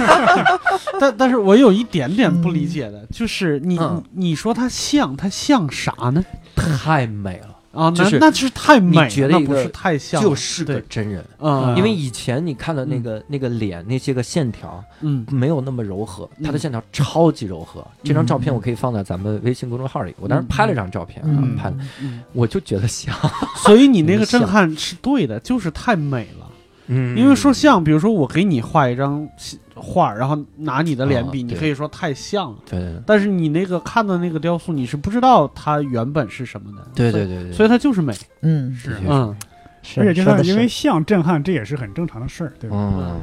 [0.99, 4.03] 但但是我有一点点不理解的，就是你嗯。
[4.13, 6.25] 你你说它像，它像啥呢？
[6.57, 7.54] 太美了。
[7.75, 11.25] 啊，就是那那是太美觉得不是太像，就是个，真人。
[11.39, 17.87] 啊，因为以前你看的那个、那个脸那些个线条嗯没有那么柔和，嗯它的线条超级柔和。
[18.03, 23.15] 这张照片我可以放在咱们微信公众号里，我当时拍了张照片，啊嗯拍了，嗯，我就觉得像，
[23.57, 26.51] 所以你那 个震撼是对的，就是太美了。
[26.87, 29.27] 嗯因为说像，比如说我给你画一张
[29.75, 32.59] 画，然后拿你的脸比，啊你可以说太像了。
[32.69, 36.87] 对对但是你那个看的那个雕塑，你是不知道它原本是什么的。
[36.95, 38.15] 对对对对，所以它就是美。
[38.43, 39.35] 嗯，是嗯，
[39.83, 42.77] 是而且就算因为，像震撼，这也是很正常的事儿，对吧？
[42.77, 43.21] 嗯。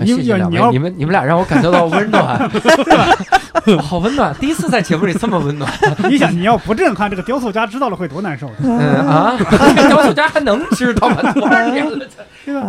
[0.00, 2.50] 因为谢谢两位，你要你们你们俩让我感受到温暖，
[3.82, 5.70] 好温暖，第一次在节目里这么温暖。
[6.10, 8.50] 你想，你要不震撼，这个雕塑家知道了会多难受。
[8.62, 9.34] 嗯啊，
[9.88, 11.32] 雕塑家还能知道吗？
[11.34, 12.06] 多少年了？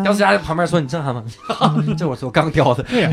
[0.04, 1.24] 雕塑家在旁边说：“你震撼吗？”
[1.98, 2.84] 这我说刚雕的。
[2.84, 3.12] 对呀，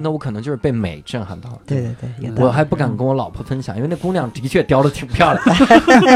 [0.00, 1.58] 那我可能就是被美震撼到了。
[1.66, 5.42] 对对对，我还不敢跟我老婆分享，因为那姑娘的确雕的挺漂亮，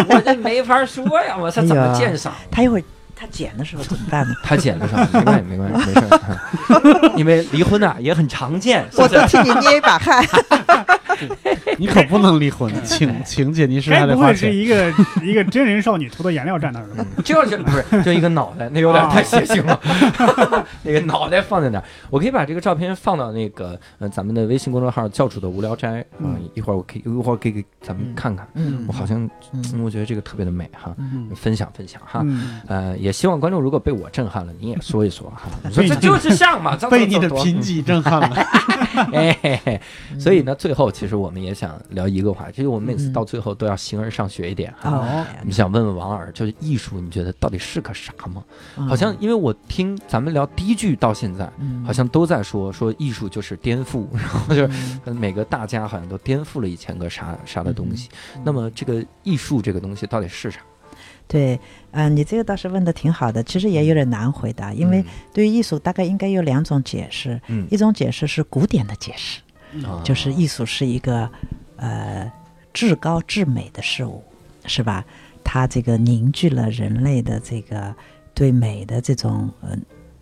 [0.08, 2.32] 我这没法说呀，我这怎么鉴赏？
[2.50, 2.82] 他一会儿
[3.18, 4.34] 他剪的时候怎么办呢？
[4.44, 7.12] 他剪的时候，没关系， 没关系，没事儿。
[7.16, 9.02] 因为离婚啊也很常见，是是？
[9.02, 10.22] 我都替你捏一把汗。
[11.78, 14.56] 你可不能离婚， 请请姐尼诗还该不会是得花钱。
[14.56, 17.06] 一个一个真人少女涂的颜料站那儿的吧？
[17.24, 19.80] 就是不是就一个脑袋，那有点太血腥了。
[20.82, 21.84] 那个脑袋放在哪儿？
[22.10, 28.46] 我可以把这个照片放到那个呃咱们的微信公众号“教主的无聊斋”啊，一会儿我可以一会儿可以给咱们看看。
[28.54, 29.28] 嗯我好像
[29.82, 32.20] 我觉得这个特别的美哈，嗯分享分享哈。
[32.24, 35.48] 嗯，呃，也希望观众如果被我震撼了，你也说一说哈。
[35.64, 36.76] 你说这就是像嘛？
[36.76, 38.36] 这被你的多贫瘠震撼了。
[39.12, 39.80] 哎嘿嘿，
[40.18, 44.90] 所以呢，最后其实我们也想聊一个话题，其实我们每次嗯到最后都要形而上学一点哈。
[44.90, 48.44] 哦，我们想问问王尔，就是艺术，你觉得到底是个啥吗？
[48.76, 58.08] 嗯好像因为我听咱们聊第一句到现在，嗯好像都在说说艺术就是颠覆， 然后就是嗯每个大家好像都颠覆了以前个啥啥的东西。
[58.34, 60.60] 嗯那么这个艺术这个东西到底是啥？
[61.28, 61.58] 对，
[61.90, 69.40] 嗯、你这个倒是问的挺好的，其实也有点难回答，因为对于艺术大概应该有两种解释，嗯一种解释是古典的解释，
[69.84, 71.30] 啊就是艺术是一个
[71.76, 72.30] 呃
[72.72, 74.22] 至高至美的事物，
[74.66, 75.04] 是吧？
[75.44, 77.94] 它这个凝聚了人类的这个
[78.34, 79.76] 对美的这种呃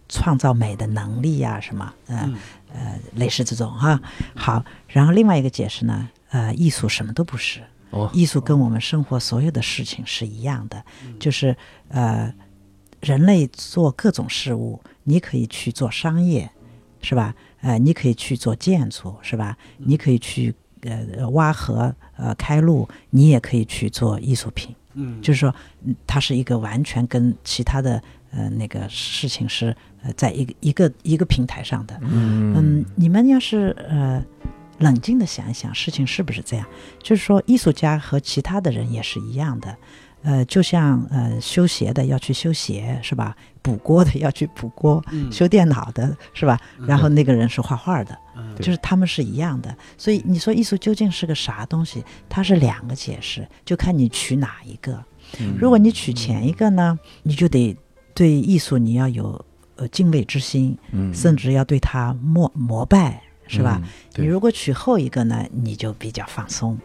[0.08, 2.36] 创造美的能力呀、什么呃、嗯
[2.72, 4.00] 呃类似这种哈。
[4.34, 7.60] 好，然后另外一个解释呢，呃，艺术什么都不是，
[7.90, 11.56] 哦艺术跟我们生活所有的事情是一样的，嗯就是
[11.88, 12.32] 呃，
[13.00, 16.50] 人类做各种事物，你可以去做商业，
[17.00, 17.34] 是吧？
[17.64, 19.56] 呃，你可以去做建筑，是吧？
[19.78, 24.76] 你可以去呃挖河呃开路，你也可以去做艺术品。
[24.92, 25.52] 嗯，就是说，
[25.84, 28.00] 嗯它是一个完全跟其他的
[28.30, 31.98] 呃那个事情是呃在一个一个一个平台上的。
[32.02, 34.22] 嗯，你们要是呃
[34.78, 36.66] 冷静的想一想，事情是不是这样？
[37.02, 39.76] 就是说，艺术家和其他的人也是一样的，
[40.24, 43.36] 呃，就像呃修鞋的要去修鞋是吧？
[43.62, 46.58] 补锅的要去补锅，嗯修电脑的是吧？
[46.86, 49.74] 然后那个人是画画的，嗯就是他们是一样的。
[49.96, 52.02] 所以你说艺术究竟是个啥东西？
[52.28, 54.92] 它是两个解释，就看你取哪一个。
[55.40, 57.76] 嗯如果你取前一个呢，你就得
[58.14, 59.42] 对艺术你要有
[59.76, 63.80] 呃敬畏之心，嗯甚至要对它膜膜拜，是吧？？
[63.82, 66.78] 嗯你如果取后一个呢，你就比较放松，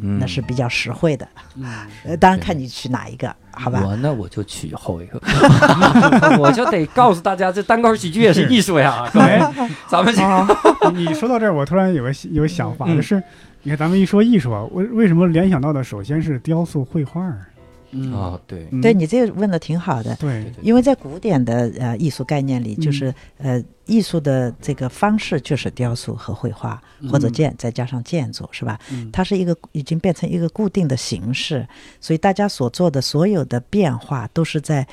[0.00, 1.26] 嗯那是比较实惠的。
[1.56, 1.64] 嗯
[2.04, 3.82] 呃，当然看你取哪一个，好吧？
[3.84, 5.20] 我那我就取后一个，
[6.38, 9.40] 我就得告诉大家，这单口喜剧也是艺术呀， 各位，
[9.88, 13.22] 咱们这个你 你说到这儿，我突然有个有个想法，嗯就是
[13.62, 17.46] 你看咱们一说艺术啊，为为什么联想到的首先是雕塑、绘画儿？
[17.94, 18.12] 嗯。
[18.12, 18.80] 啊，对，嗯。
[18.80, 22.80] 对你这个问的挺好的，对，因为在古典的呃艺术概念里，嗯。
[22.80, 28.78] 就是、呃艺术的这个方式就是雕塑和绘画，或者建再加上建筑，是吧？
[28.90, 29.10] 嗯。
[29.12, 31.68] 它是一个已经变成一个固定的形式，
[32.00, 34.86] 所以大家所做的所有的变化都是在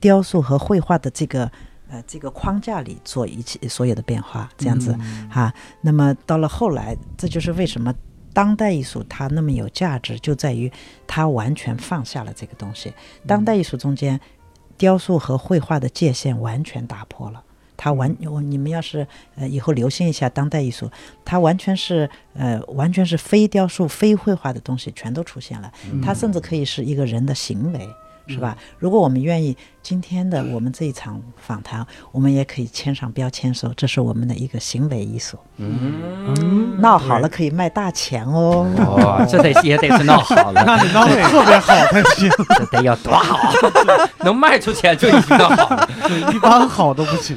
[0.00, 1.48] 雕塑和绘画的这个
[1.88, 5.28] 呃这个框架里做一切所有的变化，这样子嗯。
[5.30, 7.94] 哈、那么到了后来，这就是为什么
[8.36, 10.70] 当代艺术它那么有价值，就在于
[11.06, 12.92] 它完全放下了这个东西。
[13.26, 14.20] 当代艺术中间，
[14.76, 17.42] 雕塑和绘画的界限完全打破了。
[17.78, 19.06] 它完，我你们要是
[19.36, 20.90] 呃以后留心一下当代艺术，
[21.24, 25.72] 它完全是呃完全是非雕塑、非绘画的东西全都出现了。
[26.04, 27.88] 它甚至可以是一个人的行为，
[28.28, 28.56] 是吧？
[28.78, 35.38] 如果我们愿意，今天的我们这一场访谈，我们也可以签上标签说，这是我们的一个行为艺术。
[35.58, 38.66] 嗯，闹好了可以卖大钱哦。
[38.78, 42.28] 哦， 这得也得是闹好了，那得闹得特别好才行，
[42.58, 43.38] 这得要多好，
[44.24, 45.88] 能卖出钱就已经闹好了。
[46.34, 47.36] 一般好都不行。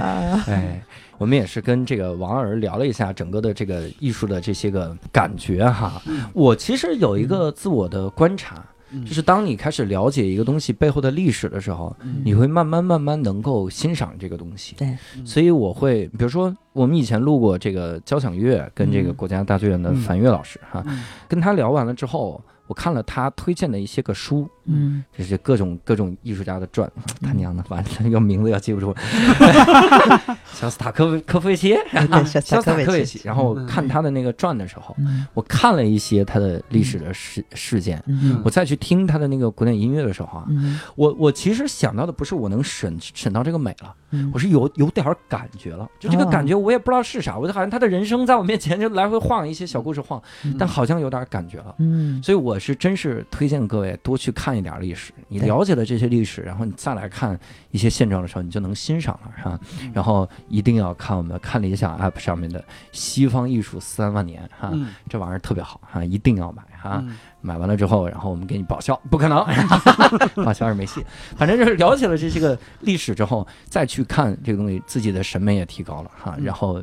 [0.00, 0.80] 啊哎，
[1.18, 6.00] 我们也是跟这个王儿聊了一下整个的这个艺术的这些个感觉哈。
[6.32, 9.04] 我其实有一个自我的观察，嗯。
[9.04, 12.22] 就是当你开始了解一个东西背后的历史的时候，嗯。
[12.24, 14.76] 你会慢慢慢慢能够欣赏这个东西。
[14.76, 19.14] 对，所以我会，比如说我们以前录过这个交响乐，跟这个嗯。
[19.14, 21.02] 国家大剧院的樊跃老师哈，嗯。
[21.26, 25.02] 跟他聊完了之后，我看了他推荐的一些个书，嗯。
[25.16, 26.90] 就是各种各种艺术家的传，
[27.22, 28.94] 他娘的，完了，要名字要记不住。
[30.52, 33.20] 小斯塔科维科夫维奇，对小斯塔科维奇科维奇。
[33.24, 35.26] 然后看他的那个传的时候，嗯。
[35.34, 38.40] 我看了一些他的历史的事事件，嗯。
[38.44, 40.78] 我再去听他的那个古典音乐的时候啊，嗯。
[40.96, 44.30] 我我其实想到的不是我能审审到这个美了，嗯。
[44.32, 50.20] 我是有有点感觉了，就这个哦感觉我也不知道是啥，我就好像他的人生在我面前就来回晃一些小故事晃，
[50.58, 51.74] 但好像有点感觉了。
[51.78, 52.20] 嗯。
[52.22, 57.38] 所以我是真是推荐各位多去看一点历史，你了解了这些历史，然后你再来看
[57.70, 59.58] 一些现状的时候，你就能欣赏了，是吧？
[59.92, 62.60] 然后一定要看我们看理想 App 上面的
[62.92, 67.00] 《西方艺术三万年》哈，嗯这玩意儿特别好哈，一定要买哈。
[67.04, 69.46] 嗯买完了之后，然后我们给你报销，不可能，
[70.44, 71.04] 报销是没戏。
[71.36, 76.82] 反正就是了解了这些个历史之后，再去看这个东西，自己的审美也提高了哈，嗯然后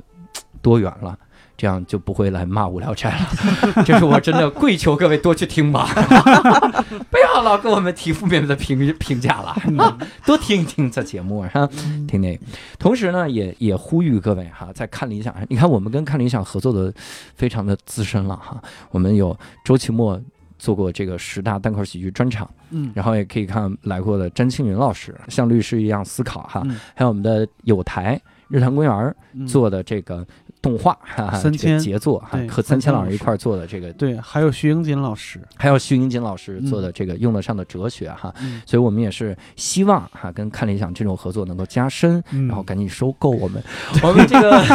[0.61, 1.19] 多元了。
[1.57, 5.87] 这样就不会来骂无聊斋了， 这是我真的跪求各位多去听吧，
[7.09, 9.55] 不要老给我们提负面的评评价了，
[10.25, 11.67] 多听一听这节目哈，
[12.07, 12.37] 听听。
[12.77, 16.93] 同时呢，也也呼吁各位哈，在看理想，你看我们跟看理想合作的
[17.35, 18.61] 非常的资深了哈，
[18.91, 20.19] 我们有周奇墨
[20.57, 22.91] 做过这个十大单口喜剧专场，嗯。
[22.93, 26.79] 然后也可以看来过的詹青云老师，像律师一样思考哈，嗯。
[26.95, 29.45] 还有我们的有台日坛公园嗯。
[29.45, 30.25] 做的这个
[30.65, 33.15] 动画，哈哈，这个三千杰作哈，和三千老师师。
[33.15, 38.59] 一块儿做的这个，对，还有徐英锦老师，还有徐英锦老师做的这个用得上的哲学哈，嗯。
[38.65, 42.47] 所以我们也是希望哈跟看理想这种合作能够加深，嗯。
[42.47, 43.63] 然后赶紧收购我们，
[44.01, 44.59] 我们这个。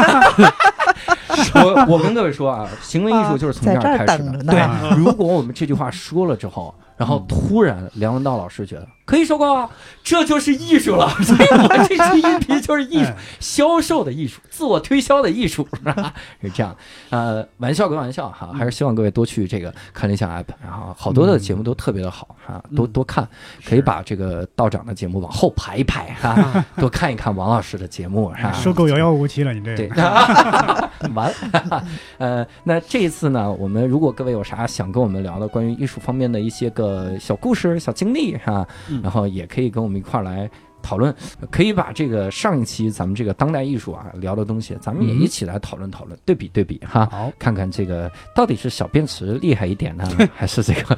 [1.54, 4.38] 我我跟各位说啊，行为艺术就是从这儿儿开始的。
[4.44, 9.70] 对啊，如果我们这句话说了之后，然后突然梁文道老师觉得可以收购啊，
[10.04, 11.08] 这就是艺术了。
[11.24, 16.12] 所以我这期音频就是艺术 哎，销售的艺术，自我推销的艺术，是吧？
[16.42, 16.76] 是这样。
[17.08, 23.26] 呃，玩笑归玩笑哈，还是希望各位多去这个看理想 app，然后好多的节目都特别的好哈，多多看，
[23.64, 28.52] 可以把这个道长的节目往后排一排哈， 多看一看王老师的节目是吧？
[28.52, 29.88] 收购遥遥无期了，你这对。
[29.88, 31.30] 个， 完
[31.70, 31.86] 了。
[32.18, 38.68] 呃，那这一次呢，我们如果各位有啥想跟我们聊的关于艺术方面的一些个小故事、小经历哈，啊
[39.02, 40.50] 然后也可以跟我们一块儿来。
[40.82, 41.14] 讨论
[41.50, 50.04] 可以把这个上一期咱们这个当代艺术啊聊的东西，咱们也嗯一起来讨论讨论，对比对比哈，好，看看这个到底是小便池厉害一点呢，
[50.34, 50.96] 还是这个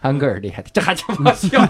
[0.00, 0.62] 安格尔厉害？
[0.72, 1.64] 这还这么笑，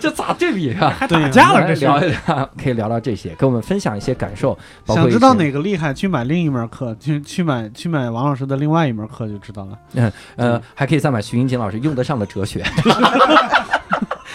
[0.00, 0.90] 这咋对比啊？
[0.98, 4.56] 还打架了，这聊一聊，可以聊聊这些，跟我们分享一些感受，
[4.86, 10.12] 想知道哪个厉害，去买另一门课，去去买去买王老师的另外一门课就知道了。
[10.36, 12.64] 呃，还可以再买徐英锦老师用得上的哲学。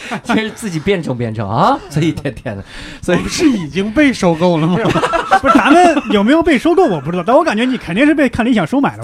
[0.23, 2.63] 其实自己变成变成啊， 这一天天的，
[3.01, 4.77] 所以不是已经被收购了吗？
[5.41, 9.03] 不是咱们有没有被收购我不知道，但我感觉你肯定是被看理想收买了。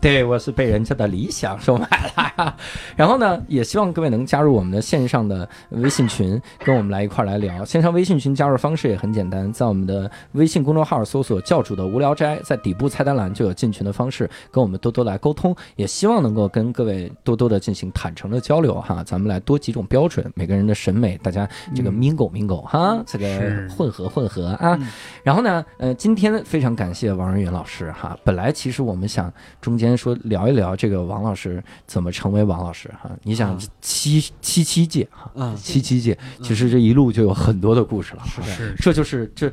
[0.00, 2.56] 对我是被人家的理想收买了呀。
[2.96, 7.64] 然后呢，也希望各位能加入我们的线上的微信群，跟我们来一块儿来聊。
[7.64, 15.54] 线上微信群加入方式也很简单，在我们的微信公众号搜索“教主的无聊斋”，在底部菜单栏就有进群的方式，跟我们多多来沟通。
[15.76, 24.76] 也希望能够跟各位多多的进行坦诚的交流哈，咱们来多几种标准，每个人的审美，大家这个嗯 mingo mingo 哈，这个混合混合啊。
[24.80, 24.88] 嗯
[25.22, 28.16] 然后呢，呃，今天非常感谢王仁云老师哈。
[28.24, 29.30] 本来其实我们想
[29.60, 33.10] 中间说聊一聊这个王老师怎么成为王老师哈。
[33.22, 38.22] 你想啊七七七届哈，嗯七七届，其实这一路就有很多的故事了。
[38.26, 39.50] 是是这就是这。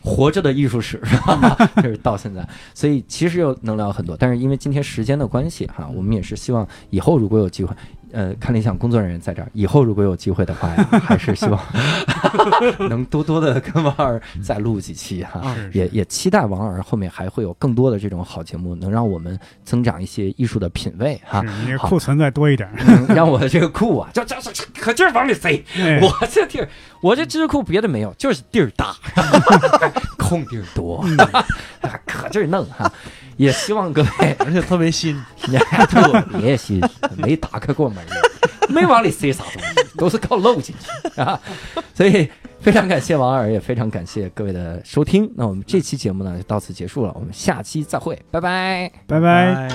[0.00, 1.56] 活着的艺术史，是吧？
[1.82, 7.74] 就是到现在，所以其实又能聊很多，但是因为今天时间的关系哈，我们也是希望以后如果有机会，
[8.12, 11.60] 呃，看理想工作人员在这儿，以后如果有机会的话呀，还是希望
[12.88, 15.40] 能多多的跟王二再录几期哈。
[15.40, 22.68] 啊也也期待王儿后面还会有更多的这种好节目，能让我们增长一些艺术的品味哈是，你库存再多一点。
[22.86, 25.62] 能让我的这个库啊，这这这可劲儿往里塞。
[25.76, 26.68] 哎我这地儿，
[27.02, 28.96] 我这知识库别的没有，就是地儿大，
[30.18, 31.04] 空地儿多，
[32.06, 32.90] 可劲儿弄哈。
[33.38, 35.18] 也希望各位而且特别新。
[35.88, 36.78] 特别新，
[37.16, 38.04] 没打开过门，
[38.68, 41.40] 没往里塞啥东西，都是靠漏进去啊。
[41.94, 42.28] 所以
[42.60, 45.32] 非常感谢王二，也非常感谢各位的收听。
[45.36, 48.92] 那我们这期节目呢就到此结束了，我们下期再会，拜拜。
[49.06, 49.68] 拜拜。